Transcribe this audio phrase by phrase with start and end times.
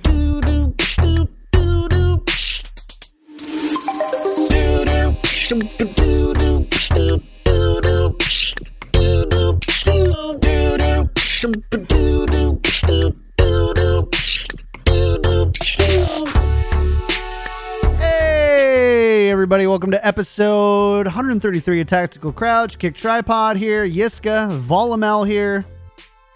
[19.77, 22.79] welcome to episode 133 of Tactical Crouch.
[22.79, 25.65] Kick Tripod here, Yiska, Volamel here.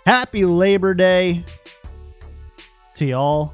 [0.05, 1.43] Happy Labor Day
[2.93, 3.51] to y'all.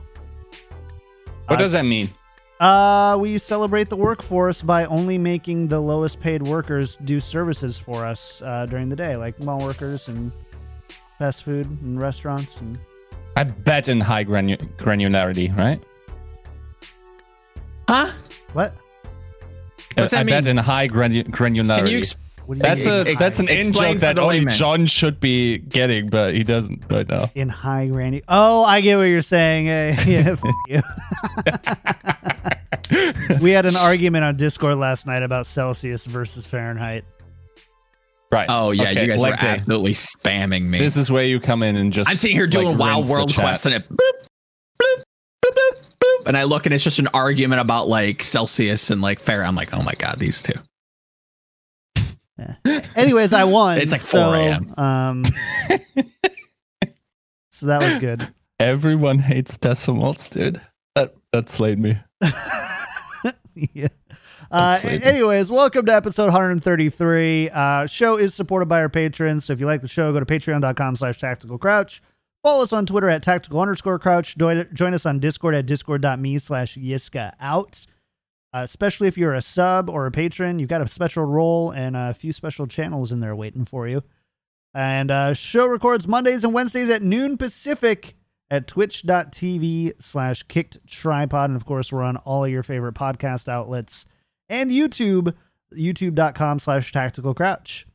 [1.46, 2.10] What does that mean?
[2.60, 8.06] Uh, we celebrate the workforce by only making the lowest paid workers do services for
[8.06, 10.34] us uh, during the day, like mall workers and
[11.18, 12.60] fast food and restaurants.
[12.60, 12.78] And
[13.38, 15.82] I bet in high granu- granularity, right?
[17.88, 18.12] Huh?
[18.52, 18.74] what?
[19.98, 20.52] What's I that bet mean?
[20.52, 21.78] in high granu- granularity.
[21.78, 22.16] Can you ex-
[22.46, 23.08] What do you that's mean?
[23.08, 24.54] a that's an in Explain joke for that the only layman.
[24.54, 27.30] John should be getting, but he doesn't right now.
[27.36, 28.22] in high granny.
[28.28, 29.68] Oh, I get what you're saying.
[29.70, 30.82] Eh, yeah, f- you.
[33.42, 37.04] we had an argument on Discord last night about Celsius versus Fahrenheit.
[38.32, 38.46] Right.
[38.50, 39.48] Oh yeah, Okay, you guys leg were day.
[39.48, 40.80] absolutely spamming me.
[40.80, 42.10] This is where you come in and just.
[42.10, 43.44] I'm sitting here doing like, Wild rinse the World chat.
[43.44, 43.98] Quest and it bloop,
[44.82, 45.04] bloop, bloop,
[45.46, 45.82] bloop, bloop,
[46.26, 49.44] and I look and it's just an argument about like Celsius and like Fair.
[49.44, 50.54] I'm like, oh my god, these two.
[52.38, 52.56] Yeah.
[52.96, 53.80] Anyways, I won.
[53.80, 54.74] It's like so, 4 a.m..
[54.78, 55.24] Um,
[57.50, 58.28] so that was good.
[58.60, 60.62] Everyone hates decimals, dude.
[60.96, 61.98] That that slayed me.
[63.56, 63.88] yeah.
[64.50, 67.50] Uh, anyways, welcome to episode 133.
[67.50, 69.46] Uh, show is supported by our patrons.
[69.46, 72.02] So if you like the show, go to patreon.com slash tactical crouch.
[72.48, 74.38] Follow us on Twitter at tactical underscore crouch.
[74.38, 77.86] Join, us on Discord at discord.me slash yiska out.
[78.54, 81.98] Uh, especially if you're a sub or a patron, you've got a special role and
[81.98, 84.02] a few special channels in there waiting for you.
[84.74, 88.16] And uh, show records Mondays and Wednesdays at noon Pacific
[88.50, 91.50] at twitch.tv slash kicked tripod.
[91.50, 94.06] And of course, we're on all your favorite podcast outlets
[94.48, 95.36] and YouTube,
[95.76, 97.86] youtube.com slash tactical crouch.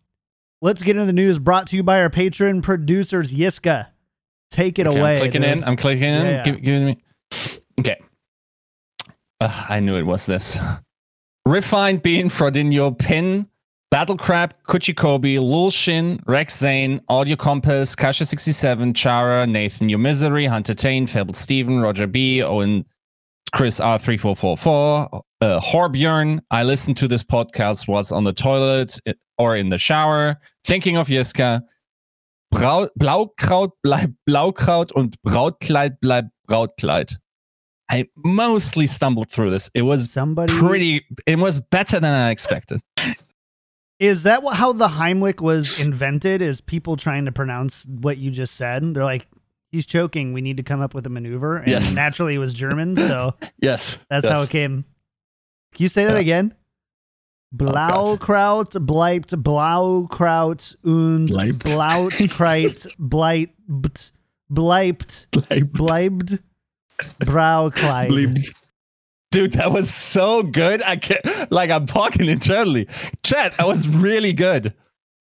[0.60, 3.91] Let's get into the news brought to you by our patron producers, Yiska.
[4.52, 5.12] Take it Okay, away.
[5.14, 5.50] I'm clicking dude.
[5.50, 5.64] in.
[5.64, 6.24] I'm clicking in.
[6.26, 6.44] Yeah, yeah.
[6.44, 6.98] Give, give it me.
[7.80, 7.96] Okay.
[9.40, 10.58] Ugh, I knew it was this.
[11.46, 13.48] Refined Bean, Frodinho, Pin,
[13.90, 20.46] Battle Crab, Kuchikobi, Lul Shin, Rex Zane, Audio Compass, Kasha 67, Chara, Nathan Your Misery,
[20.46, 22.84] Hunter Tane, Fabled Steven, Roger B, Owen,
[23.54, 26.40] Chris R3444, uh, Horbjörn.
[26.50, 30.96] I listened to this podcast, was on the toilet uh, or in the shower, thinking
[30.96, 31.62] of Jeska.
[32.52, 37.18] Brau Blaukraut bleibt Blaukraut und Brautkleid bleibt Brautkleid.
[37.90, 39.70] I mostly stumbled through this.
[39.74, 40.52] It was Somebody.
[40.58, 42.80] pretty, it was better than I expected.
[43.98, 46.40] Is that how the Heimlich was invented?
[46.42, 48.82] Is people trying to pronounce what you just said?
[48.94, 49.26] They're like,
[49.70, 50.32] he's choking.
[50.32, 51.58] We need to come up with a maneuver.
[51.58, 51.92] And Yes.
[51.92, 52.96] naturally, it was German.
[52.96, 53.96] So Yes.
[54.10, 54.32] that's yes.
[54.32, 54.84] how it came.
[55.74, 56.18] Can you say that Yeah.
[56.20, 56.54] again?
[57.52, 61.64] Blaukraut oh, bleibt Blaukraut und Bleibt.
[61.64, 63.52] Blautkreuz bleibt
[64.48, 66.42] bleibt bleibt
[67.18, 68.54] Braukleid.
[69.30, 70.82] Dude, that was so good.
[70.82, 72.86] I can't, like, I'm talking internally.
[73.22, 74.74] Chat, that was really good.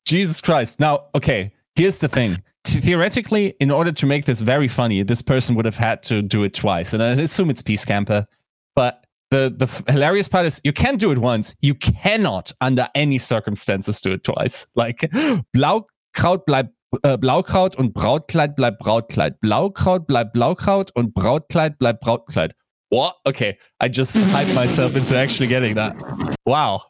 [0.06, 0.82] Jesus Christ.
[0.82, 2.44] Now, okay, here's the thing.
[2.66, 6.44] Theoretically, in order to make this very funny, this person would have had to do
[6.44, 6.94] it twice.
[6.94, 8.28] And I assume it's Peace Camper.
[8.76, 9.01] But
[9.32, 11.56] the, the hilarious part is you can do it once.
[11.62, 14.68] You cannot, under any circumstances, do it twice.
[14.76, 15.10] Like,
[15.54, 16.70] Blaukraut bleibt
[17.04, 19.40] äh, Blaukraut und Brautkleid bleibt Brautkleid.
[19.40, 22.54] Blaukraut bleibt Blaukraut und Brautkleid bleibt Brautkleid.
[22.90, 23.16] What?
[23.26, 25.96] Okay, I just hyped myself into actually getting that.
[26.46, 26.82] Wow.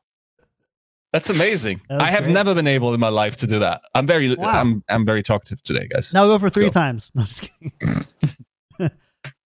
[1.13, 1.81] That's amazing.
[1.90, 2.34] That I have great.
[2.34, 3.81] never been able in my life to do that.
[3.94, 4.47] I'm very Wow.
[4.50, 6.12] I'm I'm very talkative today, guys.
[6.13, 6.72] Now go for three go.
[6.72, 7.12] times.
[7.16, 8.06] No, I'm just kidding.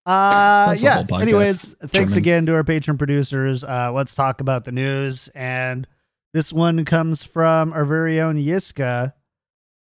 [0.05, 1.03] uh, That's yeah.
[1.03, 1.19] whole.
[1.19, 2.17] Anyways, thanks German.
[2.17, 3.63] again to our patron producers.
[3.63, 5.29] Uh, let's talk about the news.
[5.35, 5.87] And
[6.33, 9.13] this one comes from our very own Yiska,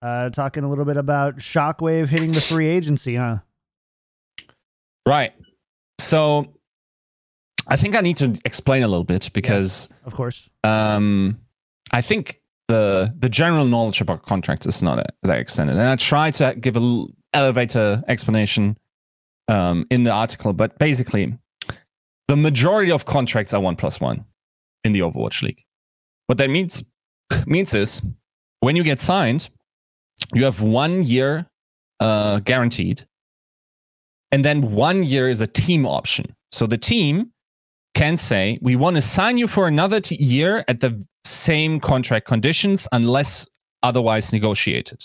[0.02, 3.38] uh, talking a little bit about Shockwave hitting the free agency, huh?
[5.06, 5.32] Right.
[6.00, 6.54] So
[7.66, 10.48] I think I need to explain a little bit because Of course.
[10.64, 11.40] um,
[11.92, 16.30] I think the the general knowledge about contracts is not that extended, and I try
[16.32, 18.76] to give a elevator explanation
[19.48, 20.52] um, in the article.
[20.52, 21.36] But basically,
[22.28, 24.24] the majority of contracts are one plus one
[24.84, 25.64] in the Overwatch League.
[26.26, 26.84] What that means
[27.46, 28.02] means is
[28.60, 29.50] when you get signed,
[30.34, 31.46] you have one year
[32.00, 33.06] uh, guaranteed,
[34.30, 36.34] and then one year is a team option.
[36.52, 37.32] So the team
[37.94, 42.26] can say, we want to sign you for another t- year at the same contract
[42.26, 43.46] conditions, unless
[43.82, 45.04] otherwise negotiated.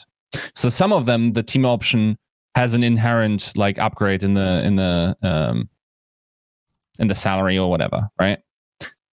[0.55, 2.17] So some of them, the team option
[2.55, 5.69] has an inherent like upgrade in the in the um,
[6.99, 8.39] in the salary or whatever, right?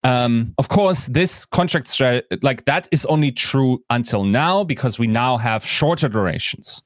[0.03, 5.07] Um, of course, this contract strategy, like that, is only true until now because we
[5.07, 6.83] now have shorter durations,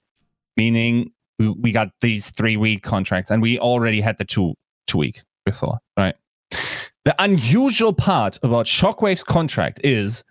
[0.57, 4.55] meaning we, we got these three week contracts, and we already had the two
[4.87, 6.15] two week before, right?
[7.05, 10.25] The unusual part about Shockwave's contract is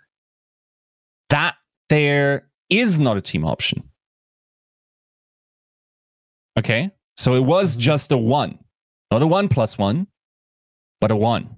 [1.30, 1.56] that
[1.90, 3.84] there is not a team option.
[6.58, 6.92] Okay.
[7.18, 7.82] So it was mm-hmm.
[7.82, 8.60] just a one,
[9.12, 10.08] not a one plus one,
[11.00, 11.58] but a one.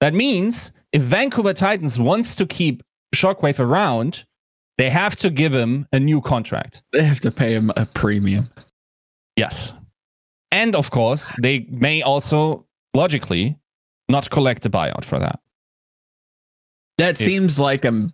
[0.00, 2.82] That means if Vancouver Titans wants to keep
[3.14, 4.24] Shockwave around,
[4.76, 6.82] they have to give him a new contract.
[6.92, 8.50] They have to pay him a premium.
[9.36, 9.72] Yes.
[10.50, 13.58] And of course, they may also logically
[14.08, 15.40] not collect a buyout for that.
[16.98, 18.12] That If- seems like a,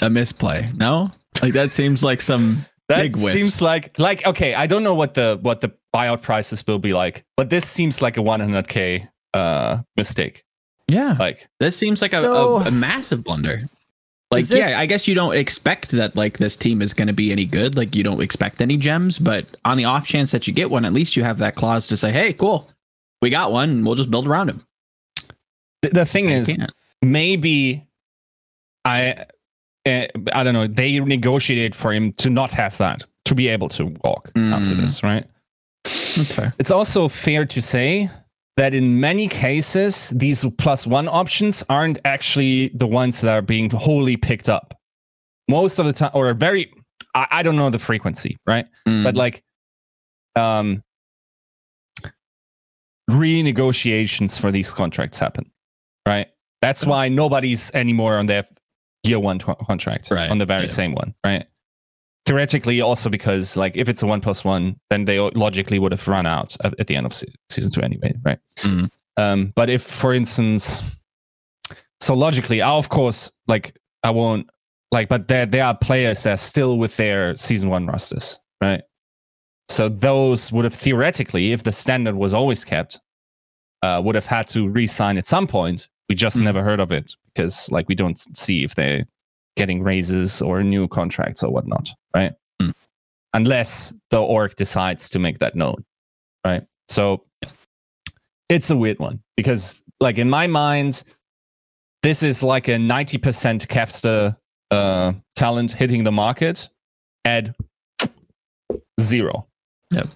[0.00, 0.70] a misplay.
[0.74, 1.10] No,
[1.42, 3.32] like that seems like some That big whiffs.
[3.32, 6.92] seems like like okay, I don't know what the what the buyout prices will be
[6.92, 10.44] like, but this seems like a 100k uh mistake.
[10.88, 11.16] yeah.
[11.18, 13.68] Like This seems like a, So- a, a massive blunder.
[14.32, 17.12] Like, this- yeah, I guess you don't expect that like this team is going to
[17.14, 17.76] be any good.
[17.76, 20.84] Like, you don't expect any gems, but on the off chance that you get one,
[20.84, 22.68] at least you have that clause to say, "Hey, cool,
[23.22, 24.64] we got one, we'll just build around him."
[25.82, 26.70] th- the thing You is, can't.
[27.02, 27.84] maybe
[28.84, 29.26] I
[29.86, 30.66] uh, I don't know.
[30.66, 34.80] They negotiated for him to not have that to be able to walk after Mm.
[34.80, 35.24] this, right?
[35.84, 36.52] That's fair.
[36.58, 38.10] It's also fair to say
[38.56, 43.70] that in many cases, these plus one options aren't actually the ones that are being
[43.70, 44.74] wholly picked up.
[45.48, 46.72] Most of the time, or very,
[47.14, 48.66] I, I don't know the frequency, right?
[48.86, 49.04] Mm.
[49.04, 49.42] But like,
[50.36, 50.82] um,
[53.10, 55.50] renegotiations for these contracts happen,
[56.06, 56.28] right?
[56.62, 58.44] That's why nobody's anymore on their
[59.02, 60.68] year one tw- contract, Right, On the very yeah.
[60.68, 61.46] same one, right?
[62.26, 66.06] Theoretically, also because like if it's a one plus one, then they logically would have
[66.06, 68.38] run out at, at the end of se- season two anyway, right?
[68.58, 68.90] Mhm.
[69.16, 70.82] Um, but if, for instance,
[72.00, 74.48] so logically, I, of course, like I won't
[74.92, 78.82] like, but there there are players that are still with their season one rosters, right?
[79.68, 83.00] So those would have theoretically, if the standard was always kept,
[83.82, 85.88] uh, would have had to re-sign at some point.
[86.10, 86.42] We just Mhm.
[86.42, 89.06] never heard of it because, like, we don't see if they're
[89.56, 92.32] getting raises or new contracts or whatnot, right?
[92.60, 92.74] Mm.
[93.32, 95.84] Unless the org decides to make that known,
[96.44, 96.64] right?
[96.88, 97.24] So
[98.48, 101.04] it's a weird one because, like, in my mind,
[102.02, 104.36] this is like a ninety percent Kevster
[104.72, 106.68] uh, talent hitting the market
[107.24, 107.54] at
[109.00, 109.46] zero.
[109.92, 110.08] Yep.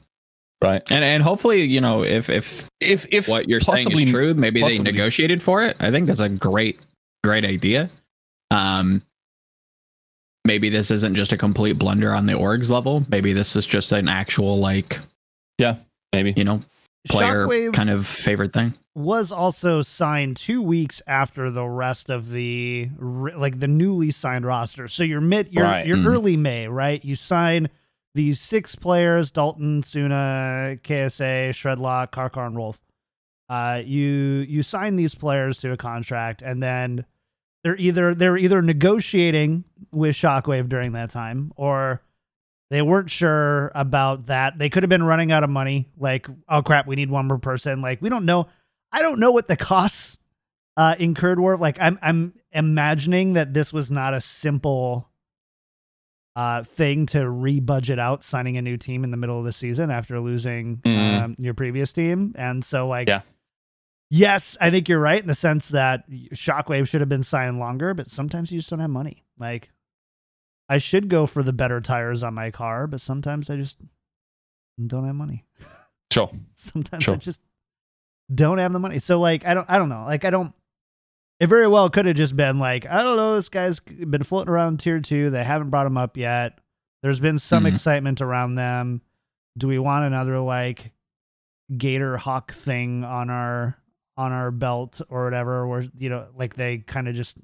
[0.65, 0.83] Right.
[0.91, 4.35] and and hopefully, you know, if if If if what you're saying possibly- is true,
[4.35, 5.77] maybe possibly- they negotiated for it.
[5.81, 6.81] I think that's a great
[7.23, 7.91] great idea.
[8.51, 9.03] Um,
[10.45, 13.05] maybe this isn't just a complete blunder on the orgs level.
[13.09, 15.01] Maybe this is just an actual like
[15.59, 15.77] yeah,
[16.13, 16.63] maybe you know
[17.09, 18.75] player Shockwave kind of favorite thing.
[18.95, 24.89] was also signed two weeks after the rest of the like the newly signed roster.
[24.89, 25.87] So you're mid, you're Right.
[25.87, 26.07] you're Mhm.
[26.07, 27.05] early May, right?
[27.05, 27.69] You sign
[28.15, 32.83] these six players: Dalton, Suna, KSA, Shredlock, Karkar, and Wolf.
[33.49, 34.11] Uh, you
[34.49, 37.05] you sign these players to a contract, and then
[37.63, 42.03] they're either they're either negotiating with Shockwave during that time, or
[42.71, 44.59] they weren't sure about that.
[44.59, 45.89] They could have been running out of money.
[45.99, 47.81] Like, oh crap, we need one more person.
[47.81, 48.49] Like, we don't know.
[48.91, 50.19] I don't know what the costs
[50.77, 51.57] uh, incurred were.
[51.57, 55.11] Like, I'm I'm imagining that this was not a simple
[56.37, 59.91] uh, thing to re-budget out signing a new team in the middle of the season
[59.91, 61.23] after losing Mm.
[61.23, 62.35] um, your previous team.
[62.37, 63.21] And so, like, Yeah.
[64.11, 67.95] yes, I think you're right in the sense that Shockwave should have been signed longer,
[67.95, 69.25] but sometimes you just don't have money.
[69.39, 69.71] Like,
[70.69, 73.79] I should go for the better tires on my car, but sometimes I just
[74.85, 75.45] don't have money.
[76.13, 76.31] sure.
[76.55, 77.43] Sometimes I just
[78.35, 78.99] don't have the money.
[78.99, 80.05] So like I don't I don't know.
[80.07, 80.55] Like I don't
[81.45, 84.53] it very well could have just been like, I don't know, this guy's been floating
[84.53, 85.31] around tier two.
[85.31, 86.59] They haven't brought him up yet.
[87.03, 87.69] There's been some Mhm.
[87.69, 89.03] excitement around them.
[89.57, 90.93] Do we want another like
[91.77, 93.77] gator hawk thing on our
[94.17, 97.37] on our belt or whatever where you know like they kind of just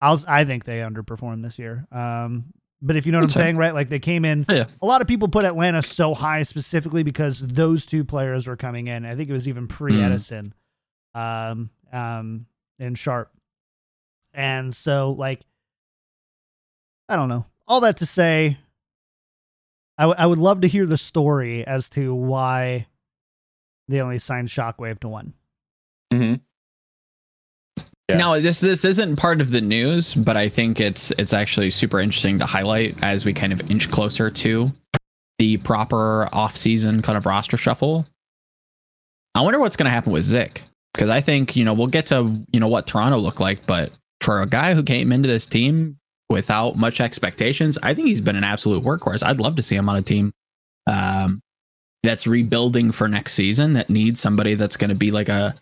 [0.00, 1.86] I was I think they underperformed this year.
[1.92, 3.74] Um but if you know what That's I'm saying, right?
[3.74, 4.64] Like they came in Yeah.
[4.80, 8.86] a lot of people put Atlanta so high specifically because those two players were coming
[8.86, 9.04] in.
[9.04, 10.54] I think it was even pre Edison,
[11.14, 12.46] um, um,
[12.80, 13.30] and Sharp.
[14.32, 15.40] And so, like,
[17.08, 17.46] I don't know.
[17.68, 18.58] All that to say,
[19.98, 22.86] I, w- I would love to hear the story as to why
[23.88, 25.34] they only signed Shockwave to one.
[26.12, 26.34] Mm-hmm.
[28.08, 28.16] Yeah.
[28.16, 32.00] Now this this isn't part of the news, but I think it's it's actually super
[32.00, 34.72] interesting to highlight as we kind of inch closer to
[35.38, 38.06] the proper off-season kind of roster shuffle.
[39.36, 42.06] I wonder what's going to happen with Zick because I think you know we'll get
[42.06, 45.46] to you know what Toronto looked like, but for a guy who came into this
[45.46, 49.26] team without much expectations, I think he's been an absolute workhorse.
[49.26, 50.32] I'd love to see him on a team
[50.86, 51.40] um,
[52.02, 55.54] that's rebuilding for next season that needs somebody that's going to be like a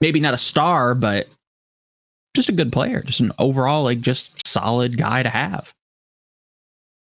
[0.00, 1.28] maybe not a star, but
[2.34, 5.72] just a good player, just an overall like just solid guy to have.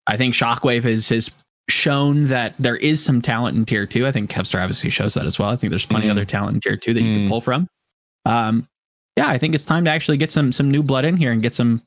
[0.07, 1.31] I think Shockwave is has
[1.71, 4.07] shown that there is some talent in tier two.
[4.07, 5.51] I think Kevster obviously shows that as well.
[5.51, 6.11] I think there's plenty Mhm.
[6.13, 7.29] other talent in tier two that you can Mm.
[7.29, 7.69] pull from.
[8.27, 8.69] Um,
[9.17, 11.43] yeah, I think it's time to actually get some some new blood in here and
[11.43, 11.83] get some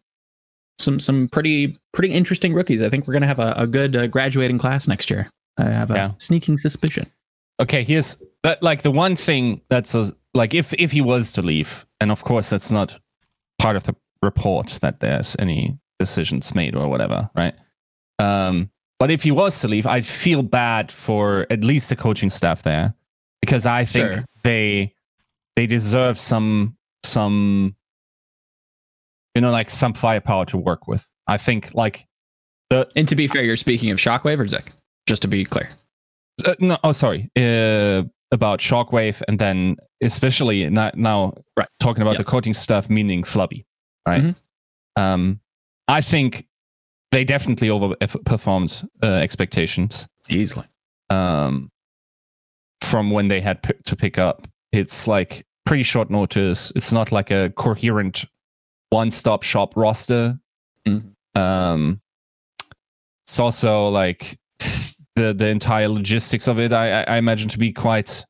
[0.80, 2.82] some some pretty pretty interesting rookies.
[2.82, 5.30] I think we're gonna have a, a good uh, graduating class next year.
[5.58, 6.12] I have a Yeah.
[6.20, 7.08] sneaking suspicion.
[7.60, 11.42] okay here's that like the one thing that's a, like if if he was to
[11.42, 13.00] leave and of course that's not
[13.58, 17.56] part of the report that there's any decisions made or whatever right
[18.20, 22.30] um but if he was to leave i'd feel bad for at least the coaching
[22.30, 22.94] staff there
[23.42, 24.26] because i think Sure.
[24.44, 24.94] they
[25.56, 27.76] they deserve some some
[29.36, 32.06] you know like some firepower to work with i think like
[32.70, 34.74] the And to be fair, you're speaking of Shockwave or Zick,
[35.08, 35.70] just to be clear.
[36.46, 41.70] uh, no oh sorry uh, about shockwave and then especially now, now Right.
[41.80, 42.18] talking about Yeah.
[42.20, 43.64] the coaching stuff meaning flubby
[44.06, 44.36] right Mhm.
[44.98, 45.40] um
[45.88, 46.46] i think
[47.12, 50.66] they definitely overperformed uh, expectations Easily.
[51.10, 51.70] um
[52.82, 57.12] from when they had p- to pick up it's like pretty short notice it's not
[57.12, 58.26] like a coherent
[58.90, 60.38] one-stop shop roster
[60.88, 61.12] Mhm.
[61.36, 62.02] um
[63.26, 64.38] it's also like
[65.16, 68.24] the the entire logistics of it i i I imagine to be quite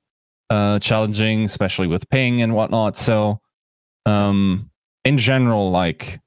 [0.50, 3.40] uh challenging especially with ping and whatnot so
[4.06, 4.72] um
[5.06, 6.20] in general like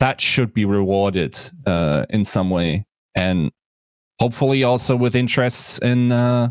[0.00, 1.36] that should be rewarded
[1.66, 2.86] uh in some way.
[3.14, 3.50] And
[4.20, 6.48] hopefully also with interests in uh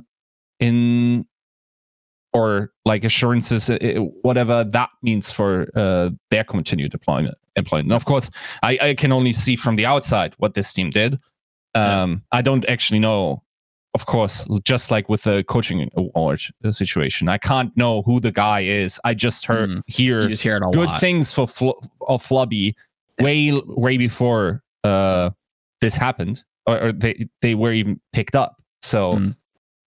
[0.60, 1.26] in
[2.34, 3.70] or like assurances
[4.24, 7.94] whatever that means for uh their continued deployment employment.
[7.94, 8.30] Of course
[8.64, 11.18] i i can only see from the outside what this team did.
[11.76, 13.44] Um i don't actually know
[13.94, 18.32] of course just like with the coaching award uh, situation i can't know who the
[18.32, 19.00] guy is.
[19.04, 19.82] I just heard Mm.
[19.88, 21.00] hear You just hear good lot.
[21.00, 22.74] things for Fl- of Flubby
[23.20, 25.30] way way before uh
[25.82, 29.36] this happened or, or they they were even picked up so Mm.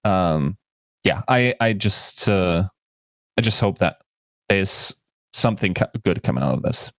[0.04, 0.56] um
[1.04, 2.62] yeah i i just uh
[3.36, 4.00] i just hope that
[4.48, 4.94] there's
[5.32, 6.90] something co- good coming out of this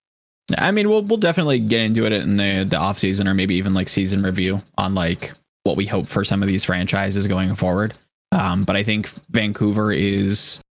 [0.57, 3.55] I mean, we'll we'll definitely get into it in the the off season or maybe
[3.55, 7.53] even like season review on like what we hope for some of these franchises going
[7.57, 7.95] forward.
[8.31, 10.61] Um, but I think Vancouver is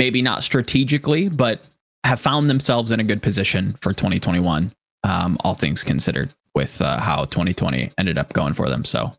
[0.00, 1.62] maybe not strategically, but
[2.04, 4.72] have found themselves in a good position for 2021.
[5.02, 8.84] Um, all things considered, with uh, how 2020 ended up going for them.
[8.84, 9.12] So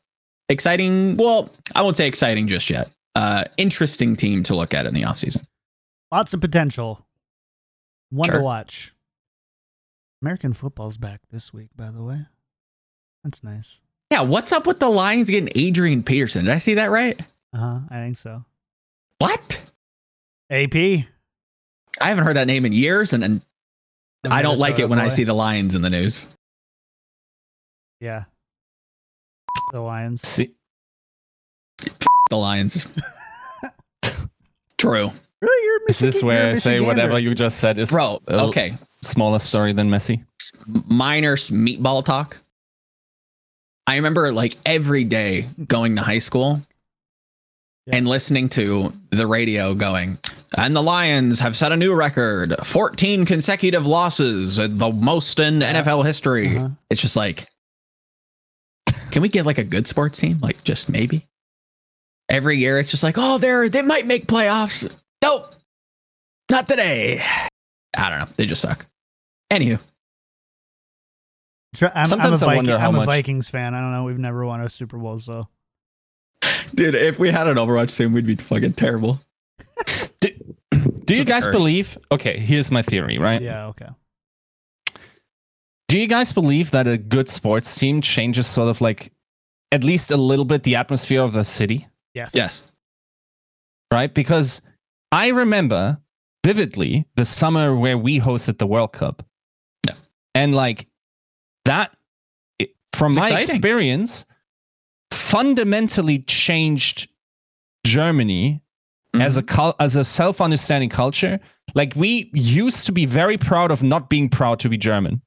[0.49, 1.17] exciting.
[1.17, 2.89] Well, I won't say exciting just yet.
[3.15, 5.45] Uh, interesting team to look at in the offseason.
[6.11, 7.05] Lots of potential.
[8.09, 8.39] One Sure.
[8.39, 8.93] to watch.
[10.21, 12.21] American football's back this week, by the way.
[13.23, 13.81] That's nice.
[14.11, 16.45] Yeah, what's up with the Lions getting Adrian Peterson?
[16.45, 17.19] Did I see that right?
[17.53, 17.79] Uh huh.
[17.89, 18.43] I think so.
[19.19, 19.61] What?
[20.49, 21.05] AP.
[22.01, 23.41] I haven't heard that name in years, and, and
[24.29, 26.27] I don't like it when I see the Lions in the news.
[28.01, 28.23] Yeah.
[29.71, 30.21] The Lions.
[30.21, 30.51] see
[32.29, 32.85] The Lions.
[34.77, 35.11] True,
[35.41, 37.89] Really, you're is this Michigan- where you're I a say whatever you just said is
[37.91, 38.21] bro.
[38.27, 40.23] a Okay, smaller story than Messi?
[40.87, 42.37] minor meatball talk.
[43.87, 46.61] I remember like every day going to high school
[47.87, 47.97] Yeah.
[47.97, 50.17] and listening to the radio going,
[50.57, 55.61] and the Lions have set a new record 14 consecutive losses, uh, the most in
[55.61, 55.81] Yeah.
[55.83, 56.57] NFL history.
[56.57, 56.69] Uh-huh.
[56.89, 57.47] It's just like,
[59.11, 60.39] can we get like a good sports team?
[60.41, 61.27] Like, just maybe
[62.27, 64.91] every year, it's just like, oh, they're, they might make playoffs.
[65.23, 65.53] Nope,
[66.49, 67.21] not today.
[67.95, 68.27] I don't know.
[68.35, 68.87] They just suck.
[69.53, 69.79] Anywho,
[71.81, 73.75] I'm, I'm a, Sometimes I wonder how I'm a much- Vikings fan.
[73.75, 74.03] I don't know.
[74.05, 75.47] We've never won a Super Bowl, so
[76.73, 79.19] dude, if we had an Overwatch team, we'd be fucking terrible.
[80.21, 81.51] Do you guys curse.
[81.51, 81.97] believe?
[82.11, 83.41] Okay, here's my theory, right?
[83.41, 83.89] yeah, okay.
[85.87, 89.11] Do you guys believe that a good sports team changes sort of like
[89.71, 92.31] at least a little bit the atmosphere of the city, Yes.
[92.33, 92.63] Yes.
[93.91, 94.11] right?
[94.11, 94.61] Because
[95.11, 95.99] I remember
[96.43, 99.23] vividly the summer where we hosted the World Cup.
[99.85, 99.93] Yeah.
[100.33, 100.87] And like
[101.65, 101.95] that,
[102.57, 103.55] it- from It's my exciting.
[103.55, 104.25] experience,
[105.25, 107.09] fundamentally changed
[107.85, 108.61] Germany
[109.15, 109.83] as a mm-hmm.
[109.83, 111.39] as a self-understanding culture.
[111.73, 115.21] Like we used to be very proud of not being proud to be German,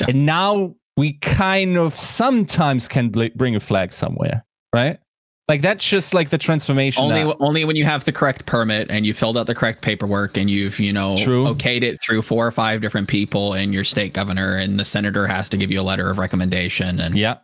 [0.00, 0.06] Yeah.
[0.10, 4.98] and now we kind of sometimes can bl- bring a flag somewhere, right?
[5.46, 7.04] Like that's just like the transformation.
[7.04, 9.82] only that- only when you have the correct permit and you filled out the correct
[9.82, 11.44] paperwork and you've you know True.
[11.44, 15.26] okayed it through four or five different people and your state governor and the senator
[15.26, 17.36] has to give you a letter of recommendation and yeah.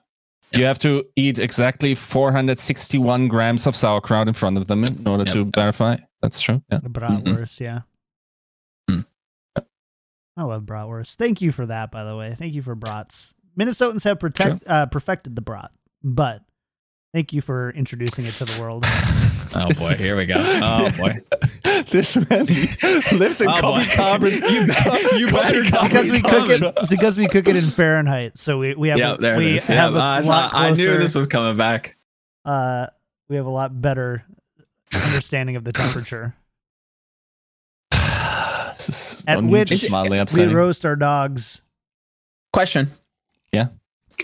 [0.53, 5.25] You have to eat exactly 461 grams of sauerkraut in front of them in order
[5.25, 5.33] Yep.
[5.35, 5.97] to verify.
[6.23, 6.63] That's true.
[6.71, 6.79] Yeah.
[6.83, 7.81] The bratwurst, yeah.
[8.91, 9.07] Mm.
[10.37, 11.15] I love bratwurst.
[11.17, 12.35] Thank you for that, by the way.
[12.35, 13.35] Thank you for brats.
[13.59, 15.71] Minnesotans have protect, uh, perfected the brat,
[16.03, 16.43] but
[17.13, 18.85] thank you for introducing it to the world.
[19.55, 21.13] oh boy here we go oh boy
[21.91, 22.47] this man
[23.19, 23.93] lives in Oh, copy boy.
[23.95, 24.33] carbon.
[24.33, 28.39] You bet- you better not because we cook it because we cook it in Fahrenheit.
[28.39, 30.53] So we, we have yeah a, there we it is have yeah, a I, lot
[30.53, 31.97] thought- I knew this was coming back
[32.45, 32.87] uh
[33.29, 34.25] we have a lot better
[34.93, 36.35] understanding of the temperature.
[38.87, 41.61] This At which just mildly We roast our dogs.
[42.53, 42.91] question
[43.53, 43.69] Yeah.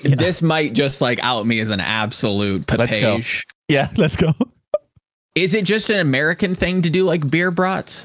[0.18, 3.16] this might just like out me as an absolute Let's go.
[3.18, 4.32] papage yeah, let's go.
[5.34, 8.04] is it just an american thing to do like beer brats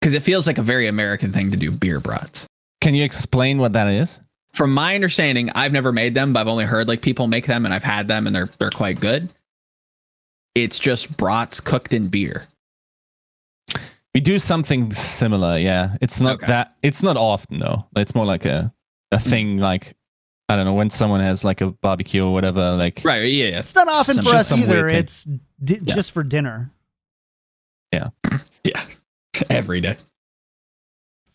[0.00, 2.46] because it feels like a very american thing to do beer brats
[2.80, 4.20] Can you explain what that is?
[4.54, 7.66] from my understanding, I've never made them, but I've only heard like people make them
[7.66, 9.28] and I've had them and they're they're quite good.
[10.54, 12.46] It's just brats cooked in beer.
[14.14, 15.58] We do something similar.
[15.58, 16.46] Yeah, it's not Okay.
[16.46, 16.74] that.
[16.82, 17.84] It's not often though.
[17.96, 18.72] It's more like a
[19.12, 19.58] a thing.
[19.58, 19.94] Like
[20.48, 22.76] I don't know when someone has like a barbecue or whatever.
[22.76, 23.58] Like Right, yeah, yeah.
[23.60, 24.88] It's not often Some- for us either.
[24.88, 25.24] It's
[25.62, 25.94] di- Yeah.
[25.94, 26.70] just for dinner.
[27.92, 28.08] Yeah.
[28.64, 28.82] Yeah,
[29.48, 29.96] every day.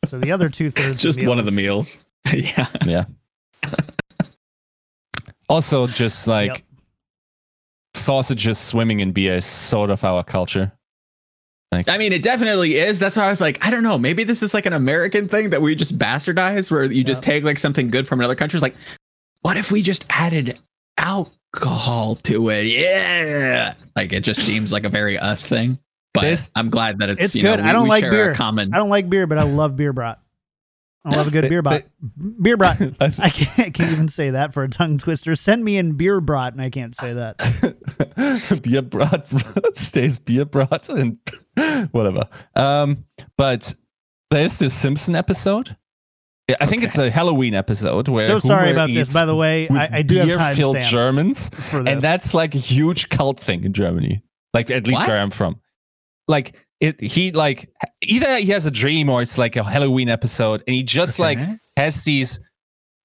[0.06, 1.98] So the other two thirds Just one of the meals.
[2.34, 2.68] yeah.
[2.86, 3.06] yeah.
[5.50, 6.58] also, just like Yep.
[7.96, 10.72] sausages swimming in beer is sort of our culture.
[11.72, 13.00] Like, I mean, it definitely is.
[13.00, 13.98] That's why I was like, I don't know.
[13.98, 17.46] Maybe this is like an American thing that we just bastardize, where you just take
[17.46, 18.58] like something good from another country.
[18.58, 18.76] It's like,
[19.42, 20.60] what if we just added
[20.98, 22.66] alcohol to it?
[22.68, 23.74] Yeah.
[23.96, 25.80] Like it just seems like a very us thing.
[26.14, 27.60] But This- I'm glad that it's, It's you good.
[27.62, 28.34] know, I don't we like share beer.
[28.36, 28.74] Common.
[28.74, 30.20] I don't like beer, but I love beer brat.
[31.04, 31.88] I love a good beer brat.
[32.44, 32.80] Beer brat.
[33.02, 35.34] I I can't, I can't even say that for a tongue twister.
[35.34, 38.62] Send me in beer brat, and I can't say that.
[38.64, 39.28] beer brat
[39.76, 41.18] stays beer brat and
[41.92, 42.28] whatever.
[42.56, 43.74] Um, but
[44.30, 45.76] there's this Simpson episode.
[46.52, 46.88] Yeah, I think Okay.
[46.88, 49.14] it's a Halloween episode where so sorry about this.
[49.14, 51.92] By the way, I, I do have beer-filled Germans, for this.
[51.94, 54.22] and that's like a huge cult thing in Germany.
[54.54, 55.08] Like at least What?
[55.08, 55.60] where I'm from.
[56.28, 57.70] Like it, he like
[58.02, 61.40] either he has a dream or it's like a Halloween episode, and he just like
[61.78, 62.40] has these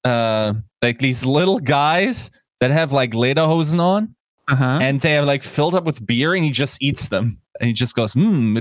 [0.03, 2.29] uh like these little guys
[2.59, 4.15] that have like lederhosen on
[4.47, 4.79] uh-huh.
[4.81, 7.73] and they are like filled up with beer and he just eats them and he
[7.73, 8.57] just goes hmm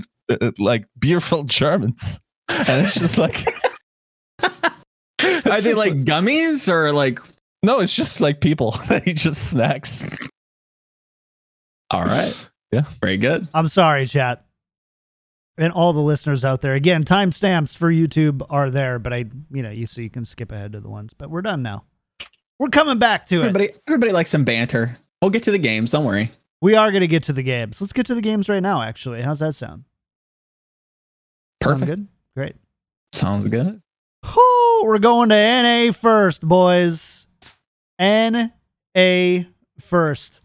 [0.58, 3.44] like beer filled germans and it's just like
[5.22, 7.18] Are they like gummies or like?
[7.62, 10.04] no it's just like people that he just snacks
[11.90, 12.36] All right.
[12.72, 12.82] Yeah.
[13.00, 13.46] Very good.
[13.54, 14.44] I'm sorry, chat.
[15.56, 16.74] And all the listeners out there.
[16.74, 20.52] Again, timestamps for YouTube are there, but I, you know, you so you can skip
[20.52, 21.14] ahead to the ones.
[21.14, 21.84] But we're done now.
[22.58, 23.40] We're coming back to it.
[23.40, 24.98] Everybody, everybody likes some banter.
[25.22, 25.92] We'll get to the games.
[25.92, 26.30] Don't worry.
[26.60, 27.80] We are going to get to the games.
[27.80, 28.82] Let's get to the games right now.
[28.82, 29.84] Actually, how's that sound?
[31.62, 31.90] Sound Perfect.
[31.90, 32.08] good.
[32.34, 32.56] Great.
[33.12, 33.80] Sounds good.
[34.32, 37.26] Whew, we're going to NA first, boys.
[38.00, 38.48] NA
[39.80, 40.40] first.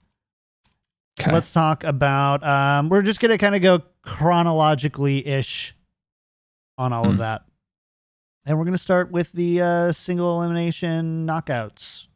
[1.20, 1.32] Okay.
[1.32, 2.44] Let's talk about.
[2.44, 5.76] Um, we're just gonna kind of go chronologically ish
[6.78, 7.20] on all of Mm.
[7.20, 7.44] that,
[8.46, 12.08] and we're gonna start with the uh, single elimination knockouts.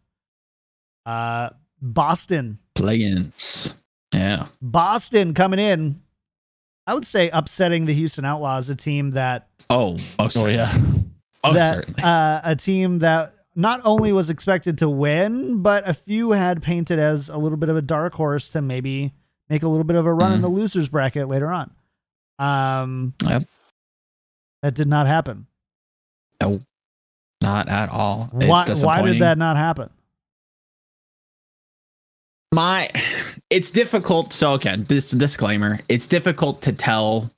[1.05, 1.49] Uh,
[1.81, 3.75] Boston, play-ins.
[4.13, 4.47] Yeah.
[4.61, 6.01] Boston coming in.
[6.87, 10.73] I would say upsetting the Houston Outlaws, a team that Oh, most oh yeah
[11.53, 11.55] Most
[11.97, 16.61] that uh, a team that not only was expected to win, but a few had
[16.61, 19.13] painted as a little bit of a dark horse to maybe
[19.49, 20.41] make a little bit of a run in Mhm.
[20.41, 21.71] the losers bracket later on.
[22.39, 23.47] Um, Yep.
[24.61, 25.47] that did not happen.
[26.41, 26.61] no,
[27.41, 28.29] not at all.
[28.33, 28.65] It's Why?
[28.85, 29.89] Why did that not happen?
[32.53, 32.89] my
[33.49, 37.29] it's difficult so again this disclaimer it's difficult to tell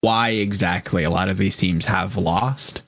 [0.00, 2.82] why exactly a lot of these teams have lost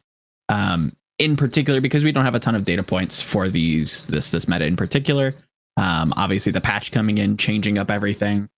[0.49, 4.31] um in particular because we don't have a ton of data points for these this
[4.31, 5.35] this meta in particular
[5.77, 8.49] um obviously the patch coming in changing up everything.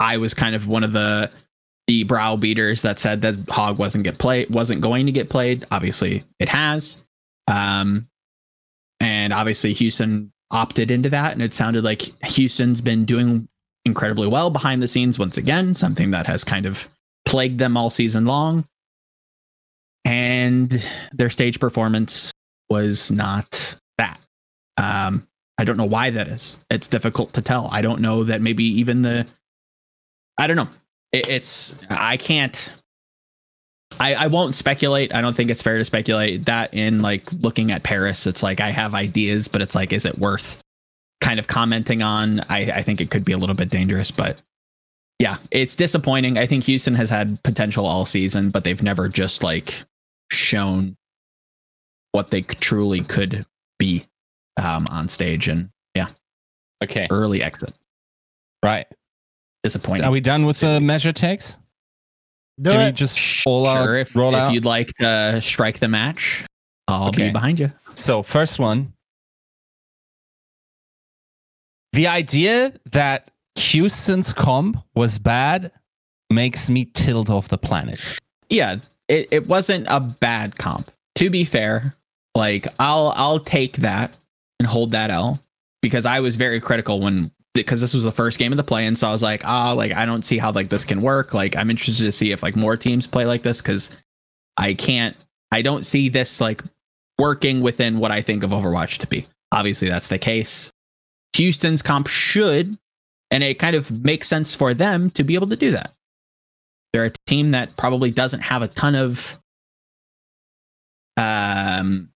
[0.00, 1.30] I was kind of one of the
[1.86, 5.66] the brow beaters that said that hog wasn't get played wasn't going to get played.
[5.70, 6.96] Obviously it has.
[7.46, 8.08] Um
[9.00, 13.48] and obviously houston opted into that and it sounded like houston's been doing
[13.84, 16.88] incredibly well behind the scenes once again, something that has kind of
[17.26, 18.64] plagued them all season long.
[20.08, 22.32] And their stage performance
[22.70, 24.18] was not that.
[24.78, 26.56] Um, I don't know why that is.
[26.70, 27.68] It's difficult to tell.
[27.70, 29.26] I don't know that maybe even the
[30.38, 30.68] I don't know.
[31.12, 32.72] It, it's I can't
[34.00, 35.14] I, I won't speculate.
[35.14, 38.60] I don't think it's fair to speculate that in like looking at Paris, it's like
[38.60, 40.58] I have ideas, but it's like, is it worth
[41.20, 42.40] kind of commenting on?
[42.48, 44.38] I, I think it could be a little bit dangerous, but
[45.18, 46.38] yeah, it's disappointing.
[46.38, 49.82] I think Houston has had potential all season, but they've never just like
[50.30, 50.96] shown
[52.12, 53.44] what they truly could
[53.78, 54.06] be
[54.56, 55.48] um, on stage.
[55.48, 56.08] And yeah,
[56.82, 57.06] Okay.
[57.10, 57.74] early exit.
[58.64, 58.86] Right.
[59.62, 60.04] Disappointing.
[60.04, 61.58] Are we done with the measure takes?
[62.60, 62.92] Do Do we it.
[62.96, 64.52] just all out, if, roll if out?
[64.52, 66.44] you'd like to strike the match,
[66.88, 67.26] I'll Okay.
[67.28, 67.70] be behind you.
[67.94, 68.92] So, first one.
[71.92, 75.72] The idea that Houston's comp was bad
[76.30, 78.18] makes me tilt off the planet.
[78.50, 80.90] Yeah, it, it wasn't a bad comp.
[81.16, 81.94] To be fair,
[82.34, 84.14] like I'll I'll take that
[84.60, 85.42] and hold that L
[85.82, 88.86] because I was very critical when because this was the first game of the play
[88.86, 91.34] and so I was like, ah, like I don't see how like this can work.
[91.34, 93.90] Like I'm interested to see if like more teams play like this because
[94.56, 95.16] I can't
[95.50, 96.62] I don't see this like
[97.18, 99.26] working within what I think of Overwatch to be.
[99.50, 100.70] Obviously that's the case.
[101.34, 102.78] Houston's comp should
[103.30, 105.92] and it kind of makes sense for them to be able to do that.
[106.92, 109.38] They're a team that probably doesn't have a ton of
[111.16, 112.08] um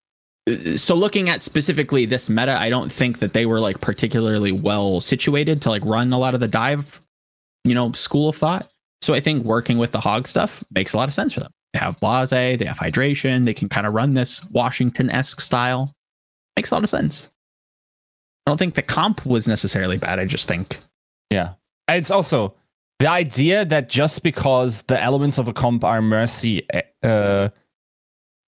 [0.76, 5.00] so looking at specifically this meta, I don't think that they were like particularly well
[5.00, 7.00] situated to like run a lot of the dive,
[7.64, 8.68] you know, school of thought.
[9.02, 11.52] So I think working with the hog stuff makes a lot of sense for them.
[11.72, 15.92] They have blase, they have hydration, they can kind of run this Washington-esque style.
[16.56, 17.28] Makes a lot of sense.
[18.46, 20.18] I don't think the comp was necessarily bad.
[20.18, 20.80] I just think
[21.30, 21.54] Yeah.
[21.88, 22.54] It's also
[23.02, 26.66] the idea that just because the elements of a comp are Mercy,
[27.02, 27.48] uh,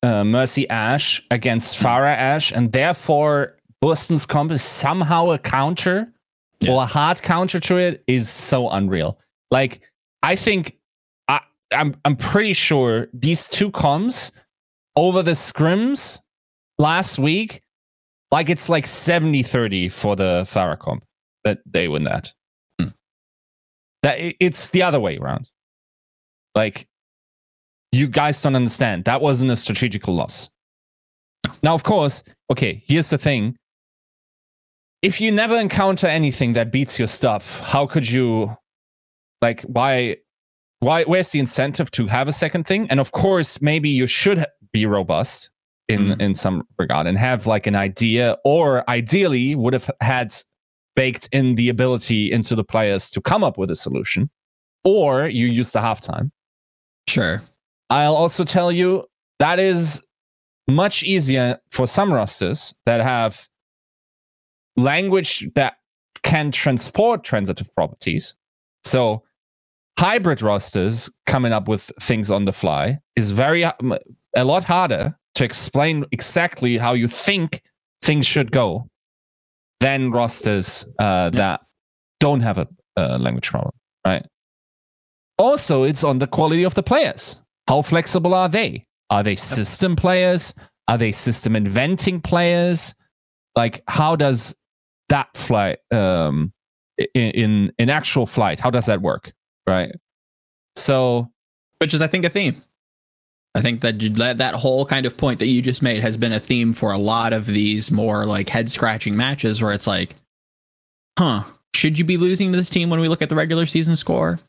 [0.03, 6.13] uh, Mercy Ash against Pharah Ash, and therefore Boston's comp is somehow a counter
[6.61, 6.73] Yeah.
[6.73, 9.19] or a hard counter to it is so unreal.
[9.51, 9.81] Like,
[10.23, 10.79] I think
[11.29, 11.41] I,
[11.73, 14.31] I'm I'm pretty sure these two comps
[14.95, 16.21] over the scrims
[16.79, 17.61] last week,
[18.31, 21.05] like it's like 70-30 for the Pharah comp
[21.43, 22.33] that they win that.
[24.05, 25.51] That it's the other way around.
[26.55, 26.87] Like
[27.91, 29.05] you guys don't understand.
[29.07, 30.51] That wasn't a strategical loss.
[31.63, 33.57] Now, of course, okay, here's the thing.
[35.03, 38.57] If you never encounter anything that beats your stuff, how could you
[39.43, 40.17] like why
[40.81, 42.87] why where's the incentive to have a second thing?
[42.91, 45.51] And of course, maybe you should be robust
[45.89, 46.21] in Mhm.
[46.21, 50.35] in some regard and have like an idea or ideally would have had
[50.97, 54.31] baked in the ability into the players to come up with a solution
[54.85, 56.31] or you use the halftime
[57.09, 57.43] sure.
[57.91, 59.05] I'll also tell you
[59.39, 60.03] that is
[60.69, 63.49] much easier for some rosters that have
[64.77, 65.75] language that
[66.23, 68.35] can transport transitive properties.
[68.85, 69.23] So
[69.99, 75.45] hybrid rosters coming up with things on the fly is very a lot harder to
[75.45, 77.63] explain exactly how you think
[78.03, 78.89] things should go
[79.85, 81.61] than rosters uh, that
[82.21, 82.67] don't have a,
[82.97, 83.75] a language problem,
[84.07, 84.25] right?
[85.39, 87.41] Also, it's on the quality of the players.
[87.69, 88.87] How flexible are they?
[89.11, 90.55] Are they system players?
[90.89, 92.95] Are they system inventing players?
[93.57, 94.55] Like, how does
[95.09, 96.53] that flight um,
[97.01, 98.61] i- in in actual flight?
[98.61, 99.33] How does that work?
[99.67, 99.93] Right.
[100.77, 101.31] So
[101.81, 102.63] which is I think a theme.
[103.55, 106.33] I think that that that whole kind of point that you just made has been
[106.33, 110.17] a theme for a lot of these more like head scratching matches where it's like,
[111.19, 113.95] huh, should you be losing to this team when we look at the regular season
[113.95, 114.41] score?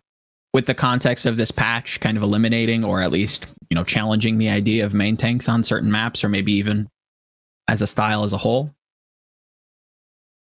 [0.54, 4.38] With the context of this patch kind of eliminating or at least, you know, challenging
[4.38, 6.90] the idea of main tanks on certain maps or maybe even
[7.68, 8.72] as a style as a whole.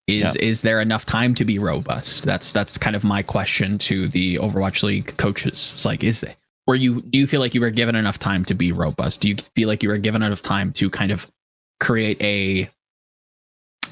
[0.07, 2.23] Is is there enough time to be robust?
[2.23, 5.71] That's that's kind of my question to the Overwatch League coaches.
[5.73, 6.35] It's like, is there
[6.67, 9.21] were you do you feel like you were given enough time to be robust?
[9.21, 11.29] Do you feel like you were given enough time to kind of
[11.79, 12.69] create a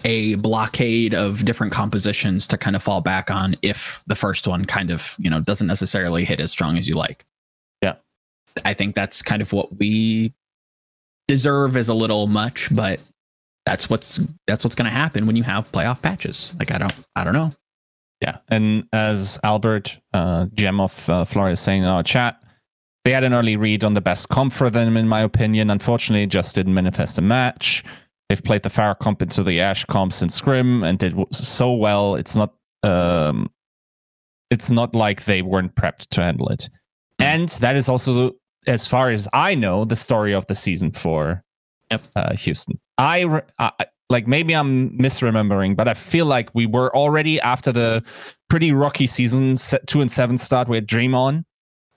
[0.03, 4.65] a blockade of different compositions to kind of fall back on if the first one
[4.65, 7.25] kind of you know doesn't necessarily hit as strong as you like?
[7.81, 7.95] Yeah.
[8.63, 10.33] i think that's kind of what we
[11.27, 12.99] deserve as a little much but
[13.65, 16.51] that's what's that's what's going to happen when you have playoff patches.
[16.59, 17.53] Like i don't i don't know.
[18.21, 22.39] Yeah, and as Albert uh, Gem of uh, Florida is saying in our chat,
[23.05, 25.69] they had an early read on the best comp for them, in my opinion.
[25.69, 27.83] Unfortunately, it just didn't manifest a match.
[28.29, 32.15] They've played the Pharah comp into the Ash comps in Scrim and did so well.
[32.15, 33.49] It's not um,
[34.49, 36.69] it's not like they weren't prepped to handle it.
[37.19, 38.31] And that is also,
[38.67, 41.43] as far as I know, the story of the season for
[41.91, 42.01] Yep.
[42.15, 42.79] uh, Houston.
[42.97, 43.71] I, re- I
[44.09, 48.03] like maybe I'm misremembering, but I feel like we were already after the
[48.49, 51.45] pretty rocky season se- two and seven start with Dream On,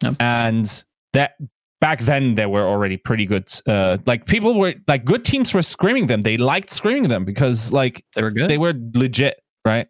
[0.02, 0.16] Yep.
[0.20, 0.84] and
[1.14, 1.33] that
[1.81, 3.48] back then they were already pretty good.
[3.66, 6.20] Uh, like people were like good teams were screaming them.
[6.22, 8.48] They liked screaming them because like They were good.
[8.48, 9.88] they were legit, right?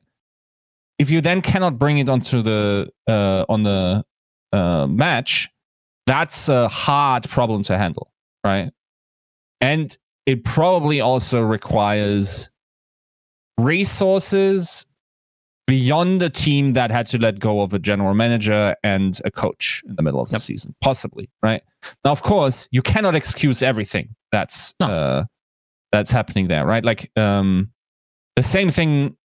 [0.99, 4.05] If you then cannot bring it onto the uh, on the
[4.53, 5.49] uh, match,
[6.07, 8.13] that's a hard problem to handle,
[8.45, 8.71] right?
[9.61, 12.51] And it probably also requires
[13.59, 14.87] resources
[15.66, 19.83] beyond a team that had to let go of a general manager and a coach
[19.88, 20.40] in the middle of the Yep.
[20.42, 21.62] season, possibly, right?
[22.05, 24.87] Now, of course, you cannot excuse everything that's No.
[24.87, 25.24] uh,
[25.92, 26.85] that's happening there, right?
[26.85, 27.70] Like um,
[28.37, 29.16] the same thing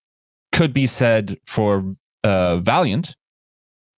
[0.51, 1.83] could be said for
[2.23, 3.15] uh, Valiant,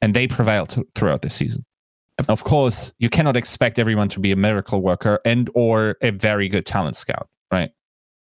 [0.01, 1.65] and they prevailed throughout the season.
[2.27, 6.47] Of course, you cannot expect everyone to be a miracle worker and or a very
[6.49, 7.71] good talent scout, right?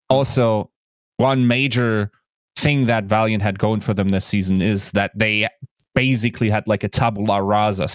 [0.09, 0.71] Also,
[1.19, 2.11] one major
[2.57, 5.49] thing that Valiant had going for them this season is that they
[5.95, 7.89] basically had like a tabula rasa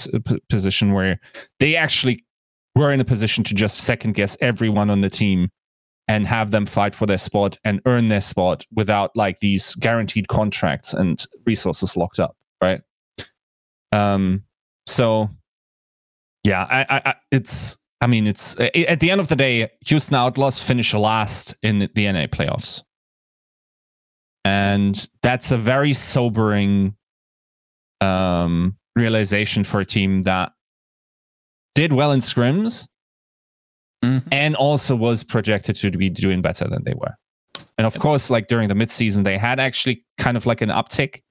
[0.49, 1.19] position where
[1.59, 2.23] they actually
[2.75, 5.49] were in a position to just second guess everyone on the team
[6.07, 10.27] and have them fight for their spot and earn their spot without like these guaranteed
[10.27, 12.81] contracts and resources locked up, right?
[13.91, 14.43] Um,
[14.85, 15.29] so
[16.43, 17.77] yeah, I, I it's.
[17.99, 22.11] I mean, it's at the end of the day, Houston Outlaws finish last in the
[22.11, 22.83] NA playoffs,
[24.47, 26.95] and that's a very sobering
[28.01, 30.51] um, realization for a team that
[31.75, 32.87] did well in scrims
[34.05, 34.23] Mhm.
[34.31, 37.15] and also was projected to be doing better than they were.
[37.77, 41.21] And of course, like during the midseason, they had actually kind of like an uptick,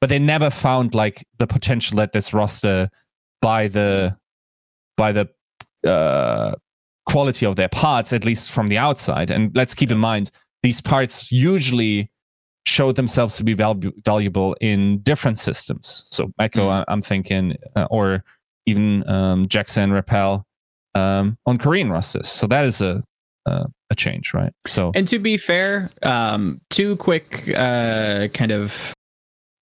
[0.00, 2.88] but they never found like the potential that this roster
[3.42, 4.16] by the
[4.96, 5.28] by the
[5.86, 6.54] uh,
[7.06, 9.30] quality of their parts, at least from the outside.
[9.30, 10.30] And let's keep in mind,
[10.62, 12.10] these parts usually
[12.68, 16.04] show themselves to be valu- valuable in different systems.
[16.10, 16.68] So Echo.
[16.68, 18.22] I- I'm thinking, uh, or
[18.66, 20.44] even um, Jackson Repel
[20.94, 22.28] um, on Korean rosters.
[22.28, 23.02] So that is a
[23.46, 24.52] uh, a change, right?
[24.66, 28.92] So And to be fair, um, two quick uh, kind of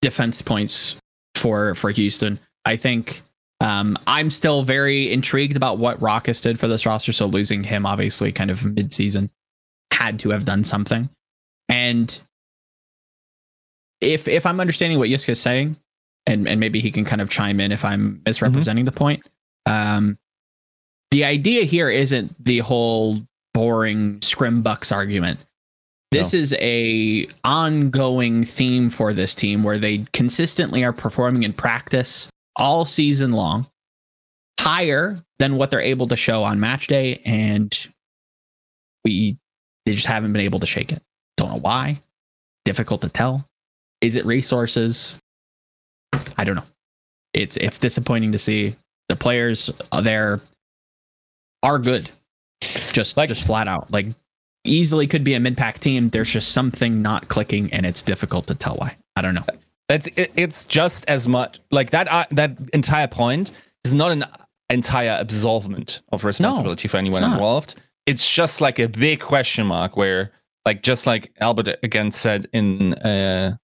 [0.02, 0.96] defense points
[1.36, 2.40] for for Houston.
[2.64, 3.22] I think
[3.60, 7.12] um, I'm still very intrigued about what Rawkus did for this roster.
[7.12, 9.30] So losing him, obviously, kind of mid-season,
[9.92, 11.08] had to have done something.
[11.68, 12.18] And
[14.06, 15.76] if if I'm understanding what Yiska is saying,
[16.26, 19.26] and and maybe he can kind of chime in if I'm misrepresenting the point.
[19.66, 20.18] Um,
[21.10, 23.18] the idea here isn't the whole
[23.52, 25.40] boring scrim bucks argument.
[26.12, 32.28] This is a ongoing theme for this team where they consistently are performing in practice
[32.54, 33.66] all season long,
[34.58, 37.88] higher than what they're able to show on match day, and
[39.04, 39.36] we
[39.84, 41.02] they just haven't been able to shake it.
[41.36, 42.00] Don't know why.
[42.64, 43.46] Difficult to tell.
[44.00, 45.16] Is it resources?
[46.36, 46.64] I don't know.
[47.32, 48.76] It's it's disappointing to see
[49.08, 50.40] the players uh, there
[51.62, 52.10] are good.
[52.92, 53.90] Just Like- just flat out.
[53.90, 54.06] Like
[54.64, 56.08] easily could be a mid-pack team.
[56.10, 58.96] There's just something not clicking and it's difficult to tell why.
[59.14, 59.44] I don't know.
[59.88, 62.10] It's it, it's just as much like that.
[62.10, 63.52] Uh, that entire point
[63.84, 64.24] is not an
[64.70, 67.34] entire absolvement of responsibility for anyone not.
[67.34, 67.76] involved.
[68.06, 70.32] It's just like a big question mark where,
[70.64, 73.56] like, just like Albert again said in uh,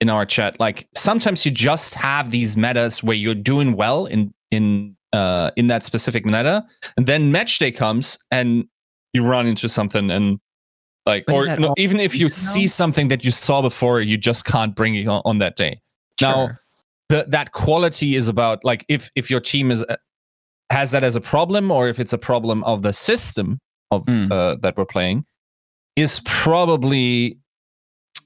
[0.00, 4.32] in our chat, like sometimes you just have these metas where you're doing well in
[4.50, 6.64] in uh, in that specific meta,
[6.96, 8.64] and then match day comes and
[9.12, 10.38] you run into something and
[11.06, 14.16] like But or no, even if you season, see something that you saw before, you
[14.16, 15.80] just can't bring it on, on that day.
[16.20, 16.60] Now, Sure.
[17.08, 19.96] the, that quality is about like if if your team is uh,
[20.70, 23.58] has that as a problem or if it's a problem of the system
[23.90, 24.30] of Mm.
[24.30, 25.24] uh, that we're playing
[25.96, 27.36] is probably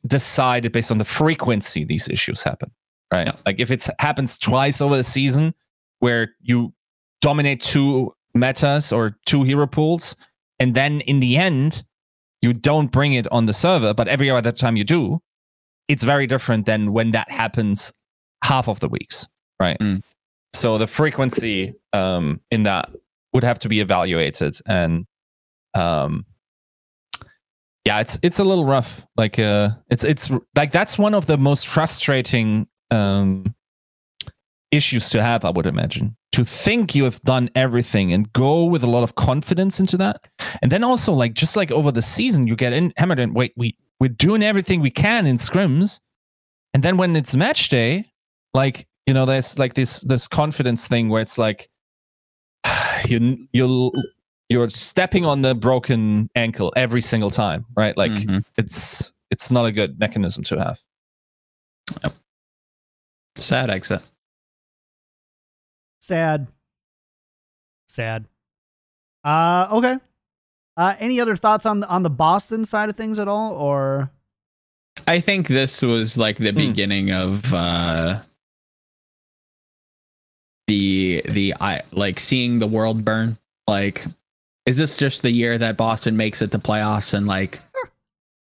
[0.07, 2.71] decided based on the frequency these issues happen
[3.13, 3.35] right Yeah.
[3.47, 5.55] like if it happens twice over the season
[6.01, 6.75] where you
[7.21, 10.17] dominate two metas or two hero pools
[10.59, 11.85] and then in the end
[12.43, 15.21] you don't bring it on the server but every other time you do
[15.89, 17.93] it's very different than when that happens
[18.43, 20.03] half of the weeks right Mm.
[20.53, 22.91] so the frequency um, in that
[23.33, 25.07] would have to be evaluated and
[25.75, 26.27] um,
[27.85, 29.07] yeah it's it's a little rough.
[29.17, 33.55] Like uh it's it's like that's one of the most frustrating um
[34.71, 36.17] issues to have i would imagine.
[36.33, 40.27] To think you have done everything and go with a lot of confidence into that.
[40.63, 43.53] And then also like just like over the season you get in hammered and wait
[43.57, 46.01] we we're doing everything we can in scrims.
[46.73, 48.11] And then when it's match day
[48.53, 51.69] like you know, there's like this this confidence thing where it's like
[53.07, 53.93] you you
[54.55, 57.97] you're stepping on the broken ankle every single time, right?
[57.97, 58.45] Like Mhm.
[58.57, 60.81] it's it's not a good mechanism to have.
[63.37, 64.07] sad exit.
[66.01, 66.47] Sad.
[67.89, 68.27] Sad.
[69.25, 69.97] Uh okay.
[70.77, 74.09] Uh any other thoughts on on the Boston side of things at all or
[75.09, 76.57] I think this was like the Hmm.
[76.59, 78.23] beginning of uh
[80.69, 83.37] the the I like seeing the world burn.
[83.67, 84.05] Like,
[84.67, 87.61] is this just the year that Boston makes it to playoffs and like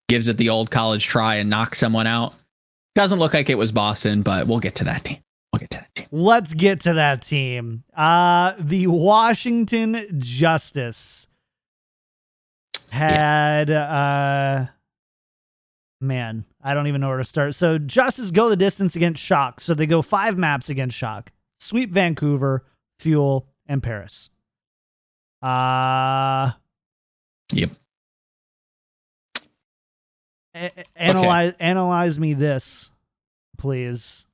[0.08, 2.34] gives it the old college try and knocks someone out?
[2.94, 5.18] Doesn't look like it was Boston, but we'll get to that team.
[5.52, 6.06] We'll get to that team.
[6.10, 7.84] let's get to that team.
[7.94, 11.26] Uh the Washington Justice
[12.90, 14.66] had uh
[16.00, 17.54] man, I don't even know where to start.
[17.54, 19.60] So Justice go the distance against Shock.
[19.60, 21.32] So they go five maps against Shock.
[21.58, 22.64] Sweep Vancouver,
[22.98, 24.30] Fuel, and Paris.
[25.42, 26.52] Uh
[27.52, 27.70] Yep.
[30.54, 32.90] a- analyze analyze me this,
[33.58, 34.26] please.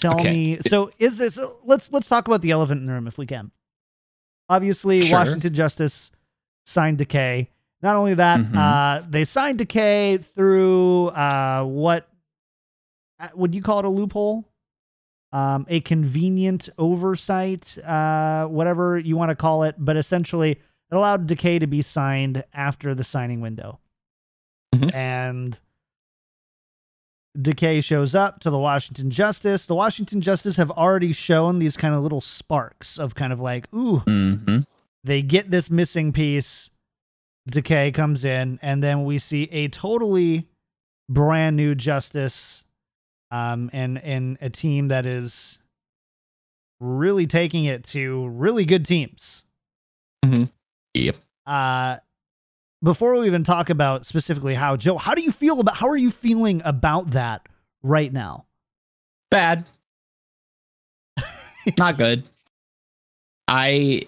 [0.00, 0.30] Tell Okay.
[0.30, 0.58] me.
[0.60, 1.38] So is this?
[1.64, 3.50] Let's let's talk about the elephant in the room if we can.
[4.48, 5.18] Obviously, Sure.
[5.20, 6.10] Washington Justice
[6.64, 7.48] signed Decay.
[7.82, 8.56] Not only that, Mhm.
[8.56, 12.08] uh, they signed Decay through uh, what
[13.18, 14.44] uh, would you call it a loophole?
[15.32, 20.60] Um, a convenient oversight, uh, whatever you want to call it, but essentially it
[20.94, 23.80] allowed Decay to be signed after the signing window.
[24.74, 24.94] Mhm.
[24.94, 25.60] And
[27.40, 29.66] Decay shows up to the Washington Justice.
[29.66, 33.72] The Washington Justice have already shown these kind of little sparks of kind of like,
[33.74, 34.60] ooh, Mm-hmm.
[35.04, 36.70] they get this missing piece.
[37.48, 40.48] Decay comes in, and then we see a totally
[41.08, 42.64] brand new Justice,
[43.30, 45.60] um, and and a team that is
[46.80, 49.44] really taking it to really good teams.
[50.94, 51.16] Yep.
[51.46, 51.96] Uh,
[52.82, 55.96] before we even talk about specifically how Joe, how do you feel about how are
[55.96, 57.48] you feeling about that
[57.82, 58.46] right now?
[59.30, 59.64] Bad.
[61.78, 62.24] Not good.
[63.48, 64.02] I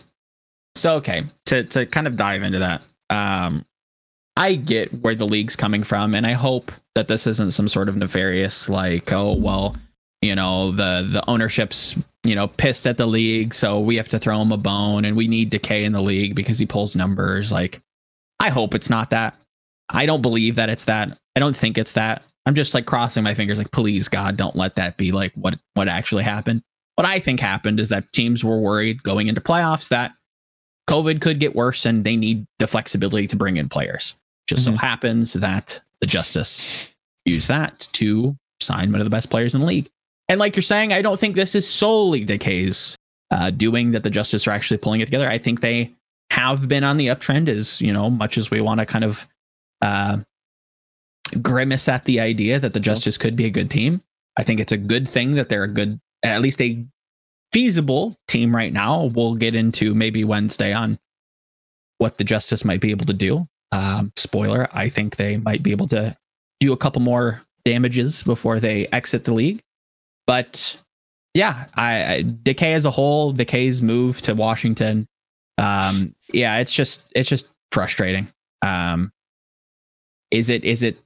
[0.75, 2.83] so okay to to kind of dive into that.
[3.11, 3.65] Um,
[4.37, 7.89] I get where the league's coming from, and I hope that this isn't some sort
[7.89, 9.77] of nefarious like, oh well,
[10.21, 14.19] you know the the ownership's you know pissed at the league, so we have to
[14.19, 17.53] throw him a bone, and we need decay in the league because he pulls numbers.
[17.53, 17.81] Like,
[18.41, 19.37] I hope it's not that.
[19.91, 21.17] I don't believe that it's that.
[21.37, 22.23] I don't think it's that.
[22.47, 25.57] I'm just like crossing my fingers, like, please God, don't let that be like what
[25.75, 26.63] what actually happened.
[26.97, 30.15] What I think happened is that teams were worried going into playoffs that
[30.91, 34.17] COVID could get worse and they need the flexibility to bring in players.
[34.49, 34.79] Just so Mhm.
[34.79, 36.69] happens that the Justice
[37.25, 39.89] use that to sign one of the best players in the league.
[40.29, 42.97] And like you're saying, I don't think this is solely Decay's
[43.31, 45.29] uh, doing that the Justice are actually pulling it together.
[45.29, 45.95] I think they
[46.31, 49.27] have been on the uptrend as, you know, much as we want to kind of
[49.81, 50.19] uh,
[51.41, 54.03] grimace at the idea that the Justice could be a good team.
[54.37, 56.85] I think it's a good thing that they're a good, at least a
[57.53, 59.05] feasible team right now.
[59.05, 60.99] We'll get into maybe Wednesday on
[61.99, 63.49] what the Justice might be able to do.
[63.73, 66.17] Um, spoiler, I think they might be able to
[66.61, 69.61] do a couple more damages before they exit the league.
[70.27, 70.79] But
[71.35, 75.07] yeah, I, I Decay as a whole, Decay's move to Washington,
[75.59, 78.29] um, yeah, it's just it's just frustrating.
[78.63, 79.13] Um,
[80.31, 80.99] is it is it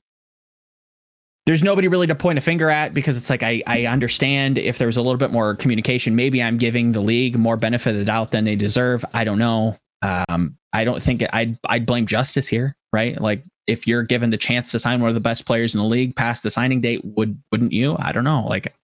[1.46, 4.79] there's nobody really to point a finger at because it's like I, I understand if
[4.79, 7.98] there was a little bit more communication, maybe I'm giving the league more benefit of
[7.98, 9.05] the doubt than they deserve.
[9.12, 9.77] I don't know.
[10.03, 13.21] Um, I don't think I'd I'd blame justice here, right?
[13.21, 15.87] Like if you're given the chance to sign one of the best players in the
[15.87, 17.97] league past the signing date, would wouldn't you?
[17.99, 18.45] I don't know.
[18.47, 18.75] Like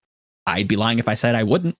[0.46, 1.74] I'd be lying if I said I wouldn't.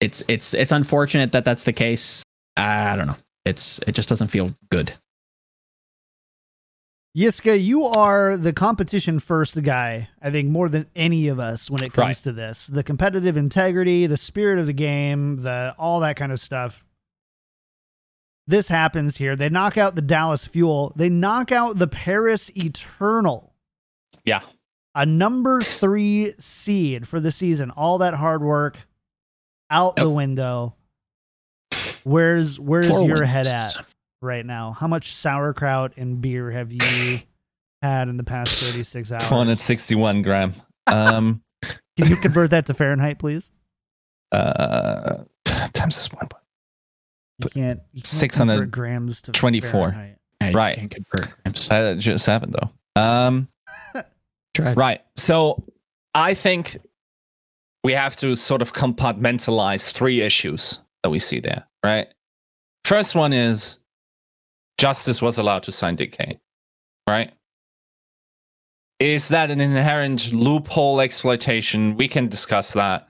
[0.00, 2.22] It's it's it's unfortunate that that's the case.
[2.56, 3.16] I don't know.
[3.44, 4.92] It's it just doesn't feel good.
[7.16, 11.84] Yiska, you are the competition first guy, I think, more than any of us when
[11.84, 12.16] it comes Right.
[12.24, 12.66] to this.
[12.66, 16.84] The competitive integrity, the spirit of the game, the all that kind of stuff.
[18.46, 19.36] This happens here.
[19.36, 20.92] They knock out the Dallas Fuel.
[20.96, 23.54] They knock out the Paris Eternal.
[24.24, 24.40] Yeah.
[24.94, 27.70] A number three seed for the season.
[27.70, 28.86] All that hard work
[29.70, 30.74] out the window.
[32.04, 33.30] Where's where's Four your wins.
[33.30, 33.76] head at?
[34.20, 34.72] right now?
[34.72, 37.20] How much sauerkraut and beer have you
[37.82, 39.24] had in the past 36 hours?
[39.24, 40.54] 461 gram.
[40.86, 41.42] Um,
[41.96, 43.50] Can you convert that to Fahrenheit, please?
[44.32, 46.28] uh, times this one.
[47.38, 47.80] You can't.
[47.92, 49.70] You can't 600 grams to 24.
[49.70, 50.18] Fahrenheit.
[50.52, 50.76] Right.
[50.76, 51.70] can't convert grams.
[51.70, 53.00] Uh, just happened though.
[53.00, 53.48] Um,
[54.54, 54.74] Try.
[54.74, 55.00] right.
[55.16, 55.64] So
[56.14, 56.76] I think
[57.82, 62.08] we have to sort of compartmentalize three issues that we see there, right?
[62.84, 63.78] First one is
[64.78, 66.38] Justice was allowed to sign Decay,
[67.08, 67.32] right?
[69.00, 71.96] Is that an inherent loophole exploitation?
[71.96, 73.08] We can discuss that.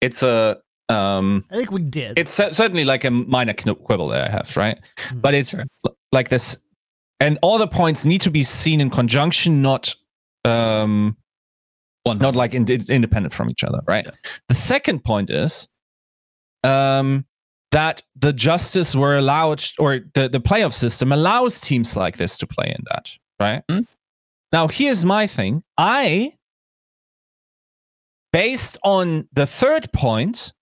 [0.00, 2.18] It's a um I think we did.
[2.18, 4.78] it's certainly like a minor quibble that I have, right?
[5.08, 5.20] Mhm.
[5.22, 5.54] But it's
[6.12, 6.58] like this,
[7.20, 9.94] and all the points need to be seen in conjunction, not
[10.44, 11.16] um
[12.04, 14.04] One not like in, independent from each other, right?
[14.04, 14.12] Yeah.
[14.48, 15.68] The second point is
[16.64, 17.24] um
[17.70, 22.46] that the justice were allowed or the, the playoff system allows teams like this to
[22.46, 23.10] play in that,
[23.40, 23.62] right?
[23.70, 23.80] Hmm.
[24.52, 25.62] Now here's my thing.
[25.78, 26.32] I
[28.32, 30.52] based on the third point,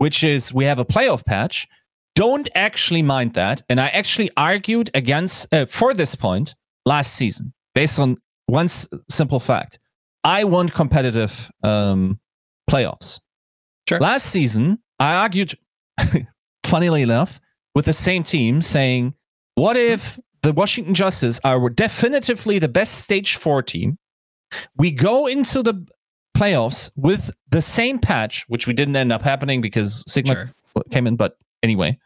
[0.00, 1.68] which is we have a playoff patch,
[2.14, 3.62] don't actually mind that.
[3.68, 6.54] And I actually argued against uh, for this point
[6.86, 9.78] last season based on one s- simple fact.
[10.24, 12.18] I want competitive um,
[12.70, 13.20] playoffs.
[13.90, 14.00] Sure.
[14.00, 15.54] Last season, I argued,
[16.64, 17.38] funnily enough,
[17.74, 19.12] with the same team saying,
[19.54, 23.98] what if the Washington Justice are definitively the best stage four team?
[24.78, 25.86] We go into the
[26.40, 30.82] playoffs with the same patch, which we didn't end up happening because Sigma Sure.
[30.90, 31.98] came in, but anyway.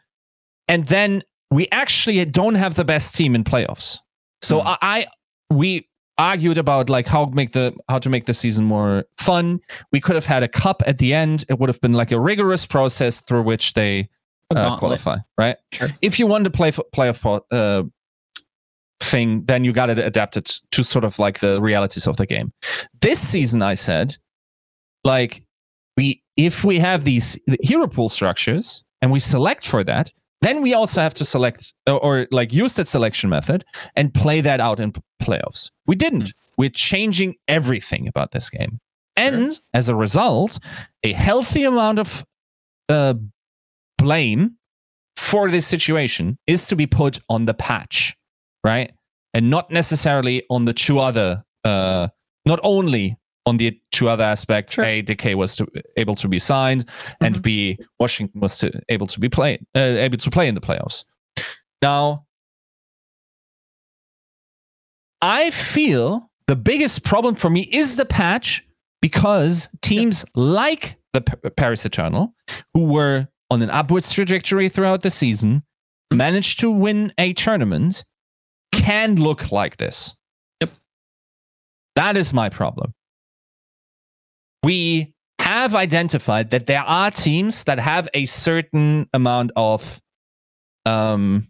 [0.67, 3.99] And then we actually don't have the best team in playoffs.
[4.41, 4.67] So Hmm.
[4.67, 5.05] I, I
[5.49, 9.59] we argued about like how make the how to make the season more fun.
[9.91, 11.45] We could have had a cup at the end.
[11.49, 14.09] It would have been like a rigorous process through which they
[14.55, 15.57] uh, qualify, right?
[15.71, 15.89] Sure.
[16.01, 17.83] If you want to play for playoff uh,
[19.01, 22.25] thing, then you got to adapt it to sort of like the realities of the
[22.25, 22.51] game.
[23.01, 24.17] This season, I said,
[25.05, 25.45] like
[25.95, 30.73] we if we have these hero pool structures and we select for that, then we
[30.73, 33.63] also have to select or, or like use that selection method
[33.95, 35.71] and play that out in playoffs.
[35.85, 36.33] We didn't.
[36.57, 38.79] We're changing everything about this game,
[39.15, 40.59] and as a result,
[41.03, 42.25] a healthy amount of
[42.89, 43.13] uh,
[43.97, 44.57] blame
[45.15, 48.15] for this situation is to be put on the patch,
[48.63, 48.91] right?
[49.33, 52.07] And not necessarily on the two other, uh,
[52.45, 54.73] not only on the two other aspects.
[54.73, 54.83] Sure.
[54.85, 55.67] A, Decay was to,
[55.97, 56.85] able to be signed,
[57.21, 57.41] and Mhm.
[57.41, 61.03] B, Washington was to, able to be played, uh, able to play in the playoffs.
[61.81, 62.25] Now,
[65.21, 68.65] I feel the biggest problem for me is the patch
[69.01, 72.33] because teams like the P- Paris Eternal,
[72.73, 75.63] who were on an upwards trajectory throughout the season,
[76.11, 78.03] managed to win a tournament,
[78.71, 80.15] can look like this.
[80.61, 80.71] Yep.
[81.95, 82.93] That is my problem.
[84.65, 90.01] We have identified that there are teams that have a certain amount of
[90.87, 91.49] um,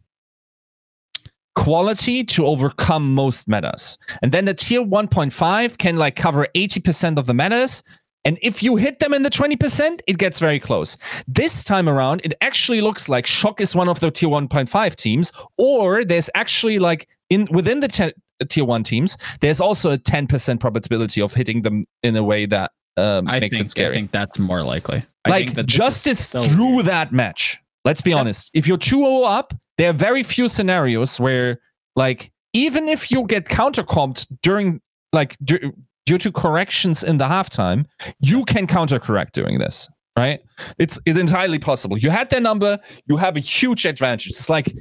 [1.55, 3.97] quality to overcome most metas.
[4.21, 7.83] And then the tier 1.5 can like cover 80% of the metas.
[8.25, 10.97] And if you hit them in the 20%, it gets very close.
[11.25, 15.31] This time around, it actually looks like Shock is one of the tier 1.5 teams,
[15.57, 18.13] or there's actually like in within the te-
[18.49, 22.71] tier 1 teams, there's also a 10% probability of hitting them in a way that
[22.97, 25.05] um, I makes think, it scary I think that's more likely.
[25.25, 26.85] I like think that justice so drew weird.
[26.87, 27.59] that match.
[27.83, 28.49] Let's be honest.
[28.53, 31.59] If you're 2-0 up, there are very few scenarios where
[31.95, 34.81] like even if you get countercomped during
[35.13, 35.73] like du-
[36.05, 37.85] due to corrections in the halftime,
[38.19, 40.41] you can countercorrect doing this, right?
[40.79, 41.97] It's it's entirely possible.
[41.97, 44.27] You had their number, you have a huge advantage.
[44.27, 44.73] It's like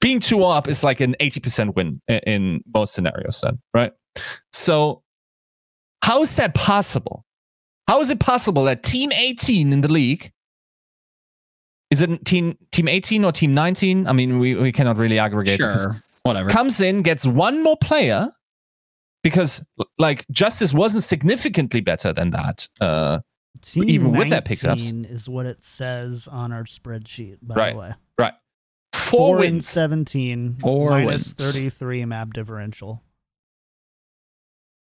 [0.00, 3.92] being 2 up is like an 80% win in, in most scenarios then, right?
[4.52, 5.02] So
[6.02, 7.24] how is that possible?
[7.88, 10.32] How is it possible that team 18 in the league
[11.90, 14.08] is it team team 18 or team 19?
[14.08, 16.02] I mean, we, we cannot really aggregate Sure.
[16.24, 16.50] Whatever.
[16.50, 18.28] comes in, gets one more player
[19.22, 19.64] because
[19.96, 22.68] like Justice wasn't significantly better than that.
[22.80, 23.20] Uh,
[23.62, 24.90] Team even with that pickups.
[24.92, 27.38] 19 is what it says on our spreadsheet.
[27.40, 27.72] By Right.
[27.72, 28.34] the way, right.
[28.92, 29.68] four, four and wins.
[29.68, 31.32] seventeen, Four minus wins.
[31.34, 33.02] thirty-three map differential.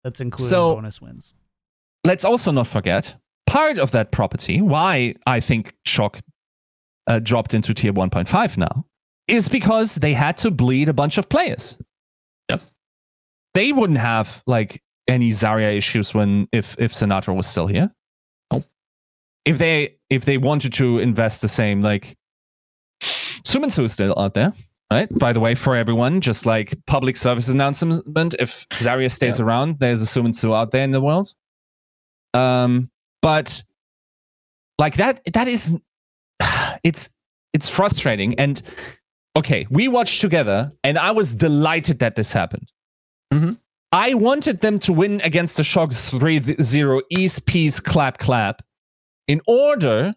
[0.04, 1.34] That's including So- bonus wins.
[2.04, 4.60] Let's also not forget part of that property.
[4.60, 6.20] Why I think Shock
[7.06, 8.84] uh, dropped into tier 1.5 now
[9.26, 11.78] is because they had to bleed a bunch of players.
[12.48, 12.62] Yep.
[13.54, 17.90] They wouldn't have like any Zarya issues when if if Sinatraa was still here.
[18.52, 18.64] Nope.
[19.44, 22.16] If they if they wanted to invest the same like
[23.02, 24.52] Suminsu is still out there,
[24.92, 25.08] right?
[25.18, 30.02] By the way, for everyone, just like public service announcement, if Zarya stays around, there's
[30.02, 31.34] a Suminsu out there in the world.
[32.34, 32.90] Um,
[33.22, 33.62] but
[34.78, 35.74] like that, that is,
[36.84, 37.10] it's
[37.54, 38.38] it's frustrating.
[38.38, 38.62] And
[39.36, 42.70] okay, we watched together, and I was delighted that this happened.
[43.32, 43.58] Mhm.
[43.90, 48.62] I wanted them to win against the Sharks 3 0 East Peace Clap Clap
[49.26, 50.12] in order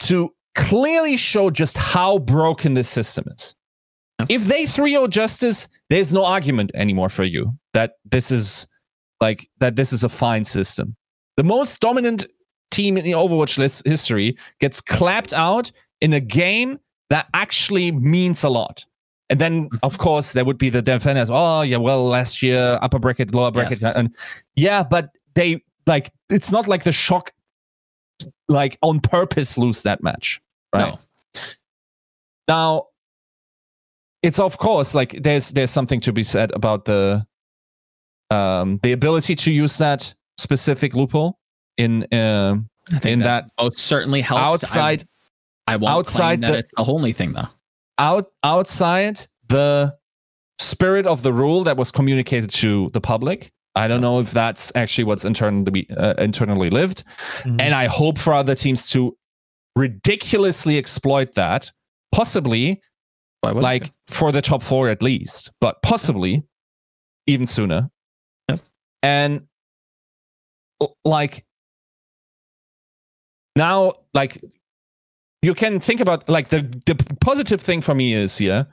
[0.00, 3.54] to clearly show just how broken this system is.
[4.28, 8.66] If they 3 0 Justice, there's no argument anymore for you that this is
[9.20, 10.96] like that this is a fine system.
[11.40, 12.26] The most dominant
[12.70, 15.72] team in the Overwatch list history gets clapped out
[16.02, 16.78] in a game
[17.08, 18.84] that actually means a lot.
[19.30, 21.30] And then, of course, there would be the defenders.
[21.32, 23.96] Oh, yeah, well, last year upper bracket, lower bracket, Yes.
[23.96, 24.14] and
[24.54, 27.32] yeah, but they like it's not like the shock,
[28.50, 30.42] like on purpose lose that match,
[30.74, 30.92] right?
[30.92, 30.98] No.
[32.48, 32.86] Now,
[34.22, 37.26] it's of course like there's there's something to be said about the
[38.30, 41.38] um the ability to use that specific loophole
[41.78, 44.42] in um think in that, that most certainly helped.
[44.42, 45.04] outside
[45.66, 47.48] I, I won't outside claim that the- it's the only thing though.
[47.98, 49.96] out outside the
[50.58, 53.52] spirit of the rule that was communicated to the public.
[53.76, 57.04] I don't know if that's actually what's internally uh, internally lived,
[57.44, 57.60] Mhm.
[57.60, 59.16] and I hope for other teams to
[59.76, 61.70] ridiculously exploit that,
[62.12, 62.82] possibly
[63.42, 63.90] like you?
[64.08, 66.42] for the top four at least, but possibly
[67.26, 67.90] even sooner.
[68.48, 68.60] Yep.
[69.02, 69.46] And
[71.04, 71.44] like
[73.56, 74.42] now, like
[75.42, 78.66] you can think about like the the positive thing for me is here.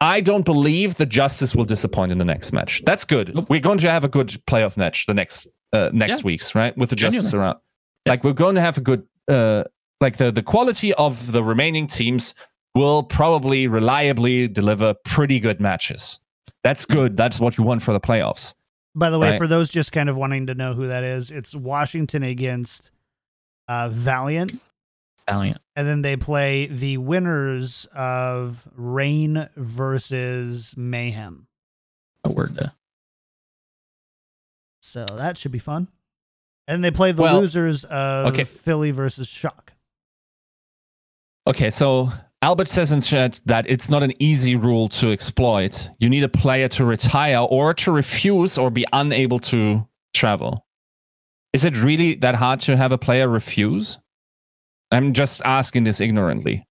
[0.00, 2.82] I don't believe the justice will disappoint in the next match.
[2.84, 3.34] That's good.
[3.34, 3.46] Nope.
[3.48, 6.24] We're going to have a good playoff match the next uh, next Yeah.
[6.24, 6.76] weeks, right?
[6.76, 7.46] With the justice Genuinely.
[7.46, 7.58] around.
[8.06, 9.64] Like we're going to have a good uh
[10.00, 12.34] like the the quality of the remaining teams
[12.74, 16.18] will probably reliably deliver pretty good matches.
[16.64, 17.16] That's good.
[17.16, 18.54] That's what you want for the playoffs.
[18.94, 19.38] By the way, Right.
[19.38, 22.90] for those just kind of wanting to know who that is, it's Washington against
[23.68, 24.60] uh, Valiant.
[25.28, 25.58] Valiant.
[25.74, 31.46] And then they play the winners of Reign versus Mayhem.
[32.24, 32.72] A word to
[34.82, 35.88] So that should be fun.
[36.68, 38.44] And they play the Well, losers of okay.
[38.44, 39.72] Philly versus Shock.
[41.46, 42.10] Okay, so
[42.42, 45.88] Albert says in chat that it's not an easy rule to exploit.
[46.00, 50.66] You need a player to retire or to refuse or be unable to travel.
[51.52, 53.98] Is it really that hard to have a player refuse?
[54.90, 56.66] I'm just asking this ignorantly.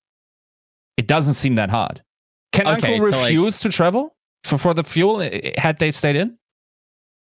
[0.97, 2.03] It doesn't seem that hard.
[2.51, 4.13] Can Okay, Uncle so, like- refuse to travel
[4.43, 6.37] for, for the fuel eh, had they stayed in?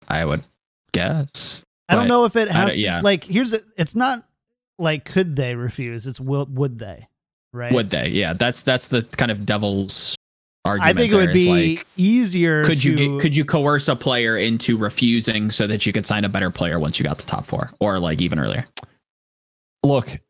[0.07, 0.45] I would
[0.93, 1.65] guess.
[1.89, 3.01] I don't know if it has yeah.
[3.03, 4.23] like here's a, it's not
[4.79, 6.07] like could they refuse?
[6.07, 7.09] It's will would they?
[7.59, 7.73] Right?
[7.73, 8.09] Would they?
[8.11, 10.15] Yeah, that's that's the kind of devil's
[10.65, 10.97] argument.
[10.97, 13.45] I think it would there, is be like, easier could you to get, could you
[13.45, 17.05] coerce a player into refusing so that you could sign a better player once you
[17.05, 18.65] got to top four or like even earlier?
[19.83, 20.21] Look,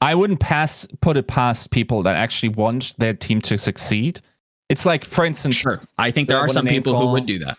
[0.00, 4.20] I wouldn't pass put it past people that actually want their team to succeed.
[4.68, 5.80] It's like, for instance, Sure.
[5.96, 7.56] I think there are some name people who would do that.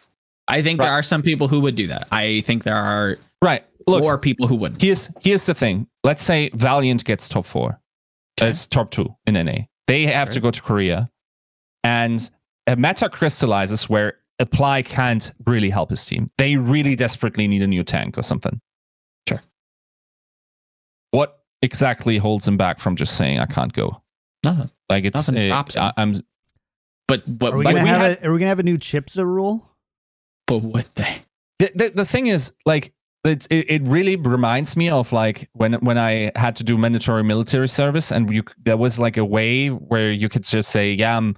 [0.50, 2.10] I think there are some people who would do that.
[2.12, 3.64] I think there are right?
[3.88, 4.82] Look, more people who wouldn't.
[4.82, 5.88] here's here's the thing.
[6.04, 7.80] Let's say Valiant gets top four.
[8.40, 8.50] Okay.
[8.50, 9.64] It's top two in NA.
[9.88, 11.10] They have to go to Korea,
[11.84, 12.30] and
[12.68, 16.30] a meta crystallizes where Apply can't really help his team.
[16.38, 18.60] They really desperately need a new tank or something.
[19.30, 19.42] Sure.
[21.12, 24.02] What exactly holds him back from just saying I can't go?
[24.44, 24.70] Nothing.
[24.90, 25.84] Like it's Nothing uh, stops him.
[25.84, 26.22] I, I'm
[27.08, 28.64] But but are we but, gonna we have had- a, are we gonna have a
[28.64, 29.72] new Chipsa rule?
[30.48, 31.24] but what they?
[31.60, 32.94] the, the, the thing is like
[33.26, 37.24] it, it, it really reminds me of like when when I had to do mandatory
[37.24, 41.18] military service and you there was like a way where you could just say yeah
[41.18, 41.36] I'm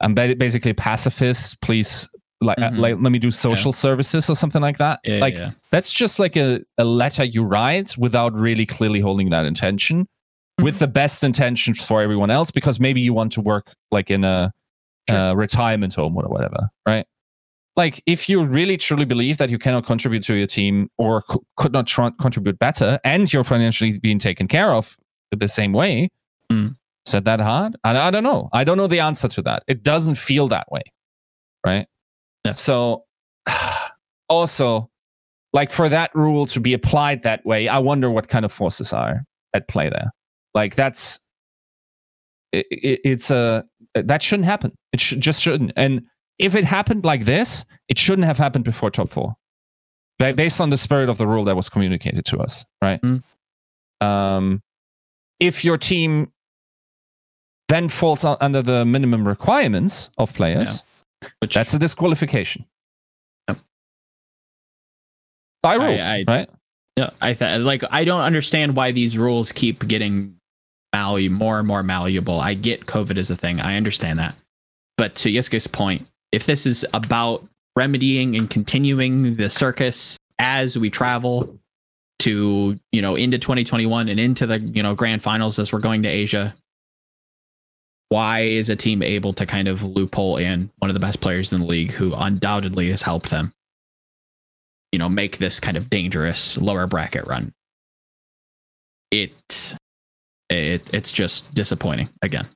[0.00, 2.08] I'm ba- basically a pacifist please
[2.40, 2.78] like, uh, Mhm.
[2.78, 5.50] like let me do social services or something like that Yeah, like yeah.
[5.70, 10.06] that's just like a, a letter you write without really clearly holding that intention
[10.60, 14.24] with the best intentions for everyone else because maybe you want to work like in
[14.24, 14.52] a
[15.10, 15.18] Sure.
[15.18, 17.06] uh, retirement home or whatever right
[17.76, 21.38] like if you really truly believe that you cannot contribute to your team or c-
[21.56, 24.96] could not tr- contribute better and you're financially being taken care of
[25.32, 26.10] the same way
[26.52, 26.76] Mm.
[27.06, 27.74] is that that hard?
[27.84, 28.48] I, I don't know.
[28.52, 29.62] I don't know the answer to that.
[29.66, 30.82] It doesn't feel that way
[31.66, 31.86] right?
[32.44, 32.52] Yeah.
[32.52, 33.04] so
[34.28, 34.90] also
[35.52, 38.92] like for that rule to be applied that way i wonder what kind of forces
[38.92, 39.22] are
[39.54, 40.10] at play there.
[40.52, 41.20] Like that's
[42.52, 43.64] it, it, it's a
[43.94, 44.72] that shouldn't happen.
[44.92, 45.72] It should just shouldn't.
[45.76, 46.02] And
[46.38, 49.36] if it happened like this it shouldn't have happened before top four
[50.18, 53.22] Ba- based on the spirit of the rule that was communicated to us right Mm.
[54.00, 54.62] um
[55.40, 56.30] if your team
[57.68, 60.82] then falls under the minimum requirements of players
[61.40, 62.64] Which that's a disqualification
[63.48, 63.58] Yep.
[65.62, 66.50] by rules I- right
[66.96, 70.36] Yeah, I th- like I don't understand why these rules keep getting
[70.94, 72.38] malleable, more and more malleable.
[72.40, 73.60] I get COVID is a thing.
[73.60, 74.36] I understand that.
[74.96, 80.90] But to Yiska's point, if this is about remedying and continuing the circus as we
[80.90, 81.58] travel
[82.20, 86.02] to you know into 2021 and into the you know grand finals as we're going
[86.02, 86.54] to Asia.
[88.08, 91.52] Why is a team able to kind of loophole in one of the best players
[91.52, 93.52] in the league who undoubtedly has helped them?
[94.92, 97.52] You know, make this kind of dangerous lower bracket run.
[99.10, 99.76] It,
[100.50, 102.46] it it's just disappointing again.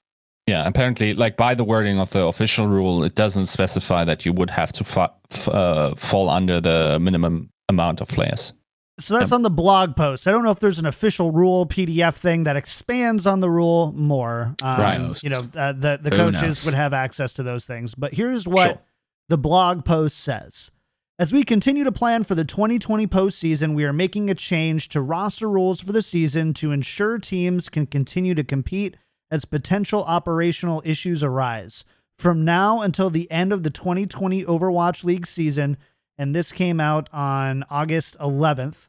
[0.49, 4.32] Yeah, apparently, like by the wording of the official rule, it doesn't specify that you
[4.32, 8.53] would have to fa- f- uh, fall under the minimum amount of players.
[9.01, 10.26] So that's on the blog post.
[10.26, 13.92] I don't know if there's an official rule PDF thing that expands on the rule
[13.92, 14.57] more.
[14.62, 15.22] Um, Right.
[15.22, 16.64] You know, uh, the the Who coaches knows?
[16.64, 17.94] would have access to those things.
[17.94, 18.78] But here's what Sure.
[19.28, 20.70] the blog post says.
[21.20, 25.01] As we continue to plan for the 2020 postseason, we are making a change to
[25.01, 28.96] roster rules for the season to ensure teams can continue to compete
[29.31, 31.85] as potential operational issues arise.
[32.18, 35.76] From now until the end of the 2020 Overwatch League season,
[36.16, 38.89] and this came out on August 11th.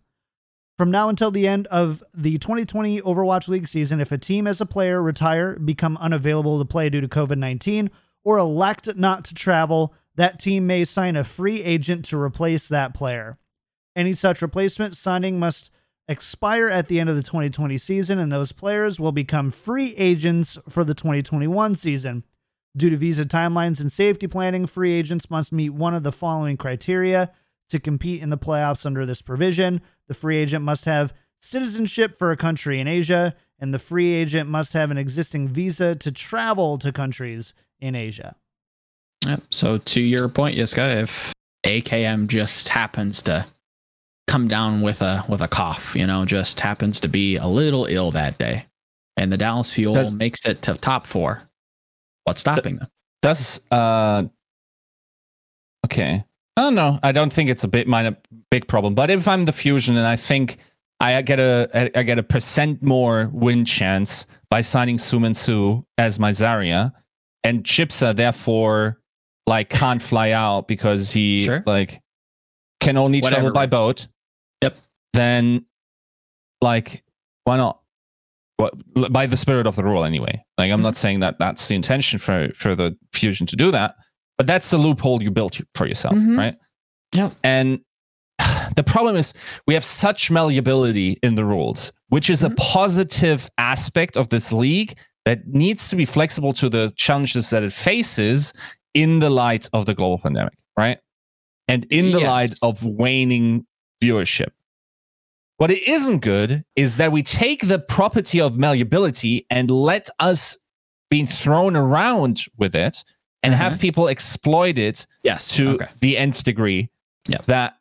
[0.78, 4.62] From now until the end of the 2020 Overwatch League season, if a team as
[4.62, 7.92] a player retire, become unavailable to play due to COVID 19,
[8.24, 12.94] or elect not to travel, that team may sign a free agent to replace that
[12.94, 13.38] player.
[13.96, 15.72] Any such replacement signing must
[16.10, 20.58] expire at the end of the 2020 season, and those players will become free agents
[20.68, 22.26] for the 2021 season.
[22.76, 26.58] Due to visa timelines and safety planning, free agents must meet one of the following
[26.58, 27.32] criteria
[27.70, 29.82] to compete in the playoffs under this provision.
[30.08, 34.50] The free agent must have citizenship for a country in Asia, and the free agent
[34.50, 38.36] must have an existing visa to travel to countries in Asia.
[39.28, 39.44] Yep.
[39.52, 41.34] So to your point, Yiska, if
[41.66, 43.46] AKM just happens to
[44.30, 47.86] come down with a with a cough, you know, just happens to be a little
[47.86, 48.66] ill that day,
[49.18, 51.42] and the Dallas Fuel Does- makes it to top four,
[52.26, 52.88] what's stopping them?
[53.24, 54.24] Does uh
[55.86, 56.24] okay.
[56.56, 57.00] I don't know.
[57.04, 58.16] I don't think it's a big minor
[58.52, 58.94] big problem.
[58.94, 60.58] But if I'm the fusion and I think
[61.00, 66.20] I get a I- get a percent more win chance by signing Suman Su as
[66.20, 66.92] my Zarya,
[67.44, 69.00] and Chipsa therefore
[69.48, 71.64] like can't fly out because he Sure.
[71.66, 72.02] like
[72.80, 74.08] can only Whatever travel by boat.
[75.14, 75.66] Then
[76.62, 77.04] like
[77.46, 77.80] why not?
[78.58, 78.74] What
[79.12, 80.44] by the spirit of the rule anyway.
[80.58, 83.96] Like I'm not saying that that's the intention for for the fusion to do that,
[84.38, 86.38] but that's the loophole you built for yourself, Mhm.
[86.38, 86.56] right?
[87.16, 87.32] Yeah.
[87.44, 87.80] And
[88.76, 89.34] the problem is
[89.66, 94.98] we have such malleability in the rules, which is a positive aspect of this league
[95.26, 98.54] that needs to be flexible to the challenges that it faces
[98.94, 101.00] in the light of the global pandemic, right?
[101.68, 102.28] And in the Yes.
[102.28, 103.66] light of waning
[104.04, 104.50] viewership.
[105.60, 110.58] What it isn't good is that we take the property of malleability and let us
[111.10, 113.04] being thrown around with it
[113.44, 115.56] and have people exploit it Yes.
[115.58, 115.88] to okay.
[116.00, 116.90] the nth degree.
[117.48, 117.74] That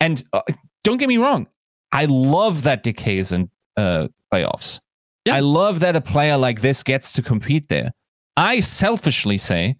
[0.00, 0.42] and uh,
[0.84, 1.46] don't get me wrong,
[1.92, 4.80] I love that decays in uh, playoffs.
[5.24, 5.36] Yeah.
[5.36, 7.92] I love that a player like this gets to compete there.
[8.36, 9.76] I selfishly say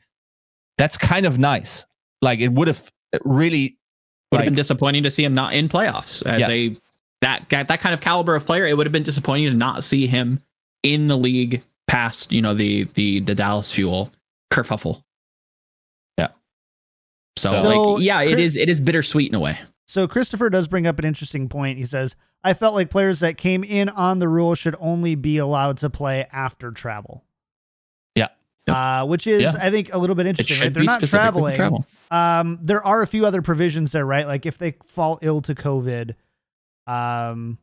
[0.79, 1.87] that's kind of nice.
[2.23, 2.89] Like it would have
[3.25, 3.79] really
[4.31, 6.51] Would have like, been disappointing to see him not in playoffs as Yes.
[6.51, 6.77] a
[7.27, 8.65] that that that kind of caliber of player.
[8.67, 10.41] It would have been disappointing to not see him
[10.83, 14.13] in the league past you know the the the Dallas Fuel
[14.53, 15.03] kerfuffle.
[16.19, 16.29] Yeah.
[17.37, 19.59] So, So, like yeah, it Chris- is it is bittersweet in a way.
[19.89, 21.79] So Christopher does bring up an interesting point.
[21.79, 25.39] He says, I felt like players that came in on the rule should only be
[25.39, 27.23] allowed to play after travel.
[28.17, 28.29] Yeah.
[28.69, 29.53] Uh, which is, Yeah.
[29.61, 30.59] I think, a little bit interesting.
[30.61, 30.75] Right?
[30.75, 31.55] They're not traveling.
[31.55, 31.87] travel.
[32.11, 34.27] Um, there are a few other provisions there, right?
[34.27, 36.17] Like if they fall ill to COVID,
[36.87, 37.59] um,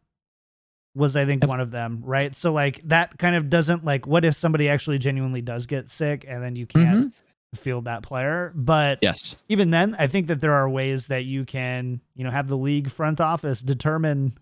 [0.95, 2.35] was I think one of them, right?
[2.35, 6.25] So like that kind of doesn't like what if somebody actually genuinely does get sick
[6.27, 7.07] and then you can't Mm-hmm.
[7.55, 8.51] field that player?
[8.55, 9.35] But Yes.
[9.49, 12.57] even then, I think that there are ways that you can, you know, have the
[12.57, 14.33] league front office determine,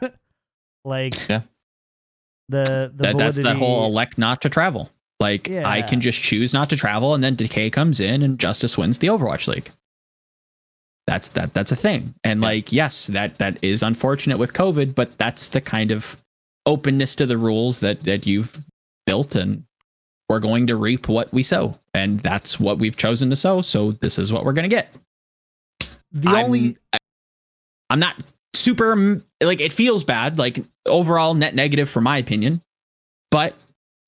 [0.84, 1.42] like, Yeah.
[2.48, 4.90] the the That, that's that whole elect not to travel.
[5.20, 8.76] Like I can just choose not to travel, and then Decay comes in, and Justice
[8.76, 9.70] wins the Overwatch League.
[11.06, 11.52] That's that.
[11.54, 12.46] That's a thing, and Yeah.
[12.46, 16.16] like yes, that that is unfortunate with COVID, but that's the kind of
[16.66, 18.58] openness to the rules that that you've
[19.06, 19.64] built, and
[20.30, 23.60] we're going to reap what we sow, and that's what we've chosen to sow.
[23.60, 24.94] So this is what we're gonna get.
[26.12, 26.76] the I'm- only
[27.90, 28.22] I'm not
[28.54, 32.62] super like it feels bad, like overall net negative for my opinion,
[33.30, 33.54] but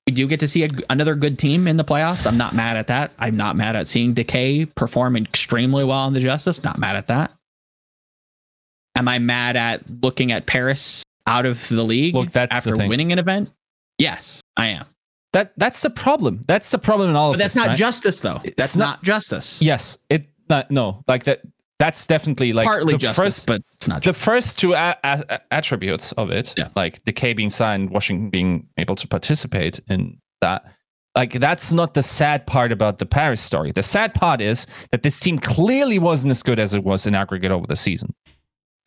[0.07, 2.25] we do get to see a, another good team in the playoffs.
[2.25, 3.11] I'm not mad at that.
[3.19, 6.63] I'm not mad at seeing Decay perform extremely well in the Justice.
[6.63, 7.33] Not mad at that.
[8.95, 13.11] Am I mad at looking at Paris out of the league Look, that's after winning
[13.11, 13.51] an event?
[13.99, 14.85] Yes, I am.
[15.33, 16.41] that that's the problem.
[16.47, 17.77] That's the problem in all But of But that's this, not right?
[17.77, 18.41] justice, though.
[18.45, 19.61] It's That's not- not justice.
[19.61, 21.41] Yes, it no, no, like that.
[21.79, 24.03] That's definitely like Partly the justice, first, but it's not.
[24.03, 26.69] the first two a- a- attributes of it, Yeah.
[26.75, 30.65] like Decay being signed, Washington being able to participate in that,
[31.15, 33.71] like that's not the sad part about the Paris story.
[33.71, 37.13] The sad part is that this team clearly wasn't as good as it was in
[37.13, 38.15] aggregate over the season,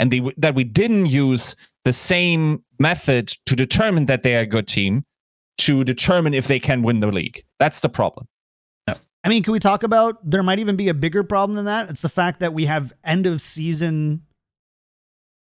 [0.00, 4.46] and they, that we didn't use the same method to determine that they are a
[4.46, 5.04] good team
[5.58, 7.44] to determine if they can win the league.
[7.60, 8.26] That's the problem.
[9.22, 11.90] I mean, can we talk about there might even be a bigger problem than that?
[11.90, 14.22] It's the fact that we have end of season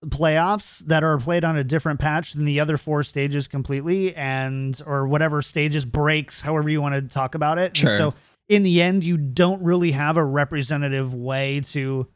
[0.07, 4.81] playoffs that are played on a different patch than the other four stages completely and
[4.87, 7.77] or whatever stages breaks, however you want to talk about it.
[7.77, 7.89] Sure.
[7.91, 8.15] And so
[8.49, 12.07] in the end, you don't really have a representative way to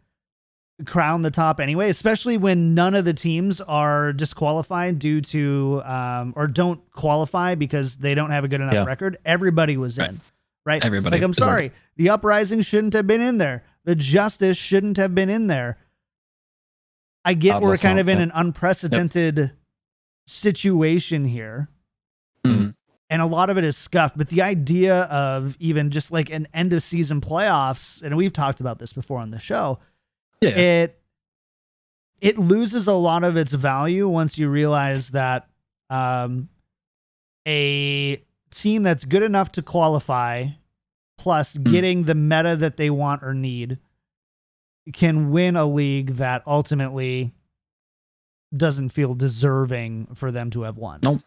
[0.87, 6.33] crown the top anyway, especially when none of the teams are disqualified due to um,
[6.37, 8.85] or don't qualify because they don't have a good enough Yeah.
[8.85, 9.17] record.
[9.25, 10.11] Everybody was Right.
[10.11, 10.21] in,
[10.65, 10.85] right?
[10.85, 13.65] Everybody Like I'm sorry, the uprising shouldn't have been in there.
[13.85, 15.79] The justice shouldn't have been in there.
[17.25, 19.53] I get we're kind of in an unprecedented
[20.27, 21.69] situation here.
[22.45, 22.75] Mm.
[23.11, 26.49] And a lot of it is scuffed, but the idea of even just like an
[26.55, 29.79] end of season playoffs, and we've talked about this before on the show,
[30.41, 30.51] yeah.
[30.51, 31.03] it
[32.23, 35.49] it loses a lot of its value once you realize that
[35.91, 36.49] um,
[37.47, 40.47] a team that's good enough to qualify
[41.19, 43.79] plus getting the meta that they want or need
[44.93, 47.33] can win a league that ultimately
[48.57, 51.01] doesn't feel deserving for them to have won.
[51.03, 51.23] Nope.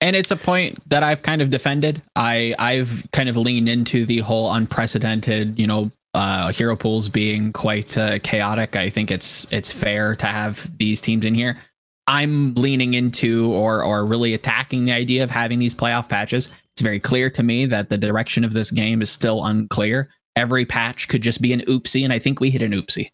[0.00, 2.02] and it's a point that I've kind of defended.
[2.16, 7.52] I I've kind of leaned into the whole unprecedented, you know, uh, hero pools being
[7.52, 8.76] quite uh, chaotic.
[8.76, 11.58] I think it's it's fair to have these teams in here.
[12.06, 16.48] I'm leaning into or or really attacking the idea of having these playoff patches.
[16.72, 20.10] It's very clear to me that the direction of this game is still unclear.
[20.36, 23.08] Every patch could just be an oopsie, and I think we hit an oopsie.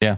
[0.00, 0.16] Yeah.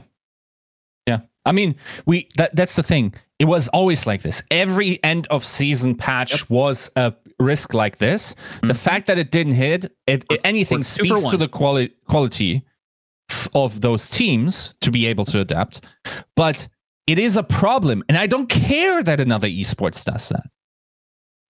[1.06, 1.20] Yeah.
[1.46, 1.76] I mean,
[2.06, 3.14] we that that's the thing.
[3.38, 4.42] It was always like this.
[4.50, 8.34] Every end of season patch was a risk like this.
[8.62, 8.76] The Mhm.
[8.76, 12.62] fact that it didn't hit, if, if anything, speaks to the quali- quality
[13.54, 15.80] of those teams to be able to adapt.
[16.34, 16.68] But
[17.08, 20.46] it is a problem, and I don't care that another esports does that.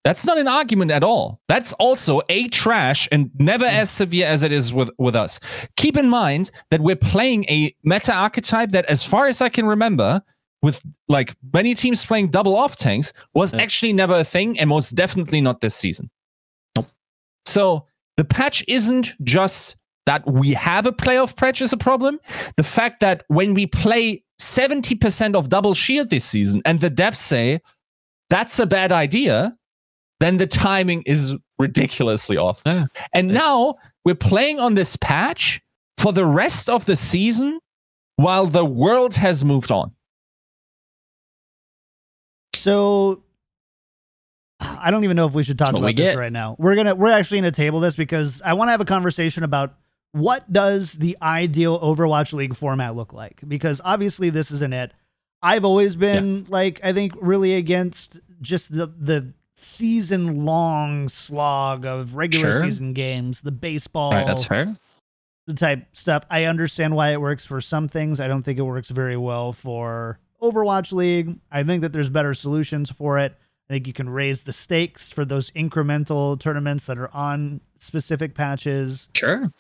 [0.05, 1.41] That's not an argument at all.
[1.49, 3.73] That's also a trash and never mm.
[3.73, 5.39] as severe as it is with, with us.
[5.77, 9.67] Keep in mind that we're playing a meta archetype that, as far as I can
[9.67, 10.23] remember,
[10.63, 13.61] with like many teams playing double off tanks, was Yeah.
[13.61, 16.09] actually never a thing, and most definitely not this season.
[17.45, 17.87] So
[18.17, 22.19] the patch isn't just that we have a playoff patch is a problem.
[22.57, 27.17] The fact that when we play 70% of double shield this season and the devs
[27.17, 27.61] say
[28.31, 29.57] that's a bad idea,
[30.21, 32.63] then the timing is ridiculously off.
[32.67, 35.61] Yeah, and it's- now we're playing on this patch
[35.97, 37.59] for the rest of the season
[38.17, 39.93] while the world has moved on.
[42.55, 43.23] So
[44.61, 46.57] I don't even know if we should talk about this right now.
[46.59, 49.75] We're gonna we're actually gonna table this because I want to have a conversation about
[50.13, 53.41] what does the ideal Overwatch League format look like?
[53.47, 54.93] Because obviously this isn't it.
[55.43, 62.15] I've always been like I think really against just the the season long slog of
[62.15, 62.61] regular Sure.
[62.63, 64.77] season games, the baseball that's fair.
[65.47, 66.25] the type stuff.
[66.31, 68.21] I understand why it works for some things.
[68.21, 71.39] I don't think it works very well for Overwatch League.
[71.51, 73.37] I think that there's better solutions for it.
[73.69, 78.35] I think you can raise the stakes for those incremental tournaments that are on specific
[78.35, 79.09] patches.
[79.15, 79.53] Sure.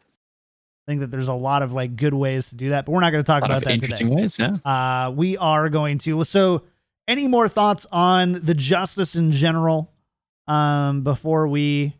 [0.88, 3.00] I think that there's a lot of like good ways to do that, but we're
[3.02, 4.22] not going to talk A lot about of that interesting today.
[4.22, 4.38] ways.
[4.38, 4.56] Yeah.
[4.64, 6.24] Uh, we are going to.
[6.24, 6.62] So,
[7.06, 9.92] any more thoughts on the justice in general
[10.46, 11.94] um, before we?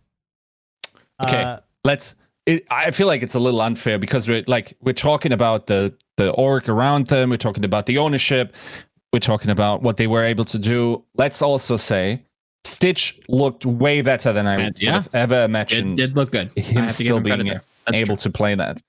[1.22, 1.42] Okay.
[1.42, 2.14] uh, let's
[2.46, 5.92] it, i feel like it's a little unfair because we're like we're talking about the
[6.16, 8.54] the org around them we're talking about the ownership
[9.12, 12.22] we're talking about what they were able to do let's also say
[12.64, 14.92] stitch looked way better than i And- would yeah.
[14.92, 16.50] have ever It imagined did look good.
[16.56, 17.62] I him have to give still him credit being there.
[17.90, 18.30] That's able true.
[18.30, 18.80] to play that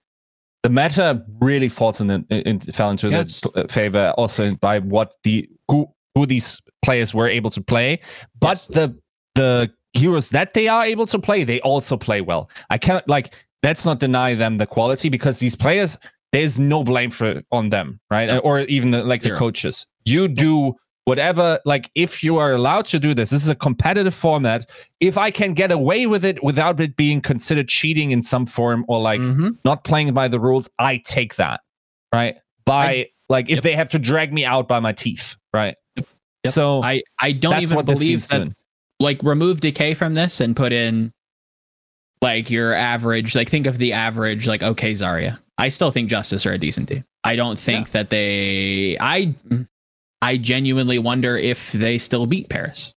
[0.64, 3.40] the meta really falls in the in, fell into Yes.
[3.42, 8.00] the uh, favor also by what the who who these players were able to play
[8.40, 8.76] but Yes.
[8.76, 8.96] the
[9.36, 13.34] the heroes that they are able to play they also play well i cannot like
[13.64, 15.98] let's not deny them the quality because these players
[16.32, 18.40] there's no blame for on them right No.
[18.40, 20.76] or even the, like the coaches you do
[21.06, 24.70] whatever like if you are allowed to do this this is a competitive format
[25.00, 28.86] if i can get away with it without it being considered cheating in some form
[28.88, 29.58] or like Mhm.
[29.66, 31.62] not playing by the rules i take that
[32.14, 33.64] right by I- like if Yep.
[33.64, 36.54] they have to drag me out by my teeth right Yep.
[36.54, 38.56] so I I don't even believe that doing.
[39.00, 41.12] like remove decay from this and put in
[42.22, 45.40] like your average, like think of the average, like okay, Zarya.
[45.58, 47.04] I still think Justice are a decent team.
[47.24, 48.98] I don't think that they.
[49.00, 49.34] I
[50.22, 52.94] I genuinely wonder if they still beat Paris.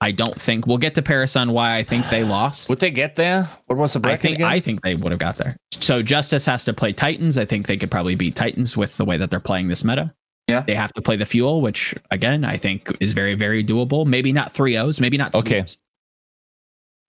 [0.00, 2.68] I don't think we'll get to Paris on why I think they lost.
[2.68, 3.48] Would they get there?
[3.66, 4.46] What was the I think again?
[4.46, 5.56] I think they would have got there.
[5.72, 7.38] So Justice has to play Titans.
[7.38, 10.14] I think they could probably beat Titans with the way that they're playing this meta.
[10.48, 10.60] Yeah.
[10.66, 14.04] They have to play the fuel, which again I think is very, very doable.
[14.06, 15.64] Maybe not three O's, maybe not Okay.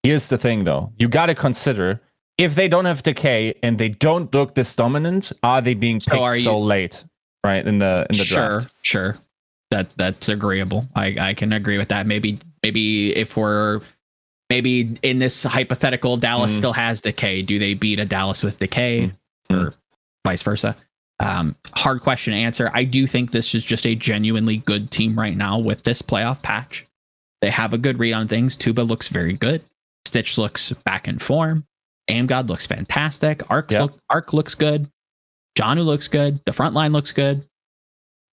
[0.03, 0.93] Here's the thing, though.
[0.97, 2.01] You got to consider
[2.37, 6.11] if they don't have decay and they don't look this dominant, are they being So
[6.11, 7.03] picked are so you- late,
[7.45, 8.73] right in the in the sure, draft?
[8.81, 9.17] sure.
[9.71, 10.87] That that's agreeable.
[10.95, 12.07] I, I can agree with that.
[12.07, 13.81] Maybe maybe if we're
[14.49, 16.57] maybe in this hypothetical, Dallas Mm.
[16.57, 17.41] still has decay.
[17.41, 19.11] Do they beat a Dallas with decay
[19.49, 19.55] Mm.
[19.67, 19.73] or
[20.25, 20.75] vice versa?
[21.19, 22.69] Um, hard question to answer.
[22.73, 26.41] I do think this is just a genuinely good team right now with this playoff
[26.43, 26.85] patch.
[27.41, 28.55] They have a good read on things.
[28.55, 29.63] Tuba looks very good.
[30.05, 31.65] Stitch looks back in form.
[32.09, 33.41] AimGod looks fantastic.
[33.49, 33.81] Arc Yeah.
[33.83, 34.89] look, Arc looks good.
[35.57, 36.39] Janus looks good.
[36.45, 37.43] The front line looks good.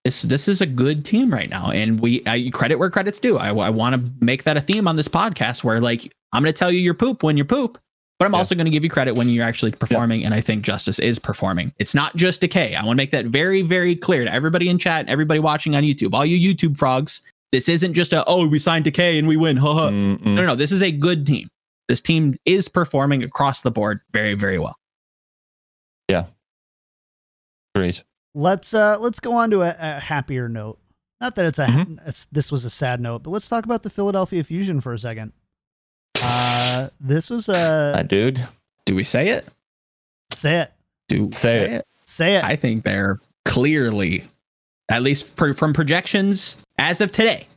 [0.03, 3.37] This this is a good team right now, and we I, credit where credit's due.
[3.39, 6.53] I, I want to make that a theme on this podcast where like I'm going
[6.53, 7.79] to tell you your poop when you're poop,
[8.19, 8.37] but I'm Yeah.
[8.37, 10.23] also going to give you credit when you're actually performing.
[10.23, 11.73] And I think Justice is performing.
[11.79, 12.75] It's not just decay.
[12.75, 15.81] I want to make that very very clear to everybody in chat, everybody watching on
[15.81, 17.23] YouTube, all you YouTube frogs.
[17.51, 19.57] This isn't just a oh we signed decay and we win.
[19.57, 19.89] Ha ha.
[19.89, 20.23] Mm.
[20.23, 20.55] No, no, no.
[20.55, 21.47] This is a good team.
[21.89, 24.75] This team is performing across the board very very well.
[27.75, 28.03] Great.
[28.33, 30.79] Let's uh let's go on to a, a happier note.
[31.21, 31.99] Not that it's a Mhm.
[32.07, 34.97] it's, this was a sad note, but let's talk about the Philadelphia Fusion for a
[34.99, 35.33] second.
[36.21, 38.43] Uh, this was Uh, a dude,
[38.85, 39.47] Do we say it?
[40.33, 40.71] say it,
[41.07, 41.87] Do we Say it.
[42.05, 42.43] say it.
[42.43, 44.23] I think they're clearly,
[44.89, 47.47] at least per, from projections as of today,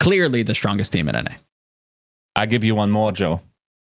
[0.00, 1.32] clearly the strongest team in NA.
[2.36, 3.40] I give you one more, Joe.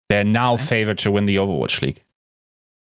[0.09, 0.65] They're now Okay.
[0.65, 2.03] favored to win the Overwatch League.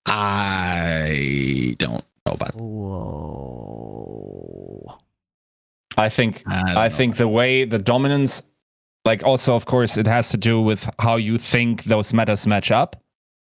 [0.09, 2.55] I don't know about.
[3.69, 4.97] Whoa.
[5.97, 8.41] I think I, I think about- the way the dominance,
[9.05, 12.71] like also of course it has to do with how you think those metas match
[12.71, 12.95] up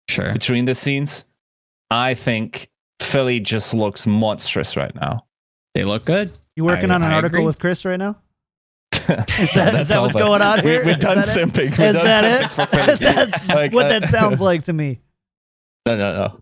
[0.09, 0.33] sure.
[0.33, 1.25] between the scenes.
[1.91, 5.27] I think Philly just looks monstrous right now.
[5.75, 6.33] They look good.
[6.57, 7.47] You working I- on an I article agree.
[7.47, 8.21] with Chris right now?
[8.93, 9.07] Is
[9.55, 10.85] that- is that what's going on here?
[10.85, 11.49] We, are Is done that it?
[11.49, 11.77] simping.
[11.79, 12.99] We're Is done that simping it?
[13.17, 15.01] That's Like, what uh, that sounds like to me.
[15.87, 16.41] No, no, no.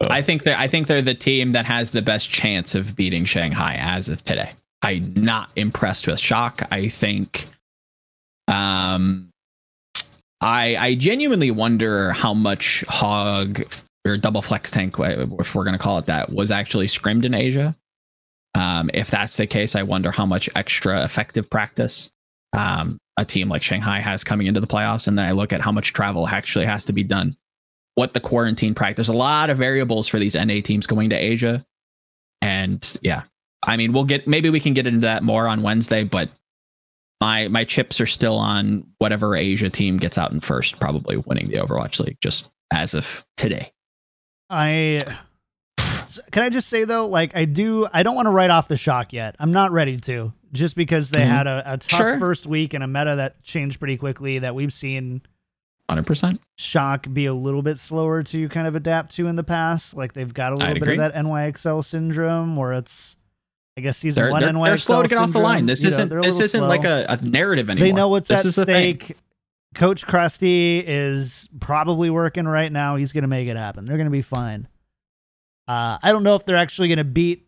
[0.00, 3.24] I think they're I think they're the team that has the best chance of beating
[3.24, 4.52] Shanghai as of today.
[4.82, 6.66] I'm not impressed with Shock.
[6.70, 7.46] I think
[8.48, 9.30] um
[10.40, 13.62] I I genuinely wonder how much Hog
[14.06, 17.74] or double flex tank, if we're gonna call it that, was actually scrimmed in Asia.
[18.54, 22.10] Um, if that's the case, I wonder how much extra effective practice
[22.52, 25.08] um, a team like Shanghai has coming into the playoffs.
[25.08, 27.36] And then I look at how much travel actually has to be done
[27.96, 29.06] what the quarantine practice.
[29.06, 31.64] There's a lot of variables for these NA teams going to Asia.
[32.42, 33.22] And yeah,
[33.64, 36.28] I mean, we'll get maybe we can get into that more on Wednesday, but
[37.20, 41.46] my my chips are still on whatever Asia team gets out in first, probably winning
[41.48, 43.70] the Overwatch League just as of today.
[44.50, 45.00] I
[46.32, 48.76] can I just say though, like I do, I don't want to write off the
[48.76, 49.36] shock yet.
[49.38, 51.26] I'm not ready to, just because they Mhm.
[51.28, 52.18] had a, a tough Sure.
[52.18, 54.38] first week and a meta that changed pretty quickly.
[54.40, 55.22] That we've seen
[55.88, 56.40] Hundred percent.
[56.56, 59.94] shock be a little bit slower to kind of adapt to in the past.
[59.94, 60.94] Like they've got a little I'd bit agree.
[60.94, 63.16] of that NYXL syndrome, where it's,
[63.76, 65.66] I guess season They're, one they're, NYXL they're slow to get off the line.
[65.66, 66.68] This you isn't they're this isn't slow.
[66.68, 67.86] like a, a narrative anymore.
[67.86, 69.16] They know what's this at stake.
[69.74, 72.96] Coach Crusty is probably working right now.
[72.96, 73.84] He's going to make it happen.
[73.84, 74.68] They're going to be fine.
[75.66, 77.46] Uh, I don't know if they're actually going to beat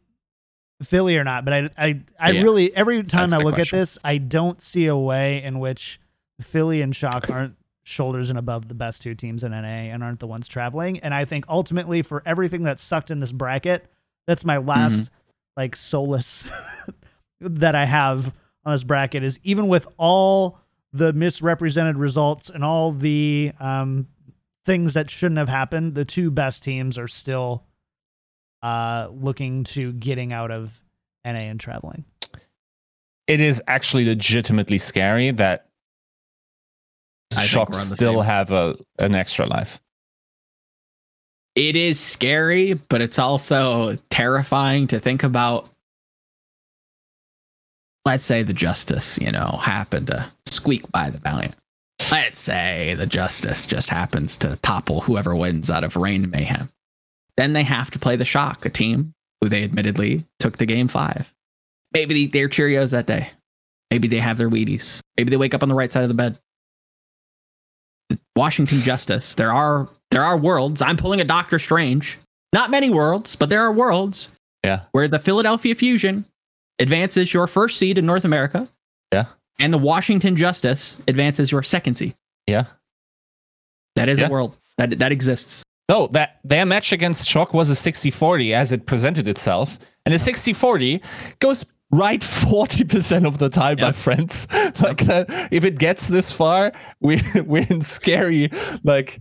[0.82, 2.42] Philly or not, but I, I, I Yeah.
[2.42, 3.78] really every time I look question.
[3.78, 6.00] at this, I don't see a way in which
[6.40, 7.54] Philly and Shock aren't
[7.86, 10.98] shoulders and above the best two teams in NA and aren't the ones traveling.
[10.98, 13.86] And I think ultimately for everything that's sucked in this bracket,
[14.26, 15.14] that's my last Mm-hmm.
[15.56, 16.48] like solace
[17.40, 18.34] that I have
[18.64, 20.58] on this bracket is even with all
[20.92, 24.08] the misrepresented results and all the um,
[24.64, 27.62] things that shouldn't have happened, the two best teams are still
[28.62, 30.82] uh, looking to getting out of
[31.24, 32.04] NA and traveling.
[33.28, 35.65] It is actually legitimately scary that
[37.36, 39.80] I Shock we're on the still same- have a an extra life.
[41.54, 45.68] it is scary, but it's also terrifying to think about.
[48.04, 51.54] Let's say the justice, you know, happened to squeak by the Valiant.
[52.10, 56.70] Let's say the justice just happens to topple whoever wins out of Reign Mayhem.
[57.36, 60.88] Then they have to play the shock, a team who they admittedly took to game
[60.88, 61.32] five.
[61.92, 63.30] Maybe they eat their Cheerios that day.
[63.90, 65.00] Maybe they have their Wheaties.
[65.16, 66.38] Maybe they wake up on the right side of the bed.
[68.34, 69.34] Washington Justice.
[69.34, 70.82] There are there are worlds.
[70.82, 72.18] I'm pulling a Doctor Strange.
[72.52, 74.28] Not many worlds, but there are worlds.
[74.64, 74.82] Yeah.
[74.92, 76.24] Where the Philadelphia Fusion
[76.78, 78.68] advances your first seed in North America.
[79.12, 79.26] Yeah.
[79.58, 82.14] And the Washington Justice advances your second seed.
[82.46, 82.64] Yeah.
[83.96, 84.26] That is Yeah.
[84.26, 85.62] a world that that exists.
[85.88, 89.78] No, that their match against Shock was a 60-40 as it presented itself.
[90.04, 91.00] And a 60-40
[91.38, 94.46] goes right 40% of the time, my friends.
[94.80, 98.50] like that if it gets this far, we we're in scary
[98.84, 99.20] like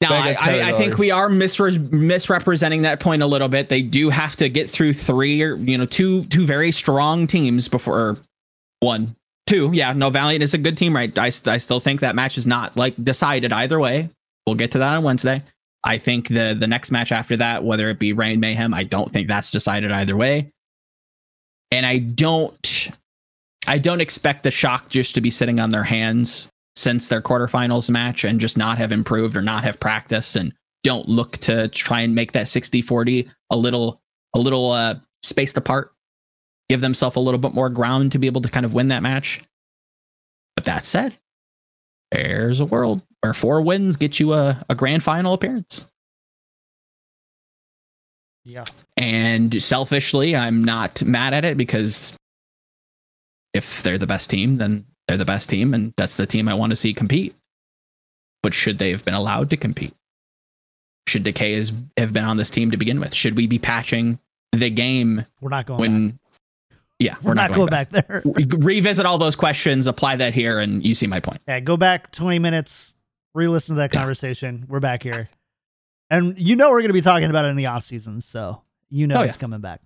[0.00, 3.68] Now, I, I, I think we are misre- misrepresenting that point a little bit.
[3.68, 7.68] They do have to get through three or you know two two very strong teams
[7.68, 8.16] before or
[8.80, 9.70] one two.
[9.72, 11.16] Yeah, no, Valiant is a good team, right?
[11.18, 14.10] I, I still think that match is not like decided either way.
[14.46, 15.42] We'll get to that on Wednesday.
[15.84, 19.10] I think the the next match after that, whether it be Reign Mayhem, I don't
[19.10, 20.52] think that's decided either way.
[21.70, 22.90] And I don't
[23.66, 27.90] I don't expect the shock just to be sitting on their hands since their quarterfinals
[27.90, 30.52] match and just not have improved or not have practiced and
[30.84, 34.00] don't look to try and make that 60-40 a little
[34.34, 35.92] a little uh spaced apart.
[36.68, 39.02] Give themselves a little bit more ground to be able to kind of win that
[39.02, 39.40] match.
[40.54, 41.16] But that said
[42.12, 45.84] there's a world where four wins get you a, a grand final appearance.
[48.44, 48.64] Yeah.
[48.96, 52.14] And selfishly, I'm not mad at it because
[53.52, 56.54] if they're the best team, then they're the best team, and that's the team I
[56.54, 57.34] want to see compete.
[58.42, 59.94] But should they have been allowed to compete?
[61.08, 63.14] Should Decay has, have been on this team to begin with?
[63.14, 64.18] Should we be patching
[64.52, 66.16] the game We're not going back.
[66.98, 68.22] Yeah, We're, not, going, back, there.
[68.24, 71.42] Revisit all those questions, apply that here, and you see my point.
[71.46, 72.94] Yeah, go back 20 minutes,
[73.34, 74.00] re-listen to that Yeah.
[74.00, 74.64] conversation.
[74.66, 75.28] We're back here.
[76.08, 78.62] And you know we're going to be talking about it in the off season, so
[78.90, 79.40] you know Oh, it's yeah.
[79.40, 79.80] coming back.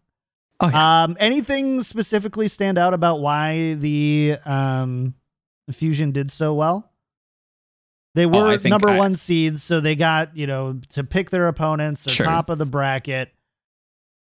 [0.60, 1.02] Oh, yeah.
[1.04, 5.14] Um anything specifically stand out about why the um
[5.72, 6.90] Fusion did so well?
[8.14, 11.30] They Oh, were think number I- 1 seeds, so they got, you know, to pick
[11.30, 12.26] their opponents, they're Sure.
[12.26, 13.32] top of the bracket.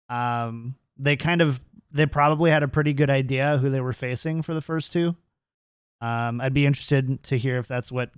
[0.09, 1.59] Um they kind of
[1.91, 5.15] they probably had a pretty good idea who they were facing for the first two.
[6.01, 8.09] Um, I'd be interested to hear if that's what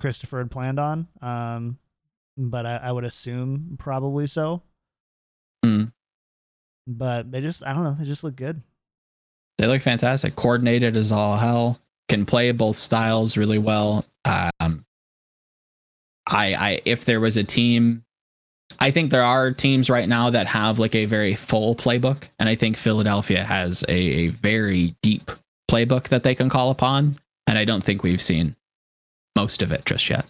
[0.00, 1.06] Christopher had planned on.
[1.20, 1.78] Um,
[2.38, 4.62] but I, I would assume probably so.
[5.64, 5.84] Hmm.
[6.86, 8.60] But they just, I don't know, they just look good.
[9.58, 10.34] They look fantastic.
[10.34, 11.78] Coordinated as all hell.
[12.08, 14.04] Can play both styles really well.
[14.24, 14.84] Um,
[16.26, 18.04] I, I, if there was a team,
[18.80, 22.48] I think there are teams right now that have like a very full playbook, and
[22.48, 25.30] I think Philadelphia has a, a very deep
[25.70, 28.56] playbook that they can call upon, and I don't think we've seen
[29.36, 30.26] most of it just yet.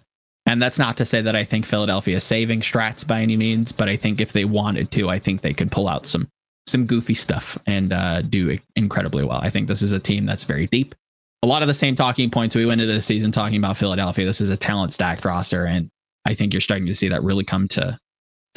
[0.53, 3.73] And that's not to say that I think Philadelphia is saving strats by any means,
[3.73, 6.29] but I think if they wanted to, I think they could pull out some
[6.67, 9.41] some goofy stuff and uh, do incredibly well.
[9.41, 10.95] I think this is a team that's very deep.
[11.43, 14.27] A lot of the same talking points we went into the season talking about Philadelphia.
[14.27, 15.89] This is a talent stacked roster, and
[16.27, 17.99] I think you're starting to see that really come to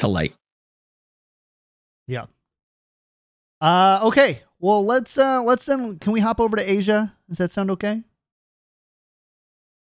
[0.00, 0.34] to light.
[2.06, 2.26] Yeah.
[3.62, 4.42] Uh, okay.
[4.58, 7.14] Well, let's, uh, let's then, can we hop over to Asia?
[7.26, 8.02] Does that sound okay?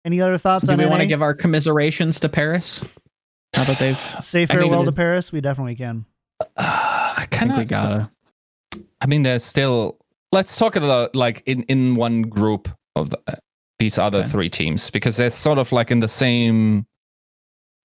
[0.07, 2.83] Any other thoughts Do on we want to give our commiserations to Paris?
[3.57, 5.33] Now that they've, Say I mean, farewell to Paris?
[5.33, 6.05] We definitely can.
[6.41, 8.11] uh, I I kind think we of gotta.
[9.01, 9.99] I mean, there's still.
[10.31, 13.35] Let's talk about like in in one group of the, uh,
[13.81, 14.29] these other Okay.
[14.31, 16.87] three teams because they're sort of like in the same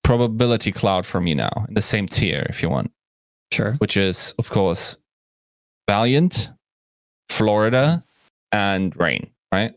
[0.03, 2.91] probability cloud for me now, in the same tier, if you want,
[3.51, 3.73] Sure.
[3.79, 4.97] which is of course
[5.89, 6.51] Valiant,
[7.29, 8.03] Florida,
[8.51, 9.31] and Reign.
[9.51, 9.73] Right.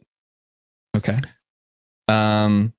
[0.97, 1.19] Okay.
[2.09, 2.73] Um,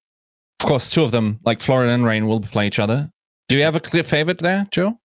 [0.60, 3.10] of course, two of them, like Florida and Reign, will play each other.
[3.48, 4.98] Do you have a clear favorite there, Joe?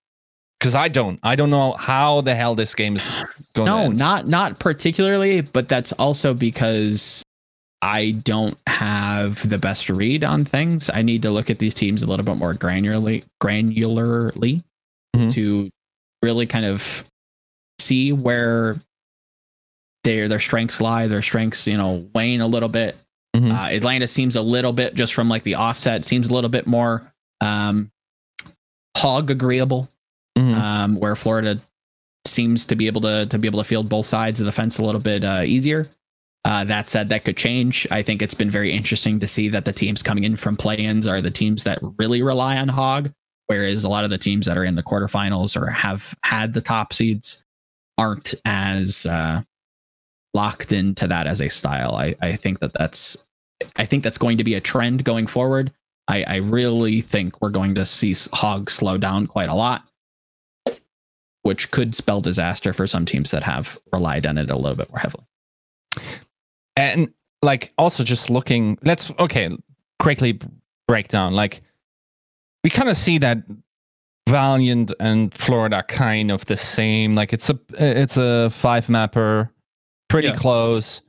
[0.59, 1.19] Because I don't.
[1.23, 3.11] I don't know how the hell this game is
[3.55, 3.67] going.
[3.67, 7.23] to No, not not particularly, but that's also because
[7.83, 10.91] I don't have the best read on things.
[10.93, 14.63] I need to look at these teams a little bit more granularly, granularly
[15.17, 15.33] Mhm.
[15.33, 15.71] to
[16.23, 17.05] really kind of
[17.81, 18.79] see where
[20.05, 21.07] their their strengths lie.
[21.07, 22.97] Their strengths, you know, wane a little bit.
[23.37, 23.51] Mhm.
[23.53, 26.67] Uh, Atlanta seems a little bit just from like the offset seems a little bit
[26.67, 27.91] more um,
[28.97, 29.89] hog agreeable
[30.39, 30.55] Mhm.
[30.55, 31.61] um, where Florida
[32.27, 34.79] seems to be able to to be able to field both sides of the fence
[34.79, 35.89] a little bit uh, easier.
[36.45, 37.87] Uh, that said, that could change.
[37.91, 41.07] I think it's been very interesting to see that the teams coming in from play-ins
[41.07, 43.13] are the teams that really rely on Hog,
[43.47, 46.63] whereas a lot of the teams that are in the quarterfinals or have had the
[46.63, 47.43] top seeds
[47.99, 49.43] aren't as uh,
[50.35, 51.97] locked into that as a style.
[51.97, 53.17] I, I think that that's
[53.77, 55.73] I think that's going to be a trend going forward.
[56.09, 59.85] I, I really think we're going to see Hog slow down quite a lot
[61.43, 64.91] which could spell disaster for some teams that have relied on it a little bit
[64.91, 65.25] more heavily.
[66.77, 67.13] and
[67.43, 69.51] like also just looking let's okay
[69.99, 70.39] quickly
[70.87, 71.35] breakdown.
[71.35, 71.63] Like
[72.63, 73.39] we kind of see that
[74.29, 77.15] Valiant and Florida kind of the same.
[77.15, 79.51] Like it's a it's a five mapper,
[80.11, 80.35] pretty Yeah.
[80.35, 81.01] close.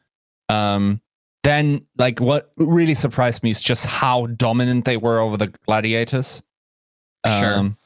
[0.47, 1.01] Um,
[1.43, 6.41] then like what really surprised me is just how dominant they were over the gladiators.
[7.25, 7.55] Sure.
[7.55, 7.77] Um,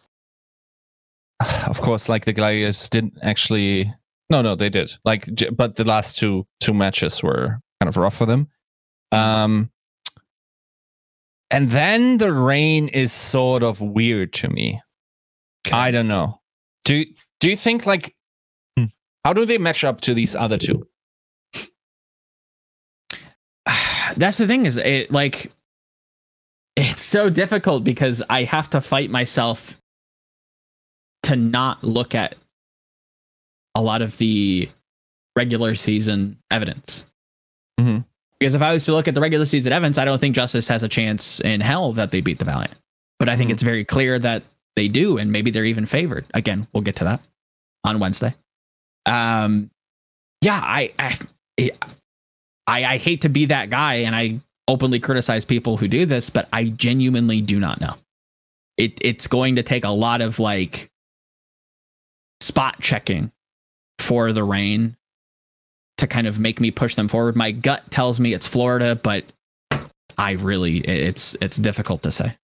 [1.68, 3.92] of course, like the gladiators didn't actually.
[4.32, 4.92] No, no, they did.
[5.06, 8.48] Like, j- but the last two two matches were kind of rough for them.
[9.12, 9.70] Um,
[11.52, 14.82] and then the Reign is sort of weird to me.
[15.72, 16.42] I don't know.
[16.86, 17.06] Do
[17.40, 18.16] do you think like
[19.24, 20.88] how do they match up to these other two?
[24.14, 25.52] That's the thing is it like
[26.76, 29.78] it's so difficult because I have to fight myself
[31.24, 32.36] to not look at
[33.76, 34.70] a lot of the
[35.36, 37.04] regular season evidence.
[37.80, 38.06] Mhm.
[38.40, 40.68] Because if I was to look at the regular season evidence, I don't think Justice
[40.68, 42.76] has a chance in hell that they beat the Valiant.
[43.20, 43.54] But I think Mhm.
[43.54, 44.44] it's very clear that
[44.76, 46.26] they do, and maybe they're even favored.
[46.34, 47.22] Again, we'll get to that
[47.86, 48.36] on Wednesday.
[49.06, 49.72] Um,
[50.42, 51.72] yeah, I, I,
[52.68, 56.30] I, I hate to be that guy, and I openly criticize people who do this,
[56.30, 57.96] but I genuinely do not know.
[58.78, 60.90] It, it's going to take a lot of like
[62.42, 63.32] spot checking
[64.00, 64.98] for the Reign
[65.98, 67.36] to kind of make me push them forward.
[67.36, 69.24] My gut tells me it's Florida, but
[70.18, 72.36] I really it's it's difficult to say.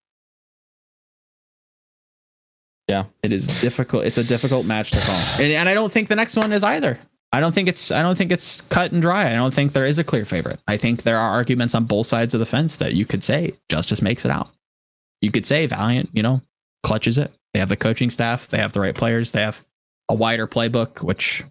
[2.87, 3.05] Yeah.
[3.23, 4.05] It is difficult.
[4.05, 5.15] It's a difficult match to call.
[5.15, 6.99] And, and I don't think the next one is either.
[7.33, 9.31] I don't think it's I don't think it's cut and dry.
[9.31, 10.59] I don't think there is a clear favorite.
[10.67, 13.53] I think there are arguments on both sides of the fence that you could say
[13.69, 14.49] Justice makes it out.
[15.21, 16.41] You could say Valiant, you know,
[16.83, 17.31] clutches it.
[17.53, 19.63] They have the coaching staff, they have the right players, they have
[20.09, 21.43] a wider playbook, which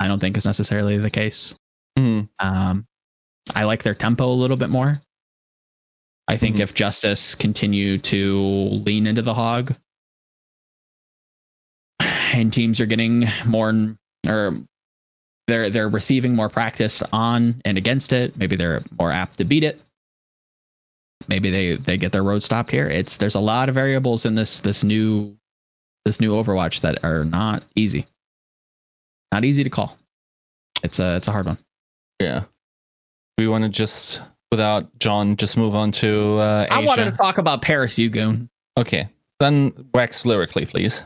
[0.00, 1.54] I don't think is necessarily the case.
[1.98, 2.28] Mhm.
[2.38, 2.86] Um,
[3.54, 5.02] I like their tempo a little bit more.
[6.28, 6.60] I think Mhm.
[6.60, 9.74] if Justice continue to lean into the hog,
[12.32, 13.96] and teams are getting more
[14.26, 14.60] or
[15.46, 19.64] they're they're receiving more practice on and against it, maybe they're more apt to beat
[19.64, 19.80] it.
[21.28, 22.88] Maybe they they get their road stopped here.
[22.88, 25.36] It's there's a lot of variables in this this new
[26.04, 28.06] this new Overwatch that are not easy.
[29.32, 29.96] Not easy to call.
[30.82, 31.58] It's a it's a hard one.
[32.20, 32.44] Yeah.
[33.38, 36.66] We want to just without John just move on to uh.
[36.70, 38.48] I wanted to talk about Paris Ugoon.
[38.76, 39.08] Okay.
[39.40, 41.02] Then wax lyrically, please.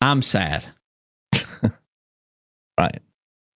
[0.00, 0.64] I'm sad.
[2.78, 3.00] Right.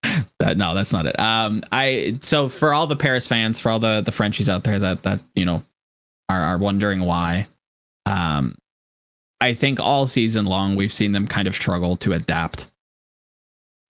[0.56, 1.18] No, that's not it.
[1.18, 4.78] Um, I so for all the Paris fans, for all the the Frenchies out there
[4.78, 5.64] that that you know
[6.28, 7.48] are are wondering why,
[8.04, 8.56] um,
[9.40, 12.68] I think all season long we've seen them kind of struggle to adapt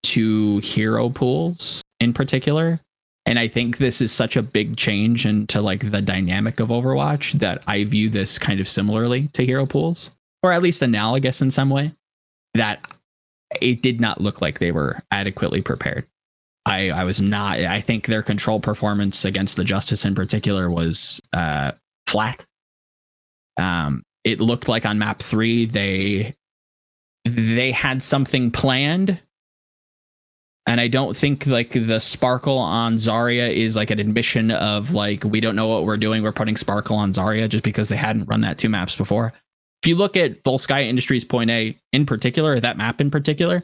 [0.03, 2.79] to hero pools in particular.
[3.25, 7.33] And I think this is such a big change into like the dynamic of Overwatch
[7.39, 10.11] that I view this kind of similarly to hero pools,
[10.43, 11.91] or at least analogous in some way.
[12.53, 12.89] That
[13.61, 16.07] it did not look like they were adequately prepared.
[16.65, 17.59] I, I was not.
[17.59, 21.71] I think their control performance against the Justice in particular was uh,
[22.07, 22.45] flat.
[23.57, 26.35] Um, it looked like on map three they
[27.23, 29.19] they had something planned,
[30.65, 35.23] and I don't think like the sparkle on Zarya is like an admission of like
[35.23, 36.21] we don't know what we're doing.
[36.21, 39.33] We're putting sparkle on Zarya just because they hadn't run that two maps before.
[39.87, 43.63] If you look at Volskaya Industries Point A in particular, that map in particular,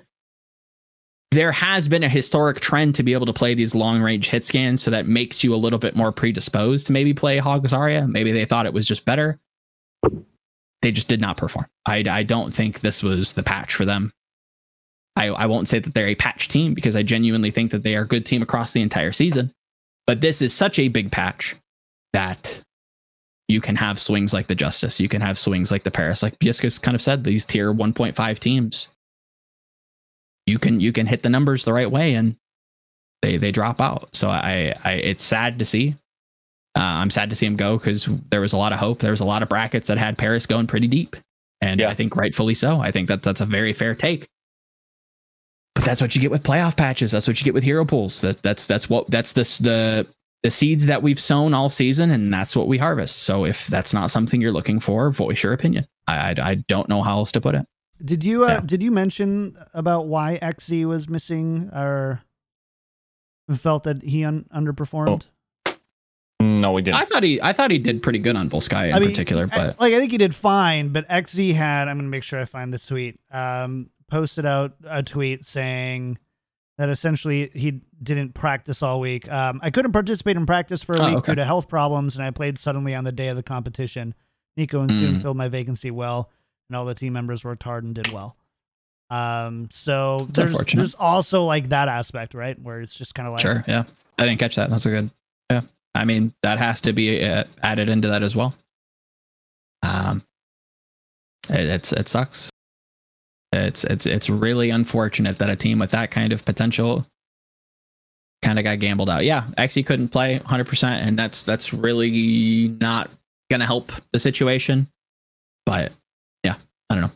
[1.32, 4.46] there has been a historic trend to be able to play these long range hit
[4.46, 8.10] scans, so that makes you a little bit more predisposed to maybe play Hog Zarya.
[8.10, 9.38] Maybe they thought it was just better.
[10.82, 11.66] They just did not perform.
[11.86, 14.14] I, I don't think this was the patch for them.
[15.18, 17.98] I, I won't say that they're a patch team because I genuinely think that they
[17.98, 19.52] are a good team across the entire season.
[20.08, 21.58] But this is such a big patch
[22.14, 22.63] that
[23.54, 25.00] you can have swings like the Justice.
[25.00, 26.24] You can have swings like the Paris.
[26.24, 28.88] Like Biescas kind of said, these tier 1.5 teams.
[30.48, 32.36] You can you can hit the numbers the right way and
[33.22, 34.10] they they drop out.
[34.14, 35.96] So I, I it's sad to see.
[36.76, 39.00] Uh, I'm sad to see him go because there was a lot of hope.
[39.00, 41.16] There was a lot of brackets that had Paris going pretty deep,
[41.62, 41.90] and Yeah.
[41.90, 42.82] I think rightfully so.
[42.82, 44.28] I think that that's a very fair take.
[45.76, 47.12] But that's what you get with playoff patches.
[47.12, 48.20] That's what you get with hero pools.
[48.22, 50.08] That that's that's what that's this the
[50.44, 53.20] the seeds that we've sown all season, and that's what we harvest.
[53.24, 55.88] So if that's not something you're looking for, voice your opinion.
[56.08, 57.66] I I, I don't know how else to put it.
[58.04, 58.60] Did you uh, Yeah.
[58.66, 62.22] did you mention about why XZ was missing or
[63.54, 65.28] felt that he un- underperformed?
[66.42, 66.98] No, we didn't.
[66.98, 69.48] I thought he I thought he did pretty good on Volskaya in I mean, particular,
[69.52, 72.40] I- but like I think he did fine, but XZ had I'm gonna make sure
[72.42, 73.18] I find the tweet.
[73.32, 76.18] Um, posted out a tweet saying
[76.78, 79.32] that essentially he didn't practice all week.
[79.32, 81.32] Um, I couldn't participate in practice for a Oh, week okay.
[81.34, 84.16] due to health problems, and I played suddenly on the day of the competition.
[84.58, 85.22] Nico and Soon Mm.
[85.22, 86.30] filled my vacancy well,
[86.70, 88.36] and all the team members worked hard and did well.
[89.10, 93.42] Um, so there's there's also like that aspect, right, where it's just kind of like
[93.42, 93.64] Sure.
[93.68, 93.84] Yeah.
[94.18, 94.70] I didn't catch that.
[94.70, 95.12] That's a good.
[95.52, 95.62] Yeah.
[95.94, 98.56] I mean, that has to be uh, added into that as well.
[99.84, 100.24] Um,
[101.50, 102.50] it, it's it sucks.
[103.54, 107.06] It's it's it's really unfortunate that a team with that kind of potential
[108.42, 109.24] kind of got gambled out.
[109.24, 113.10] Yeah, XE couldn't play 100%, and that's that's really not
[113.50, 114.88] gonna help the situation.
[115.66, 115.94] But
[116.44, 116.56] yeah,
[116.90, 117.12] I don't know.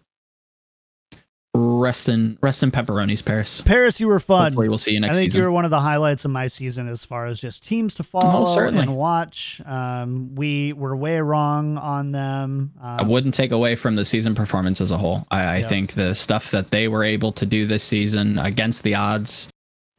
[1.58, 3.62] Rest in rest in pepperonis, Paris.
[3.62, 4.46] Paris, you were fun.
[4.46, 5.40] Hopefully, we'll see you I next think season.
[5.40, 8.04] you were one of the highlights of my season as far as just teams to
[8.04, 8.84] follow certainly.
[8.84, 9.62] and watch.
[9.66, 12.74] Um, we were way wrong on them.
[12.82, 15.26] I Um, wouldn't take away from the season performance as a whole.
[15.32, 15.68] I, I Yeah.
[15.68, 19.48] think the stuff that they were able to do this season against the odds,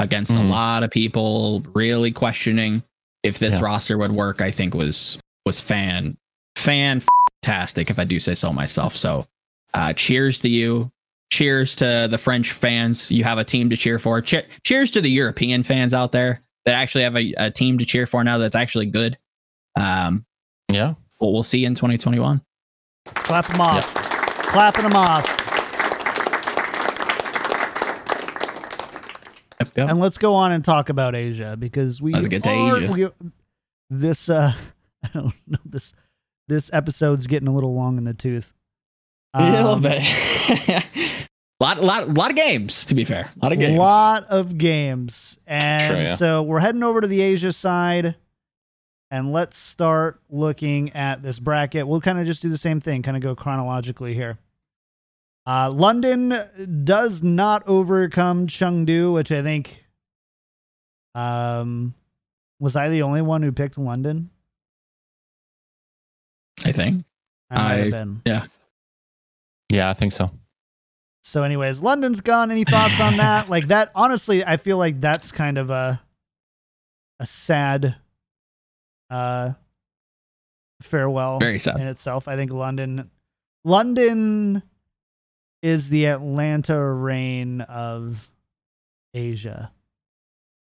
[0.00, 0.50] against a Mm.
[0.50, 2.82] lot of people really questioning
[3.24, 3.62] if this Yeah.
[3.64, 6.16] roster would work, I think was was fan
[6.56, 8.96] fantastic if I do say so myself.
[8.96, 9.26] So
[9.74, 10.90] uh, cheers to you.
[11.30, 13.10] Cheers to the French fans.
[13.10, 14.20] You have a team to cheer for.
[14.22, 17.84] Che- cheers to the European fans out there that actually have a, a team to
[17.84, 19.18] cheer for now that's actually good.
[19.76, 20.24] Um,
[20.72, 20.94] Yeah.
[21.20, 22.40] we'll, we'll see you in 2021.
[23.14, 23.94] clap them off.
[23.94, 25.26] Clapping them off.
[29.60, 29.90] Yep, yep.
[29.90, 32.92] And let's go on and talk about Asia because we Let's get to are- Asia.
[32.92, 33.30] we-
[33.90, 34.52] this uh
[35.04, 35.94] I don't know this
[36.48, 38.52] this episode's getting a little long in the tooth.
[39.34, 40.02] a little Um, bit.
[41.60, 42.84] lot, lot, lot of games.
[42.86, 43.76] To be fair, a lot of games.
[43.76, 45.38] A lot of games.
[45.46, 46.14] And True, yeah.
[46.14, 48.16] so we're heading over to the Asia side
[49.10, 51.86] and let's start looking at this bracket.
[51.88, 54.38] We'll kind of just do the same thing, kind of go chronologically here.
[55.46, 56.34] Uh, London
[56.84, 59.84] does not overcome Chengdu, which I think
[61.14, 61.94] um
[62.60, 64.28] was I the only one who picked London?
[66.66, 67.04] I think.
[67.50, 68.22] I might have I- been.
[69.70, 70.30] Yeah, I think so.
[71.22, 72.50] So, anyways, London's gone.
[72.50, 73.50] Any thoughts on that?
[73.50, 76.00] like that, honestly, I feel like that's kind of a
[77.20, 77.96] a sad
[79.10, 79.52] uh
[80.80, 81.80] farewell Very sad.
[81.80, 82.28] in itself.
[82.28, 83.10] I think London
[83.64, 84.62] London
[85.62, 88.30] is the Atlanta reign of
[89.12, 89.72] Asia.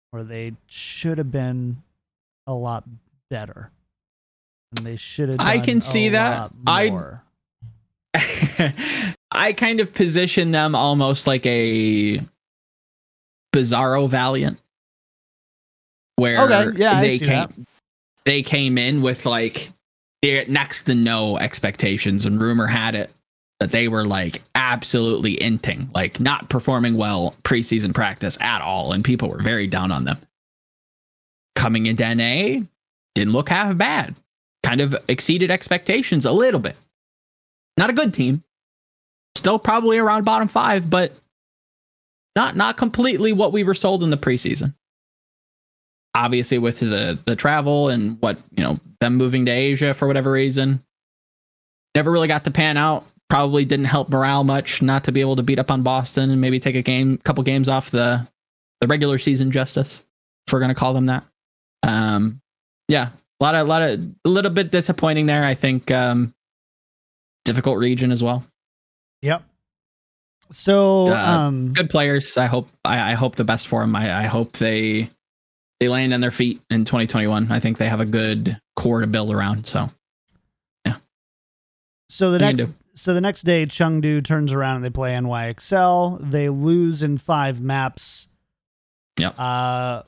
[0.10, 1.84] Where they should have been
[2.48, 2.84] a lot
[3.30, 3.72] better.
[4.76, 6.52] And they should have I can see that.
[6.68, 7.24] I- more.
[9.32, 12.20] I kind of position them almost like a
[13.54, 14.60] Bizarro Valiant,
[16.16, 17.52] where Okay, yeah, they came that.
[18.26, 19.72] they came in with like
[20.24, 23.10] next to no expectations, and rumor had it
[23.60, 29.04] that they were like absolutely inting, like not performing well preseason practice at all, and
[29.04, 30.18] people were very down on them.
[31.56, 32.66] Coming into NA,
[33.16, 34.16] didn't look half bad.
[34.64, 36.76] Kind of exceeded expectations a little bit.
[37.78, 38.44] Not a good team.
[39.36, 41.14] Still probably around bottom five, but
[42.36, 44.74] not not completely what we were sold in the preseason.
[46.16, 50.32] Obviously, with the the travel and what you know, them moving to Asia for whatever
[50.32, 50.84] reason,
[51.96, 53.06] never really got to pan out.
[53.30, 56.42] Probably didn't help morale much not to be able to beat up on Boston and
[56.42, 58.28] maybe take a game, couple games off the
[58.82, 60.02] the regular season justice,
[60.48, 61.24] if we're gonna call them that.
[61.84, 62.42] Um,
[62.90, 63.10] yeah,
[63.40, 65.44] a lot of, a lot of, a little bit disappointing there.
[65.44, 66.34] I think um,
[67.46, 68.44] difficult region as well.
[69.22, 69.44] Yep.
[70.52, 72.38] So, Uh, um, Good players.
[72.38, 72.70] I hope.
[72.84, 73.96] I, I hope the best for them.
[73.96, 75.10] I, I hope they
[75.80, 77.52] they land on their feet in 2021.
[77.52, 79.66] I think they have a good core to build around.
[79.66, 79.90] So
[80.86, 80.98] yeah.
[82.10, 86.30] so the what next, so the next day, Chengdu turns around and they play NYXL.
[86.30, 88.28] They lose in five maps.
[89.18, 89.36] Yep.
[89.40, 90.04] Uh,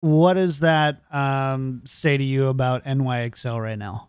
[0.00, 4.08] what does that um say to you about NYXL right now?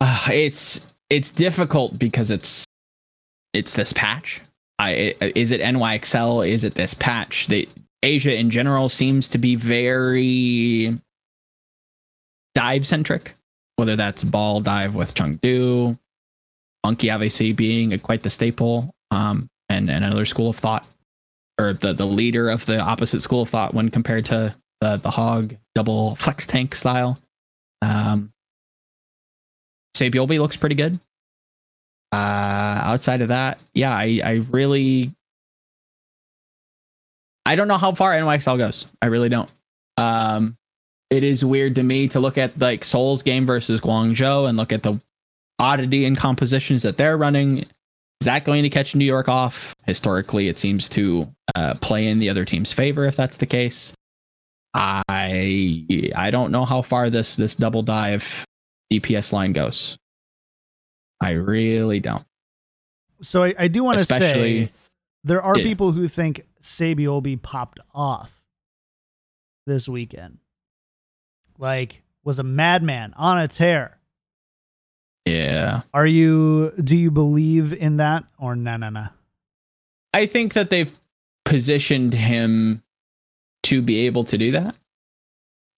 [0.00, 2.64] Uh, it's it's difficult because it's
[3.52, 4.40] it's this patch.
[4.78, 6.46] I is it NYXL?
[6.46, 7.46] Is it this patch?
[7.46, 7.68] The
[8.02, 10.98] Asia in general seems to be very
[12.54, 13.34] dive centric.
[13.76, 15.98] Whether that's ball dive with Chengdu,
[16.84, 20.86] Monkey obviously being a, quite the staple, um, and, and another school of thought,
[21.60, 25.10] or the the leader of the opposite school of thought when compared to the the
[25.10, 27.18] hog double flex tank style.
[27.82, 28.32] Um,
[29.98, 30.98] Saebyeolbe looks pretty good.
[32.12, 35.12] Uh, outside of that, yeah, I, I really,
[37.44, 38.86] I don't know how far NYXL goes.
[39.02, 39.50] I really don't.
[39.96, 40.56] Um,
[41.10, 44.72] it is weird to me to look at like Seoul's game versus Guangzhou and look
[44.72, 45.00] at the
[45.58, 47.64] oddity and compositions that they're running
[48.20, 49.74] Is that going to catch New York off?
[49.86, 53.92] Historically, it seems to uh, play in the other team's favor if that's the case.
[54.74, 58.44] I I don't know how far this this double dive
[58.92, 59.98] DPS line goes.
[61.20, 62.24] I really don't.
[63.20, 64.70] So I, I do want to say
[65.24, 65.64] there are Yeah.
[65.64, 68.42] people who think Saebyeolbe popped off
[69.66, 70.38] this weekend.
[71.58, 73.98] Like was a madman on a tear.
[75.24, 75.82] Yeah.
[75.94, 79.06] Are you do you believe in that or no no no?
[80.12, 80.94] I think that they've
[81.44, 82.82] positioned him
[83.64, 84.74] to be able to do that.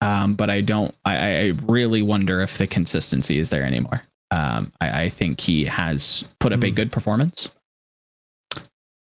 [0.01, 0.95] Um, but I don't.
[1.05, 4.01] I, I really wonder if the consistency is there anymore.
[4.31, 6.75] Um, I, I think he has put up a Hmm.
[6.75, 7.49] good performance.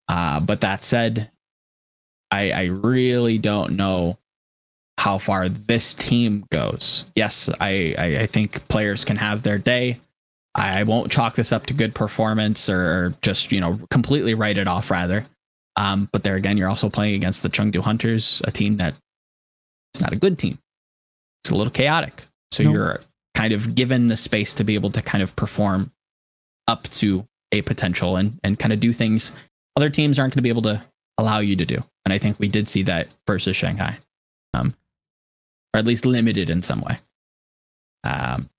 [0.07, 1.29] Uh, but that said,
[2.31, 4.17] I, I really don't know
[4.97, 7.05] how far this team goes.
[7.15, 9.99] Yes, I, I, I think players can have their day.
[10.53, 14.67] I won't chalk this up to good performance or just, you know, completely write it
[14.67, 15.25] off rather.
[15.77, 18.95] Um, but there again, you're also playing against the Chengdu Hunters, a team that
[19.93, 20.59] it's not a good team.
[21.43, 22.27] It's a little chaotic.
[22.51, 22.71] So No.
[22.71, 23.01] you're
[23.35, 25.91] kind of given the space to be able to kind of perform
[26.67, 29.31] up to a potential and, and kind of do things
[29.77, 30.83] other teams aren't going to be able to
[31.17, 31.81] allow you to do.
[32.05, 33.97] And I think we did see that versus Shanghai,
[34.53, 34.73] um,
[35.73, 36.99] or at least limited in some way.
[38.03, 38.49] Um,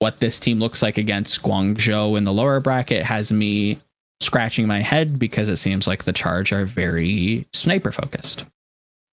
[0.00, 3.80] what this team looks like against Guangzhou in the lower bracket has me
[4.20, 8.44] scratching my head because it seems like the charge are very sniper focused.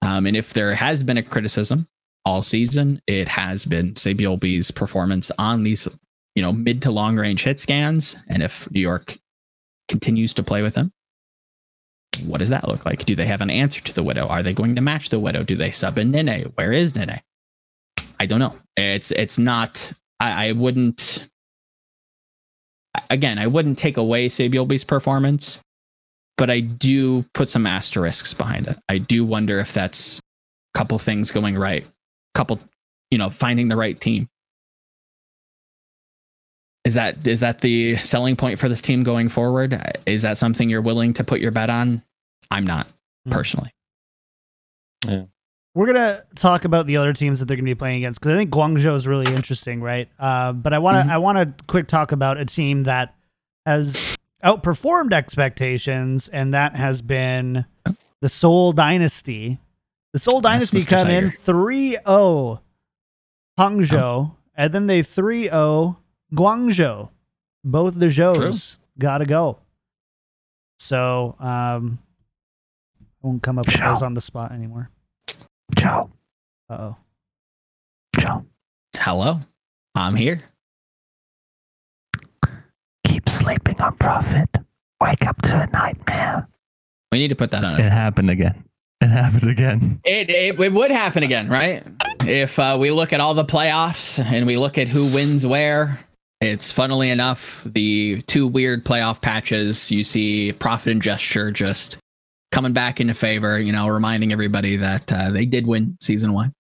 [0.02, 1.88] Um, and if there has been a criticism
[2.26, 5.88] all season, it has been Saebyeolbe's performance on these,
[6.36, 8.16] you know, mid to long range hit scans.
[8.28, 9.18] And if New York
[9.90, 10.92] continues to play with him,
[12.26, 13.06] what does that look like?
[13.06, 14.28] Do they have an answer to the widow?
[14.28, 15.44] Are they going to match the widow?
[15.44, 16.52] Do they sub in Nenne?
[16.56, 17.20] Where is Nenne?
[18.20, 18.56] I don't know.
[18.78, 19.92] It's it's not.
[20.20, 21.28] I, I wouldn't.
[23.10, 25.60] Again, I wouldn't take away Saebyeolbe's performance,
[26.38, 28.78] but I do put some asterisks behind it.
[28.88, 31.86] I do wonder if that's a couple things going right,
[32.34, 32.60] couple,
[33.12, 34.28] you know, finding the right team.
[36.86, 39.80] Is that is that the selling point for this team going forward?
[40.06, 42.04] Is that something you're willing to put your bet on?
[42.52, 42.88] I'm not
[43.26, 43.32] Hmm.
[43.32, 43.72] personally.
[45.76, 48.38] We're gonna talk about the other teams that they're gonna be playing against because I
[48.38, 50.08] think Guangzhou is really interesting, right?
[50.20, 51.14] Uh, but I want to Mhm.
[51.14, 53.16] I want to quick talk about a team that
[53.66, 57.66] has outperformed expectations, and that has been
[58.22, 59.58] the Seoul Dynasty.
[60.14, 60.88] The Seoul Dynasty Mr.
[60.90, 62.60] come in 3-0
[63.60, 65.98] Hangzhou, and then they 3-0
[66.34, 67.10] Guangzhou.
[67.64, 69.60] Both the Zhous gotta go.
[70.78, 72.00] So um,
[73.02, 74.90] I won't come up with those on the spot anymore.
[75.76, 76.12] Joe,
[76.70, 76.98] Uh oh.
[78.20, 78.46] Joe,
[78.98, 79.40] Hello,
[79.96, 80.42] I'm here.
[83.06, 84.50] keep sleeping on profit.
[85.02, 86.48] Wake up to a nightmare.
[87.12, 87.80] We need to put that on.
[87.80, 88.64] It happened again.
[89.04, 90.00] It happened again.
[90.06, 91.84] It, it, it would happen again, right?
[92.22, 96.00] If uh, we look at all the playoffs and we look at who wins where,
[96.40, 99.92] it's funnily enough the two weird playoff patches.
[99.92, 101.98] You see Profit and Gesture just
[102.54, 106.54] coming back into favor, you know, reminding everybody that uh, they did win season one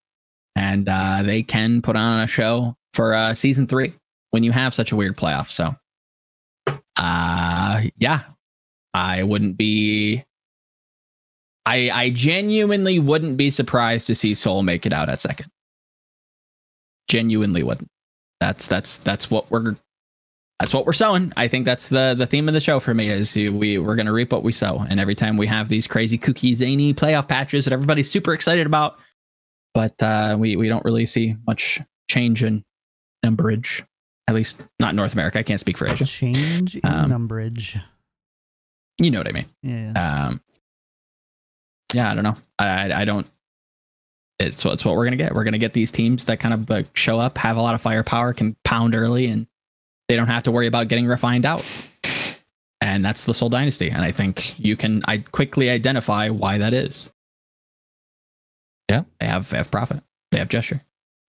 [0.57, 3.93] and uh, they can put on a show for uh, season three
[4.31, 5.49] when you have such a weird playoff.
[5.49, 5.73] So,
[6.97, 8.19] uh, yeah,
[8.93, 10.25] I wouldn't be
[11.65, 15.47] I I genuinely wouldn't be surprised to see Seoul make it out at second.
[17.07, 17.89] Genuinely wouldn't.
[18.39, 19.75] That's that's that's what we're
[20.59, 21.31] that's what we're sowing.
[21.37, 24.13] I think that's the the theme of the show for me is we we're gonna
[24.13, 24.85] reap what we sow.
[24.89, 28.65] And every time we have these crazy kooky zany playoff patches that everybody's super excited
[28.65, 28.99] about,
[29.73, 31.79] but uh, we we don't really see much
[32.09, 32.63] change in
[33.25, 33.83] numberage.
[34.27, 35.39] At least not North America.
[35.39, 36.05] I can't speak for Asia.
[36.05, 37.81] Change in Um, numberage.
[39.01, 39.45] You know what I mean.
[39.61, 40.25] Yeah.
[40.27, 40.41] um
[41.93, 42.37] yeah i don't know.
[42.59, 43.27] I i, I don't
[44.39, 45.33] it's, it's what we're gonna get.
[45.33, 47.81] We're gonna get these teams that kind of uh, show up have a lot of
[47.81, 49.47] firepower can pound early and
[50.09, 51.65] they don't have to worry about getting refined out.
[52.81, 56.73] And that's the Seoul dynasty and i think you can i quickly identify why that
[56.73, 57.09] is.
[58.89, 59.03] Yeah.
[59.19, 60.03] they have they have profit.
[60.31, 60.81] They have gesture.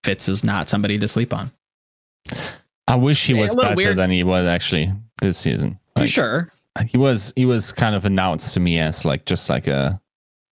[0.02, 1.52] Fits is not somebody to sleep on.
[2.88, 3.96] I wish he was a better weird.
[3.96, 5.78] than he was actually this season.
[5.96, 6.52] you Like, sure?
[6.88, 10.00] He was he was kind of announced to me as like just like a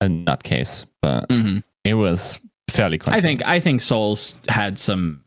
[0.04, 2.38] a nutcase, but hmm it was
[2.70, 3.00] fairly.
[3.06, 3.46] I think.
[3.46, 5.24] I think Seoul's had some.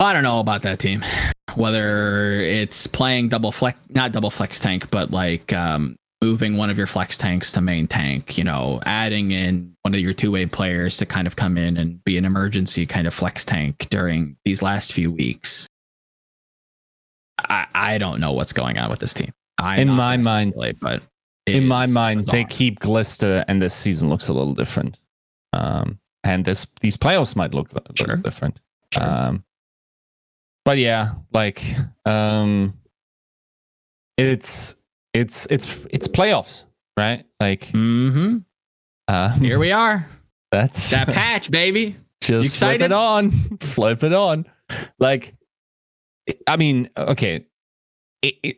[0.00, 1.02] I don't know about that team.
[1.54, 6.76] Whether it's playing double flex, not double flex tank, but like um, moving one of
[6.76, 8.36] your flex tanks to main tank.
[8.36, 11.76] You know, adding in one of your two way players to kind of come in
[11.78, 15.66] and be an emergency kind of flex tank during these last few weeks.
[17.38, 19.32] I, I don't know what's going on with this team.
[19.58, 21.02] I'm In my mind- but
[21.46, 24.98] in my mind, they keep Glister, and this season looks a little different.
[25.52, 28.16] Um, and this these playoffs might look a little Sure.
[28.16, 28.58] different.
[28.92, 29.02] Sure.
[29.02, 29.44] Um,
[30.64, 31.62] but yeah, like
[32.04, 32.74] um,
[34.16, 34.74] it's
[35.14, 36.64] it's it's it's playoffs,
[36.96, 37.24] right?
[37.40, 38.38] Like mm-hmm.
[39.08, 40.08] um, Here we are.
[40.50, 41.96] that's That patch, baby.
[42.20, 42.84] just flip excited?
[42.86, 44.46] it on, flip it on.
[44.98, 45.34] Like,
[46.46, 47.44] I mean, okay,
[48.22, 48.56] it, it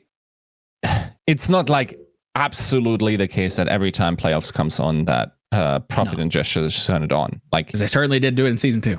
[1.26, 1.98] it's not like
[2.38, 6.22] absolutely the case that every time playoffs comes on that uh, profit No.
[6.22, 7.40] and gestures turn it on.
[7.52, 8.98] Like they certainly did do it in season two.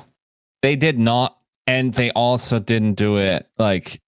[0.62, 4.00] they did not, and they also didn't do it like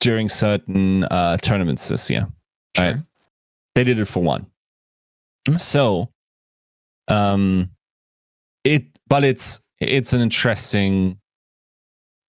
[0.00, 2.28] during certain uh, tournaments this year.
[2.78, 2.92] Right.
[2.94, 3.04] Sure.
[3.74, 4.46] They did it for one.
[5.48, 5.56] Hmm.
[5.56, 6.10] So,
[7.08, 7.70] um,
[8.64, 11.18] it, but it's it's an interesting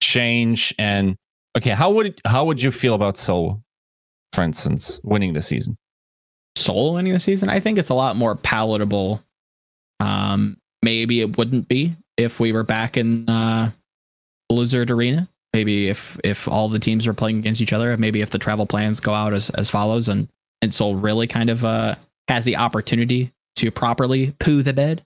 [0.02, 0.74] change.
[0.78, 1.16] And
[1.56, 3.62] okay, how would how would you feel about Seoul,
[4.32, 5.76] for instance, winning the season?
[6.58, 9.22] Seoul winning the season, I think it's a lot more palatable.
[10.00, 13.70] Um, maybe it wouldn't be if we were back in uh,
[14.48, 15.28] Blizzard Arena.
[15.54, 18.66] Maybe if if all the teams were playing against each other, maybe if the travel
[18.66, 20.28] plans go out as as follows, and
[20.62, 21.94] and Seoul really kind of uh,
[22.28, 25.02] has the opportunity to properly poo the bed.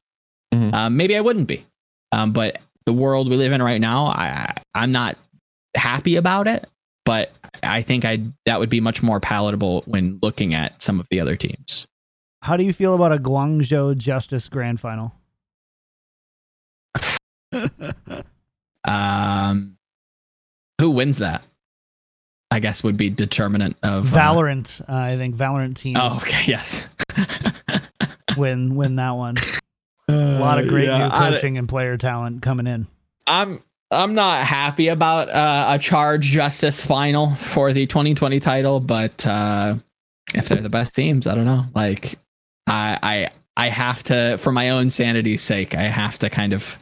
[0.52, 0.74] Mhm.
[0.74, 1.64] Um, maybe I wouldn't be,
[2.10, 5.16] um, but the world we live in right now, I- I'm not
[5.76, 6.66] happy about it.
[7.06, 11.08] But I think I that would be much more palatable when looking at some of
[11.10, 11.86] the other teams.
[12.42, 15.14] How do you feel about a Guangzhou Justice Grand Final?
[18.84, 19.76] Um,
[20.80, 21.44] who wins that?
[22.50, 26.50] I guess would be determinant of uh, Valorant, uh, I think Valorant teams oh, okay,
[26.50, 26.86] yes.
[28.36, 29.36] win win that one.
[30.08, 32.88] A lot of great Uh, Yeah, new coaching and player talent coming in.
[33.26, 33.62] I'm
[33.93, 39.77] I'm not happy about uh, a charge justice final for the 2020 title, but uh,
[40.35, 41.64] if they're the best teams, I don't know.
[41.74, 42.19] Like
[42.66, 46.78] I I I have to for my own sanity's sake, I have to kind of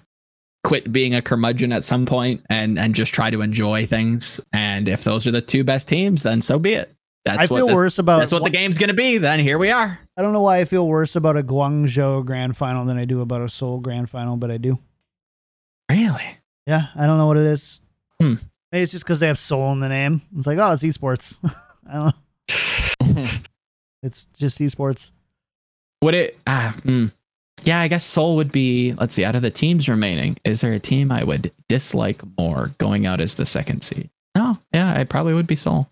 [0.62, 4.40] quit being a curmudgeon at some point and and just try to enjoy things.
[4.52, 6.94] And if those are the two best teams, then so be it.
[7.24, 9.18] That's I feel the, worse about that's what the game's gonna be.
[9.18, 9.98] Then here we are.
[10.16, 13.20] I don't know why I feel worse about a Guangzhou Grand Final than I do
[13.20, 14.78] about a Seoul Grand Final, but I do.
[15.90, 16.39] Really?
[16.70, 17.80] Yeah, I don't know what it is.
[18.20, 18.34] Hmm.
[18.70, 20.22] Maybe it's just because they have soul in the name.
[20.36, 21.38] It's like, oh, it's esports.
[21.88, 23.26] I don't know.
[24.02, 25.12] It's just esports.
[26.00, 26.38] Would it?
[26.46, 27.06] Ah, hmm.
[27.64, 28.94] Yeah, I guess Seoul would be.
[28.94, 29.24] Let's see.
[29.24, 33.20] Out of the teams remaining, is there a team I would dislike more going out
[33.20, 34.08] as the second seed?
[34.34, 34.56] No.
[34.72, 35.90] Yeah, I probably would be Seoul.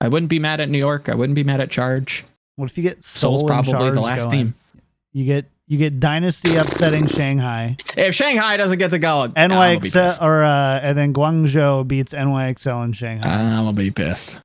[0.00, 1.10] I wouldn't be mad at New York.
[1.10, 2.24] I wouldn't be mad at Charge.
[2.54, 4.30] What if you get Seoul Seoul's and probably the last going?
[4.30, 4.54] team.
[5.12, 7.76] You get you get Dynasty upsetting Shanghai.
[7.96, 12.84] If Shanghai doesn't get to go, I'm NYXL or uh, and then Guangzhou beats NYXL
[12.84, 13.28] in Shanghai.
[13.28, 14.38] I'm gonna be pissed.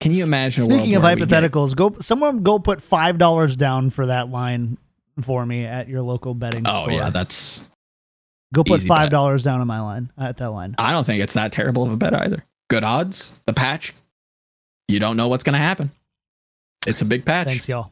[0.00, 0.64] Can you imagine?
[0.64, 4.76] Speaking of hypotheticals, go someone go put five dollars down for that line
[5.20, 6.92] for me at your local betting Oh store.
[6.92, 7.64] yeah, that's.
[8.52, 10.74] go put five dollars down on my line at that line.
[10.78, 12.44] I don't think it's that terrible of a bet either.
[12.68, 13.32] Good odds.
[13.46, 13.94] The patch.
[14.88, 15.90] You don't know what's gonna happen.
[16.86, 17.46] It's a big patch.
[17.46, 17.90] Thanks, y'all.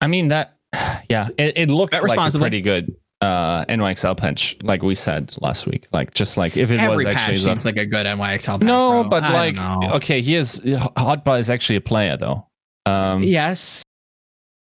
[0.00, 0.56] I mean that,
[1.08, 5.34] yeah, it, it looked Bet like a pretty good uh, NYXL patch, like we said
[5.40, 5.86] last week.
[5.92, 8.62] Like just like if it Every was patch actually seems like a good NYXL patch.
[8.62, 9.10] no, bro.
[9.10, 9.90] but I like know.
[9.94, 12.46] okay, he is Hotbar is actually a player though.
[12.86, 13.82] Um, yes.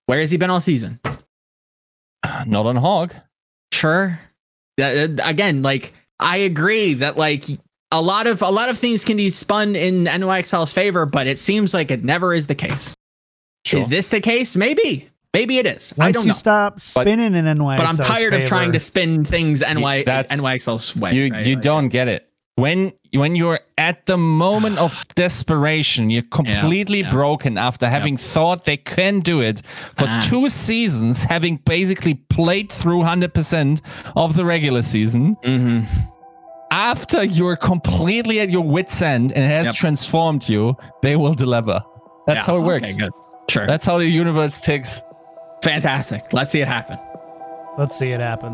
[0.06, 1.00] Where has he been all season?
[2.46, 3.14] not on Hog.
[3.72, 4.18] Sure.
[4.76, 7.44] That- again, like I agree that like
[7.92, 11.38] a lot of a lot of things can be spun in NYXL's favor, but it
[11.38, 12.94] seems like it never is the case.
[13.64, 13.80] Sure.
[13.80, 14.56] Is this the case?
[14.56, 15.08] Maybe.
[15.38, 15.92] Maybe it is.
[15.96, 16.34] Once I don't you know.
[16.46, 20.96] stop spinning in NYXL, but I'm tired of trying to spin things NY that's- NYXL's
[20.96, 21.12] way.
[21.16, 21.46] you right?
[21.46, 22.22] you Like, don't get it
[22.64, 27.10] when when you're at the moment of desperation you're completely yeah.
[27.10, 29.60] broken after having thought they can do it
[29.98, 30.22] for Ah.
[30.30, 33.82] two seasons having basically played through 100%
[34.16, 35.84] of the regular season Mhm.
[36.70, 39.74] after you're completely at your wits end and it has Yep.
[39.74, 41.82] transformed you they will deliver
[42.26, 43.12] that's Yeah, how it okay, works good.
[43.50, 43.66] Sure.
[43.66, 45.02] that's how the universe ticks
[45.62, 46.32] fantastic.
[46.32, 46.98] Let's see it happen.
[47.78, 48.52] Let's see it happen.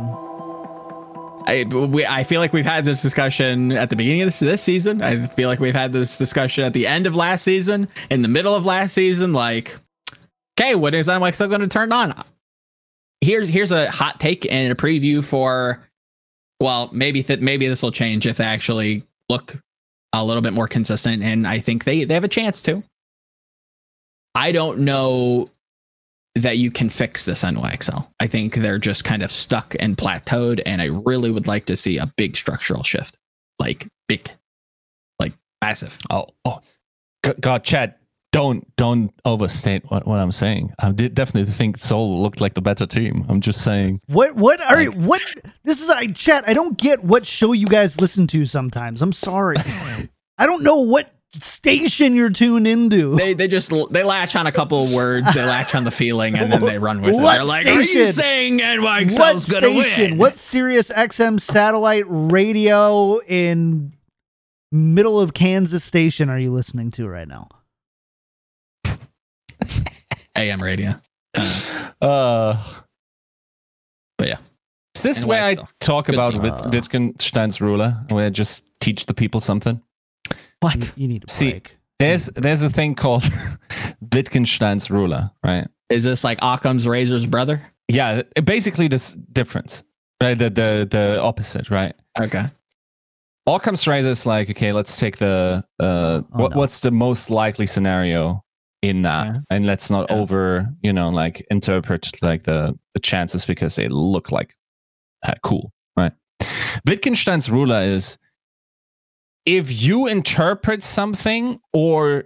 [1.47, 4.63] I we, I feel like we've had this discussion at the beginning of this, this
[4.63, 5.03] season.
[5.03, 8.29] I feel like we've had this discussion at the end of last season, in the
[8.29, 9.33] middle of last season.
[9.33, 9.79] Like,
[10.59, 12.25] okay, when is NYXL going to turn on?
[13.21, 15.83] Here's here's a hot take and a preview for.
[16.61, 19.57] Well, maybe th- maybe this will change if they actually look
[20.13, 22.83] a little bit more consistent, and I think they they have a chance to.
[24.35, 25.51] I don't know
[26.35, 28.07] that you can fix this NYXL.
[28.21, 31.77] I think they're just kind of stuck and plateaued, and I really would like to
[31.77, 33.19] see a big structural shift,
[33.59, 34.31] like big,
[35.19, 35.99] like Massive.
[36.11, 36.61] Oh, oh,
[37.41, 37.95] God, Chad,
[38.33, 40.73] don't don't overstate what, what I'm saying.
[40.79, 43.27] I did definitely think Seoul looked like the better team.
[43.29, 44.01] I'm just saying.
[44.07, 45.23] What what are you what
[45.65, 49.03] this is I chat, I don't get what show you guys listen to sometimes.
[49.03, 49.57] I'm sorry.
[50.39, 53.15] I don't know what station you're tuned into.
[53.17, 56.37] They they just they latch on a couple of words, they latch on the feeling,
[56.37, 57.39] and then they run with What it.
[57.39, 60.11] They're like, "Are you saying what NYXL's gonna station?
[60.13, 63.93] win?" What Sirius XM satellite radio in
[64.71, 67.49] middle of Kansas station are you listening to right now?
[70.37, 70.95] AM radio?
[71.35, 71.63] Uh,
[72.01, 72.59] Uh,
[74.19, 74.39] but yeah,
[74.97, 76.43] is this And where I talk Good about team.
[76.43, 79.81] Wit- Wittgenstein's ruler, where I just teach the people something?
[80.63, 80.77] What?
[80.97, 81.77] You, you need to See, break.
[81.99, 83.25] There's there's a thing called
[84.13, 85.69] Wittgenstein's ruler, right?
[85.91, 87.63] Is this like Occam's razor's brother?
[87.89, 89.83] Yeah, basically this difference,
[90.23, 90.37] right?
[90.39, 91.95] The the the opposite, right?
[92.21, 92.45] Okay.
[93.47, 96.59] Occam's razor is like, okay, let's take the uh, Oh, what, no.
[96.59, 98.45] what's the most likely scenario
[98.83, 99.41] in that, Okay.
[99.51, 100.17] and let's not Yeah.
[100.17, 104.55] over, you know, like interpret like the the chances because they look like
[105.27, 106.13] uh, cool, right?
[106.87, 108.19] Wittgenstein's ruler is
[109.47, 112.25] if you interpret something or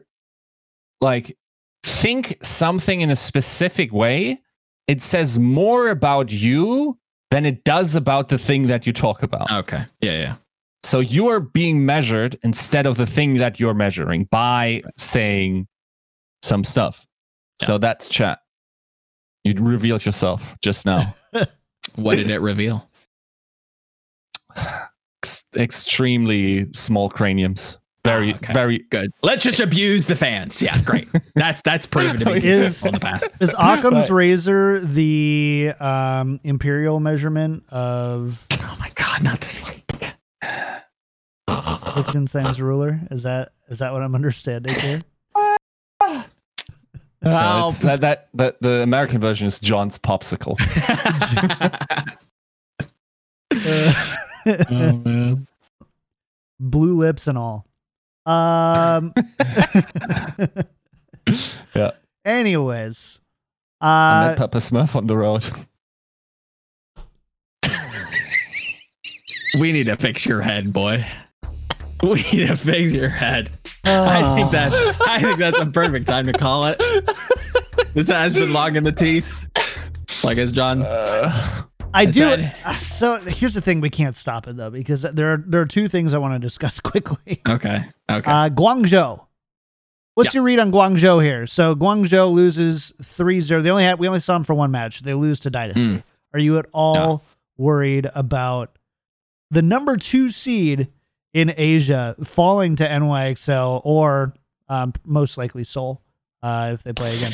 [1.00, 1.36] like
[1.82, 4.40] think something in a specific way,
[4.88, 6.98] it says more about you
[7.30, 9.50] than it does about the thing that you talk about.
[9.50, 9.84] Okay.
[10.00, 10.34] Yeah, yeah.
[10.82, 15.66] So you are being measured instead of the thing that you're measuring by saying
[16.42, 17.06] some stuff.
[17.60, 18.38] So that's chat.
[19.42, 21.14] You revealed yourself just now.
[21.94, 22.90] What did it reveal?
[25.26, 27.78] Ex- extremely small craniums.
[28.04, 28.52] Very, Ah, okay.
[28.52, 28.78] very.
[28.90, 29.10] Good.
[29.22, 30.62] Let's just abuse the fans.
[30.62, 31.08] Yeah, great.
[31.34, 33.30] That's that's proven to be Is- successful in the past.
[33.40, 34.10] Is Occam's Right.
[34.10, 39.82] razor the um, imperial measurement of Oh my god, not this fight.
[41.96, 43.00] Liechtenstein's ruler?
[43.10, 45.00] Is that is that what I'm understanding here?
[47.22, 50.56] No, it's that, that that the American version is John's popsicle.
[54.46, 55.46] oh man.
[56.58, 57.66] Blue lips and all.
[58.24, 59.12] Um.
[61.74, 61.90] Yeah.
[62.24, 63.20] Anyways,
[63.80, 65.44] uh, I uh, met Pepper Smurf on the road.
[69.58, 71.04] We need to fix your head, boy.
[72.02, 73.50] We need to fix your head.
[73.84, 76.82] I think that's I think that's a perfect time to call it.
[77.94, 79.48] This has been long in the teeth.
[80.22, 80.82] Like as John
[81.96, 82.28] I Is do.
[82.28, 85.66] that- So here's the thing: we can't stop it though because there are there are
[85.66, 87.40] two things I want to discuss quickly.
[87.48, 87.84] Okay.
[88.10, 88.30] Okay.
[88.30, 89.24] Uh, Guangzhou.
[90.14, 91.46] What's your read on Guangzhou here?
[91.46, 93.62] So Guangzhou loses 3-0.
[93.62, 95.02] They only had we only saw them for one match.
[95.02, 95.96] They lose to Dynasty.
[95.96, 96.02] Mm.
[96.32, 97.22] Are you at all No.
[97.58, 98.78] worried about
[99.50, 100.88] the number two seed
[101.34, 104.32] in Asia falling to NYXL or
[104.70, 106.00] um, most likely Seoul
[106.42, 107.32] uh, if they play again?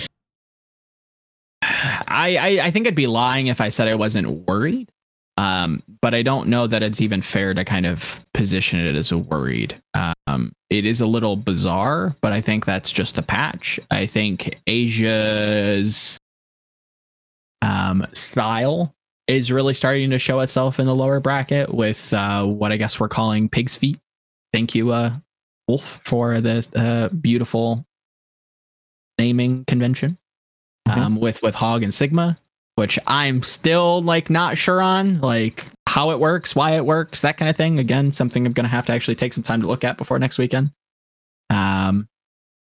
[1.83, 4.91] I, I I think I'd be lying if I said I wasn't worried.
[5.39, 9.11] Um, but I don't know that it's even fair to kind of position it as
[9.11, 9.81] a worried.
[9.95, 13.81] Um, it is a little bizarre, but I think that's just the patch.
[13.91, 16.19] I think Asia's
[17.63, 18.95] um, style
[19.27, 23.01] is really starting to show itself in the lower bracket with uh, what I guess
[23.01, 23.99] we're calling pig's feet.
[24.53, 25.15] Thank you, uh,
[25.67, 27.87] Wolf, for the uh, beautiful
[29.19, 30.19] naming convention
[30.87, 32.39] um, with with Hog and Sigma,
[32.77, 37.37] which I'm still like not sure on, like how it works, why it works, that
[37.37, 37.79] kind of thing.
[37.79, 40.39] Again, something I'm gonna have to actually take some time to look at before next
[40.39, 40.73] weekend.
[41.51, 42.09] Um,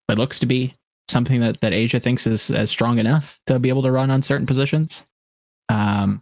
[0.10, 0.76] it looks to be
[1.10, 4.22] something that that Asia thinks is as strong enough to be able to run on
[4.22, 5.03] certain positions.
[5.69, 6.22] Um,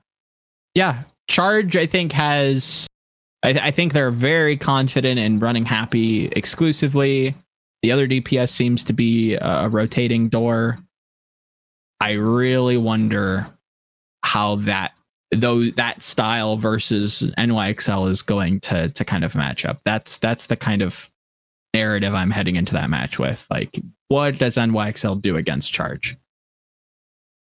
[0.75, 2.87] yeah, Charge I think has.
[3.43, 7.33] I, th- I think they're very confident in running happy exclusively.
[7.81, 10.77] The other DPS seems to be a rotating door.
[12.01, 13.47] I really wonder
[14.23, 14.91] how that
[15.33, 19.81] though that style versus NYXL is going to to kind of match up.
[19.85, 21.09] That's that's the kind of
[21.73, 23.47] narrative I'm heading into that match with.
[23.49, 23.79] Like,
[24.09, 26.17] what does NYXL do against Charge?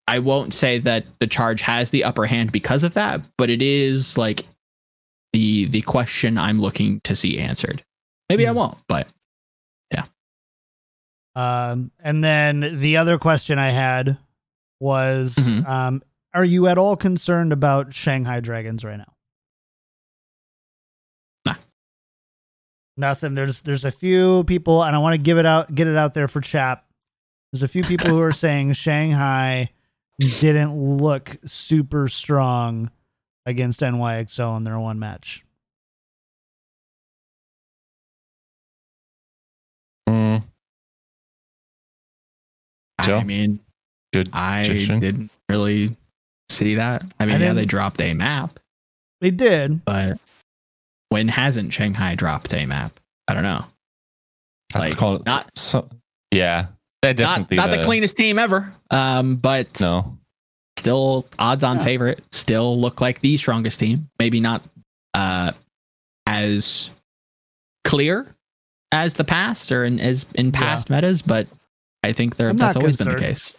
[0.09, 3.61] I won't say that the Charge has the upper hand because of that, but it
[3.61, 4.45] is like
[5.33, 7.83] the the question I'm looking to see answered.
[8.29, 8.57] Maybe I Hmm.
[8.57, 9.07] won't, but
[9.93, 10.03] yeah.
[11.35, 14.17] Um, and then the other question I had
[14.79, 15.65] was mm-hmm.
[15.65, 16.01] um,
[16.33, 19.13] are you at all concerned about Shanghai Dragons right now?
[21.45, 21.55] Nah.
[22.95, 23.33] Nothing.
[23.35, 26.13] There's there's a few people, and I want to give it out, get it out
[26.13, 26.85] there for chap.
[27.51, 29.71] There's a few people who are saying Shanghai
[30.19, 32.91] didn't look super strong
[33.45, 35.45] against NYXL in their one match.
[40.09, 40.43] Mm.
[42.99, 43.61] I mean,
[44.23, 44.29] Good.
[44.33, 44.99] I Suggestion?
[44.99, 45.95] didn't really
[46.49, 47.03] see that.
[47.19, 48.59] I mean, I yeah, they dropped a map,
[49.21, 49.83] They did.
[49.85, 50.17] but
[51.09, 52.99] when hasn't Shanghai dropped a map?
[53.27, 53.65] I don't know.
[54.73, 55.87] That's like, called not- so.
[56.31, 56.67] Yeah,
[57.01, 60.17] they're Not, definitely not the cleanest team ever, um, but No,
[60.77, 61.83] still odds-on Yeah.
[61.83, 62.23] favorite.
[62.31, 64.09] Still look like the strongest team.
[64.19, 64.63] Maybe not
[65.13, 65.53] uh,
[66.25, 66.89] as
[67.85, 68.27] clear
[68.91, 71.47] as the past or in as in past metas, but
[72.03, 73.55] I think they're, that's not always been the case.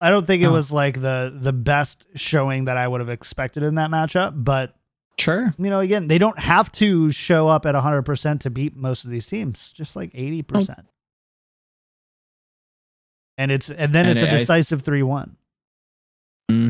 [0.00, 3.62] I don't think it was like the the best showing that I would have expected
[3.62, 4.74] in that matchup, but
[5.18, 5.54] Sure.
[5.58, 9.10] you know, again, they don't have to show up at 100% to beat most of
[9.10, 10.84] these teams, just like 80%.
[13.38, 15.30] And it's and then And it's a decisive 3-1.
[16.50, 16.68] hmm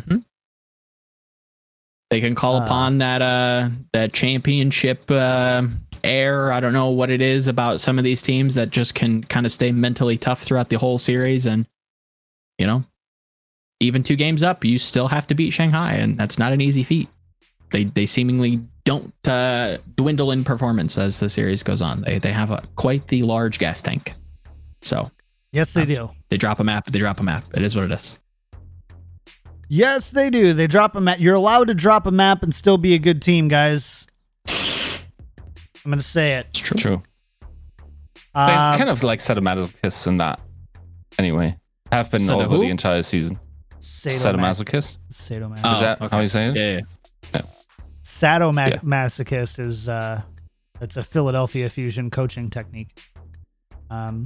[2.11, 5.66] They can call Uh, upon that uh that championship uh,
[6.05, 6.53] air.
[6.53, 9.44] I don't know what it is about some of these teams that just can kind
[9.47, 11.66] of stay mentally tough throughout the whole series, and
[12.59, 12.85] you know,
[13.81, 16.82] even two games up, you still have to beat Shanghai, and that's not an easy
[16.82, 17.09] feat.
[17.73, 22.03] They they seemingly don't uh, dwindle in performance as the series goes on.
[22.03, 24.15] They they have a quite the large gas tank,
[24.82, 25.11] so
[25.53, 26.11] Yes, they Um, do.
[26.28, 26.86] they drop a map.
[26.90, 27.44] They drop a map.
[27.55, 28.16] It is what it is.
[29.69, 30.53] Yes, they do.
[30.53, 31.19] They drop a map.
[31.19, 34.07] You're allowed to drop a map and still be a good team, guys.
[34.48, 36.47] I'm going to say it.
[36.51, 36.77] It's true.
[36.77, 37.03] true.
[38.35, 40.40] Uh, They're kind of like sadomasochists in that.
[41.19, 41.57] Anyway,
[41.90, 42.62] have been Sado over who?
[42.62, 43.39] the entire season.
[43.86, 44.98] Sadomasochist.
[45.12, 45.58] Sadomasochist.
[45.58, 45.60] Sadomasochist.
[45.64, 46.16] Oh, Is that okay.
[46.16, 46.56] how you say it?
[46.56, 46.80] Yeah,
[47.34, 47.40] yeah.
[48.04, 50.22] Sadomasochist is uh
[50.80, 52.98] that's a Philadelphia fusion coaching technique.
[53.90, 54.22] Um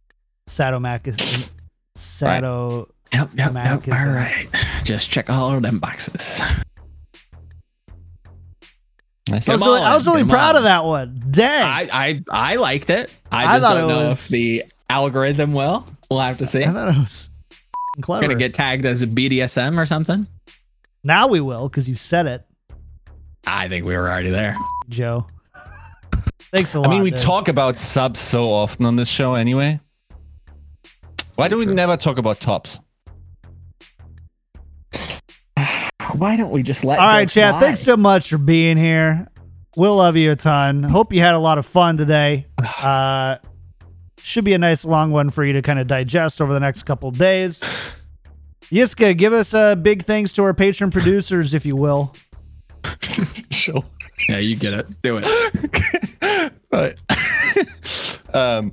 [0.48, 1.48] sadomasochist
[1.96, 3.82] sado Yep, yep, yep.
[3.86, 4.48] is All a- right.
[4.82, 6.40] Just check all of them boxes.
[9.30, 9.48] Nice.
[9.48, 10.56] I was really, I was really proud on.
[10.58, 11.22] of that one.
[11.30, 11.64] Dang.
[11.64, 12.22] I, I
[12.52, 13.10] I liked it.
[13.32, 15.86] I I just thought don't it know was- if the algorithm well.
[16.10, 16.62] We'll have to see.
[16.64, 17.30] I thought it was
[17.96, 18.22] I'm clever.
[18.22, 20.26] gonna get tagged as a BDSM or something.
[21.04, 22.44] now we will because you said it,
[23.46, 24.56] I think we were already there.
[24.88, 25.26] Joe.
[26.52, 26.90] Thanks a I lot.
[26.90, 27.20] I mean, we dude.
[27.20, 29.80] talk about subs so often on this show anyway.
[31.36, 31.74] Why do we True.
[31.74, 32.78] never talk about tops?
[36.12, 36.98] Why don't we just let?
[36.98, 37.58] All right, Chad.
[37.60, 39.26] Thanks so much for being here.
[39.76, 40.84] We'll love you a ton.
[40.84, 42.46] Hope you had a lot of fun today.
[42.82, 43.36] Uh,
[44.24, 46.84] should be a nice long one for you to kind of digest over the next
[46.84, 47.62] couple of days.
[48.70, 52.14] Yiska, give us a big thanks to our patron producers, if you will.
[53.50, 53.82] Sure.
[54.28, 55.02] Yeah, you get it.
[55.02, 56.52] Do it.
[56.72, 56.98] right.
[58.34, 58.72] um,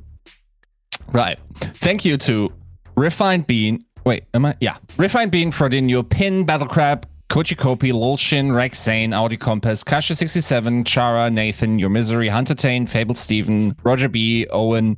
[1.14, 1.40] right.
[1.60, 2.49] Thank you to
[2.98, 3.86] Refined Bean.
[4.03, 4.56] Wait, am I?
[4.60, 4.78] Yeah.
[4.98, 10.86] Refined Bean for the new pin, Battle Crab, Kochi Kopi, Lolshin, Rexane, Audi Compass, Kasha67,
[10.86, 14.98] Chara, Nathan, Your Misery, Hunter Tane, Fabled Steven, Roger B, Owen,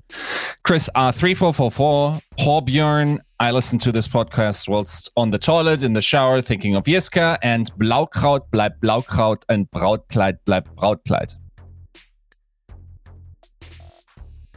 [0.64, 3.20] Chris R3444, Horbjörn.
[3.40, 7.38] I listened to this podcast whilst on the toilet, in the shower, thinking of Jiska,
[7.44, 11.36] and Blaukraut bleibt Blaukraut and Brautkleid bleibt Brautkleid.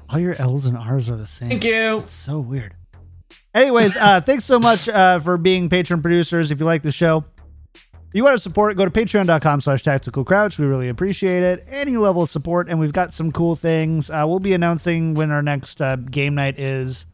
[0.09, 1.51] All your L's and R's are the same.
[1.51, 1.99] Thank you.
[1.99, 2.75] It's so weird.
[3.55, 6.51] Anyways, uh, thanks so much uh, for being patron producers.
[6.51, 7.36] If you like the show, if
[8.17, 10.59] you want to support go to patreon.com slash tactical crouch.
[10.59, 11.67] We really appreciate it.
[11.69, 14.09] Any level of support, and we've got some cool things.
[14.09, 17.05] Uh, we'll be announcing when our next uh, game night is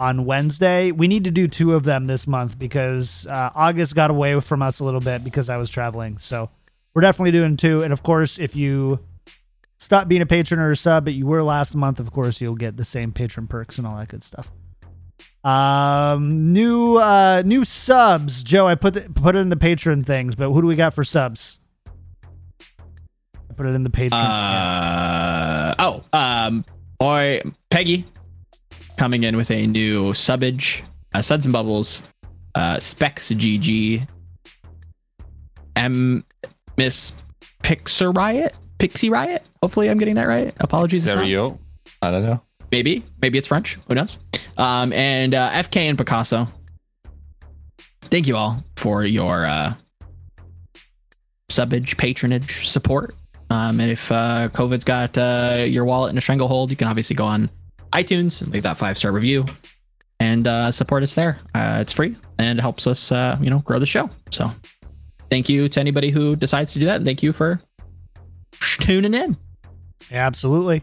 [0.00, 0.90] on Wednesday.
[0.90, 4.62] We need to do two of them this month because uh, August got away from
[4.62, 6.18] us a little bit because I was traveling.
[6.18, 6.50] So
[6.92, 7.84] we're definitely doing two.
[7.84, 8.98] And of course, if you
[9.78, 12.56] stop being a patron or a sub, but you were last month, of course, you'll
[12.56, 14.50] get the same patron perks and all that good stuff.
[15.44, 18.68] Um, new uh new subs, Joe.
[18.68, 21.02] I put the, put it in the patron things, but who do we got for
[21.02, 21.58] subs?
[23.52, 24.20] I put it in the patron.
[24.20, 26.64] Uh, oh, um,
[26.98, 28.04] boy, Peggy
[28.96, 30.82] coming in with a new subbage,
[31.12, 32.02] uh, Suds and Bubbles,
[32.54, 34.08] uh, Specs GG,
[35.74, 36.24] M
[36.76, 37.12] Miss
[37.62, 39.42] Pixar Riot, Pixie Riot.
[39.60, 40.54] Hopefully, I'm getting that right.
[40.60, 41.06] Apologies.
[41.06, 41.22] if not.
[41.22, 41.58] Serio?
[42.00, 42.40] I don't know.
[42.70, 43.78] Maybe, maybe it's French.
[43.88, 44.18] Who knows?
[44.56, 46.48] Um, and uh, FK and Picasso.
[48.02, 49.74] Thank you all for your uh,
[51.50, 53.14] subbage, patronage, support.
[53.50, 57.16] Um, and if uh, COVID's got uh, your wallet in a stranglehold, you can obviously
[57.16, 57.48] go on
[57.92, 59.44] iTunes and leave that five star review
[60.20, 61.38] and uh, support us there.
[61.54, 64.08] Uh, it's free and it helps us, uh, you know, grow the show.
[64.30, 64.50] So,
[65.30, 67.60] thank you to anybody who decides to do that, and thank you for
[68.80, 69.36] tuning in.
[70.10, 70.82] Absolutely.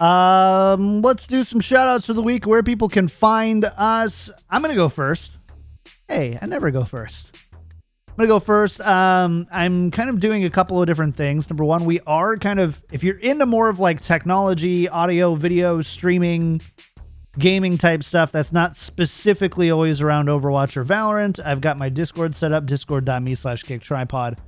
[0.00, 4.30] Um, let's do some shout outs for the week where people can find us.
[4.50, 5.38] I'm gonna go first.
[6.08, 7.34] Hey, I never go first.
[7.62, 8.80] I'm gonna go first.
[8.80, 11.48] Um, I'm kind of doing a couple of different things.
[11.50, 15.80] Number one, we are kind of if you're into more of like technology, audio, video,
[15.80, 16.60] streaming,
[17.38, 22.34] gaming type stuff that's not specifically always around Overwatch or Valorant, I've got my Discord
[22.34, 24.38] set up, discord.me slash kick tripod.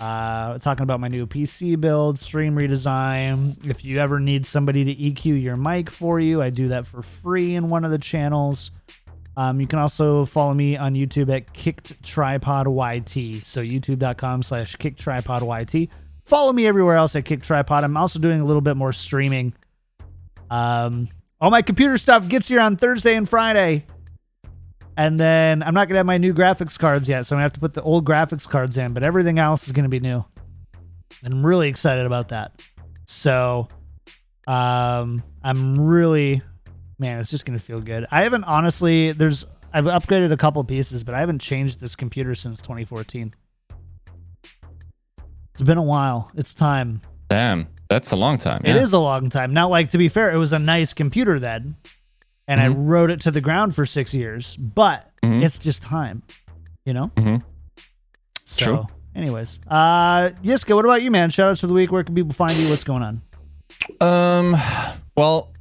[0.00, 3.64] Uh, talking about my new PC build, stream redesign.
[3.66, 7.02] If you ever need somebody to EQ your mic for you, I do that for
[7.02, 8.70] free in one of the channels.
[9.36, 13.44] Um, you can also follow me on YouTube at Kicked Tripod YT.
[13.44, 15.88] So youtube.com slash Kicked Tripod YT.
[16.24, 17.84] Follow me everywhere else at Kick Tripod.
[17.84, 19.52] I'm also doing a little bit more streaming.
[20.50, 21.08] Um,
[21.40, 23.86] all my computer stuff gets here on Thursday and Friday.
[24.96, 27.52] And then I'm not gonna have my new graphics cards yet, so I'm gonna have
[27.54, 30.24] to put the old graphics cards in, but everything else is gonna be new.
[31.22, 32.60] And I'm really excited about that.
[33.06, 33.68] So
[34.46, 36.42] um I'm really
[36.98, 38.06] man, it's just gonna feel good.
[38.10, 42.36] I haven't honestly there's I've upgraded a couple pieces, but I haven't changed this computer
[42.36, 43.34] since 2014.
[45.52, 46.30] It's been a while.
[46.36, 47.00] It's time.
[47.28, 48.62] Damn, that's a long time.
[48.64, 48.82] It yeah.
[48.82, 49.52] is a long time.
[49.52, 51.76] Now, like to be fair, it was a nice computer then,
[52.48, 52.74] and I Mhm.
[52.78, 54.56] rode it to the ground for six years.
[54.56, 55.42] But Mhm.
[55.42, 56.22] it's just time,
[56.84, 57.10] you know.
[57.16, 57.36] Mm-hmm.
[58.44, 58.86] So, True.
[59.14, 61.30] anyways, uh, Yiska, what about you, man?
[61.30, 61.90] Shout outs for the week.
[61.90, 62.68] Where can people find you?
[62.68, 63.22] What's going on?
[64.00, 64.56] Um,
[65.16, 65.52] well,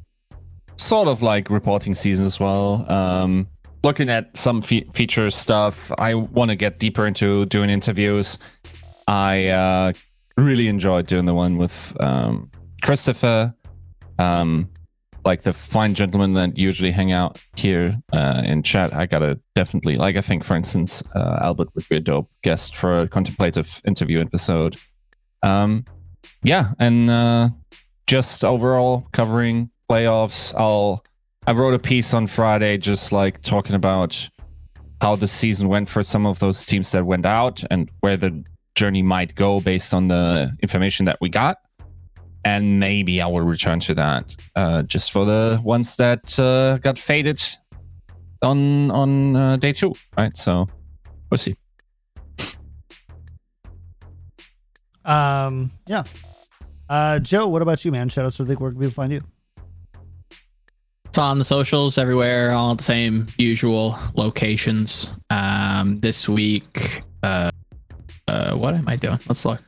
[0.76, 2.86] sort of like reporting season as well.
[2.92, 3.48] Um,
[3.84, 5.92] looking at some fe- feature stuff.
[5.98, 8.38] I want to get deeper into doing interviews.
[9.08, 9.94] I uh,
[10.38, 12.50] really enjoyed doing the one with um,
[12.82, 13.54] Christopher,
[14.20, 14.70] um,
[15.26, 18.94] like the fine gentlemen that usually hang out here uh, in chat.
[18.94, 20.16] I gotta definitely like.
[20.16, 24.20] I think, for instance, uh, Albert would be a dope guest for a contemplative interview
[24.20, 24.76] episode.
[25.42, 25.86] Um,
[26.44, 27.50] yeah, and uh,
[28.08, 30.54] just overall covering playoffs.
[30.56, 31.04] I'll
[31.46, 34.30] I wrote a piece on Friday just like talking about
[35.02, 38.46] how the season went for some of those teams that went out and where the
[38.76, 41.58] journey might go based on the information that we got.
[42.46, 47.00] And maybe I will return to that uh, just for the ones that uh, got
[47.00, 47.42] faded
[48.42, 50.36] on on uh, day two, right?
[50.36, 50.68] So
[51.30, 51.56] we'll see.
[55.06, 56.04] Um, yeah.
[56.90, 58.10] Uh, Joe, what about you, man?
[58.10, 58.60] Shout outs for the week.
[58.60, 59.22] Where can people find you?
[61.06, 65.10] It's on the socials everywhere, all the same usual locations.
[65.30, 67.52] Um, this week, uh,
[68.28, 69.20] uh, what am I doing?
[69.28, 69.62] Let's look.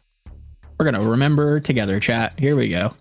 [0.77, 2.38] We're gonna remember together, chat.
[2.38, 2.93] Here we go.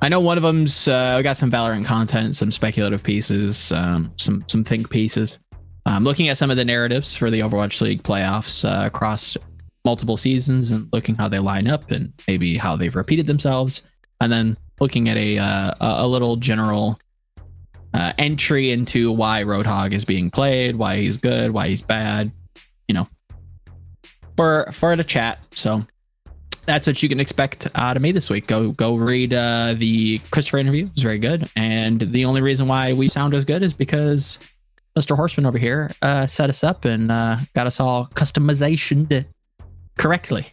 [0.00, 0.88] I know one of them's.
[0.88, 5.38] Uh, we got some Valorant content, some speculative pieces, um, some some think pieces.
[5.84, 9.36] I'm looking at some of the narratives for the Overwatch League playoffs uh, across
[9.84, 13.82] multiple seasons and looking how they line up and maybe how they've repeated themselves,
[14.20, 16.98] and then looking at a uh, a little general
[17.94, 22.32] uh, entry into why Roadhog is being played, why he's good, why he's bad,
[22.88, 23.06] you know,
[24.36, 25.38] for for the chat.
[25.54, 25.84] So
[26.66, 28.46] that's what you can expect out of me this week.
[28.46, 31.48] Go go read uh, the Christopher interview; it's very good.
[31.56, 34.38] And the only reason why we sound as good is because
[34.98, 35.16] Mr.
[35.16, 39.26] Horseman over here uh, set us up and uh, got us all customization
[39.98, 40.46] correctly.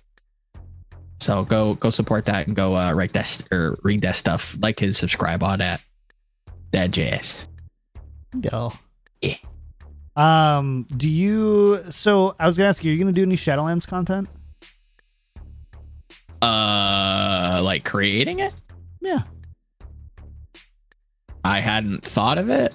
[1.20, 4.56] So go go support that and go uh, write that or read that stuff.
[4.62, 5.82] Like his subscribe on that
[6.72, 7.46] that jazz.
[8.40, 8.74] Go.
[9.22, 9.36] Yeah.
[10.16, 11.84] Um, do you?
[11.90, 14.30] So I was gonna ask you, are you gonna do any Shadowlands content?
[16.42, 18.54] Uh, like creating it.
[19.02, 19.22] Yeah.
[21.44, 22.74] I hadn't thought of it,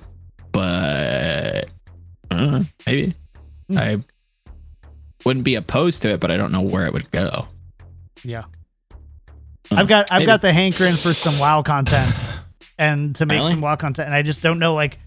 [0.53, 1.70] but
[2.31, 3.15] uh, maybe
[3.69, 3.78] Hmm.
[3.78, 4.01] I
[5.24, 7.49] wouldn't be opposed to it, but I don't know where it would go.
[8.23, 8.45] Yeah.
[9.70, 10.27] Uh, I've got I've maybe.
[10.27, 12.15] got the hankering for some WoW content
[12.78, 13.53] and to make Really?
[13.53, 14.99] some WoW content, and I just don't know like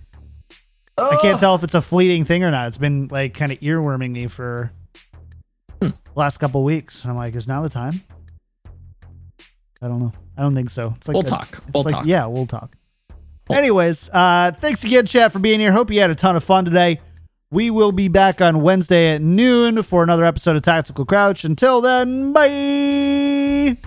[0.98, 2.68] I can't tell if it's a fleeting thing or not.
[2.70, 4.72] It's been like kind of earworming me for
[5.82, 5.90] Hmm.
[6.16, 7.04] last couple weeks.
[7.04, 8.02] And I'm like, is now the time?
[9.82, 10.12] I don't know.
[10.38, 10.94] I don't think so.
[10.98, 11.50] It's like we'll a- talk.
[11.68, 12.06] It's We'll like, talk.
[12.06, 12.76] Yeah, we'll talk.
[13.48, 13.56] Cool.
[13.56, 15.72] Anyways, uh, thanks again, chat, for being here.
[15.72, 17.00] Hope you had a ton of fun today.
[17.50, 21.46] We will be back on Wednesday at noon for another episode of Tactical Crouch.
[21.46, 23.78] Until then, bye.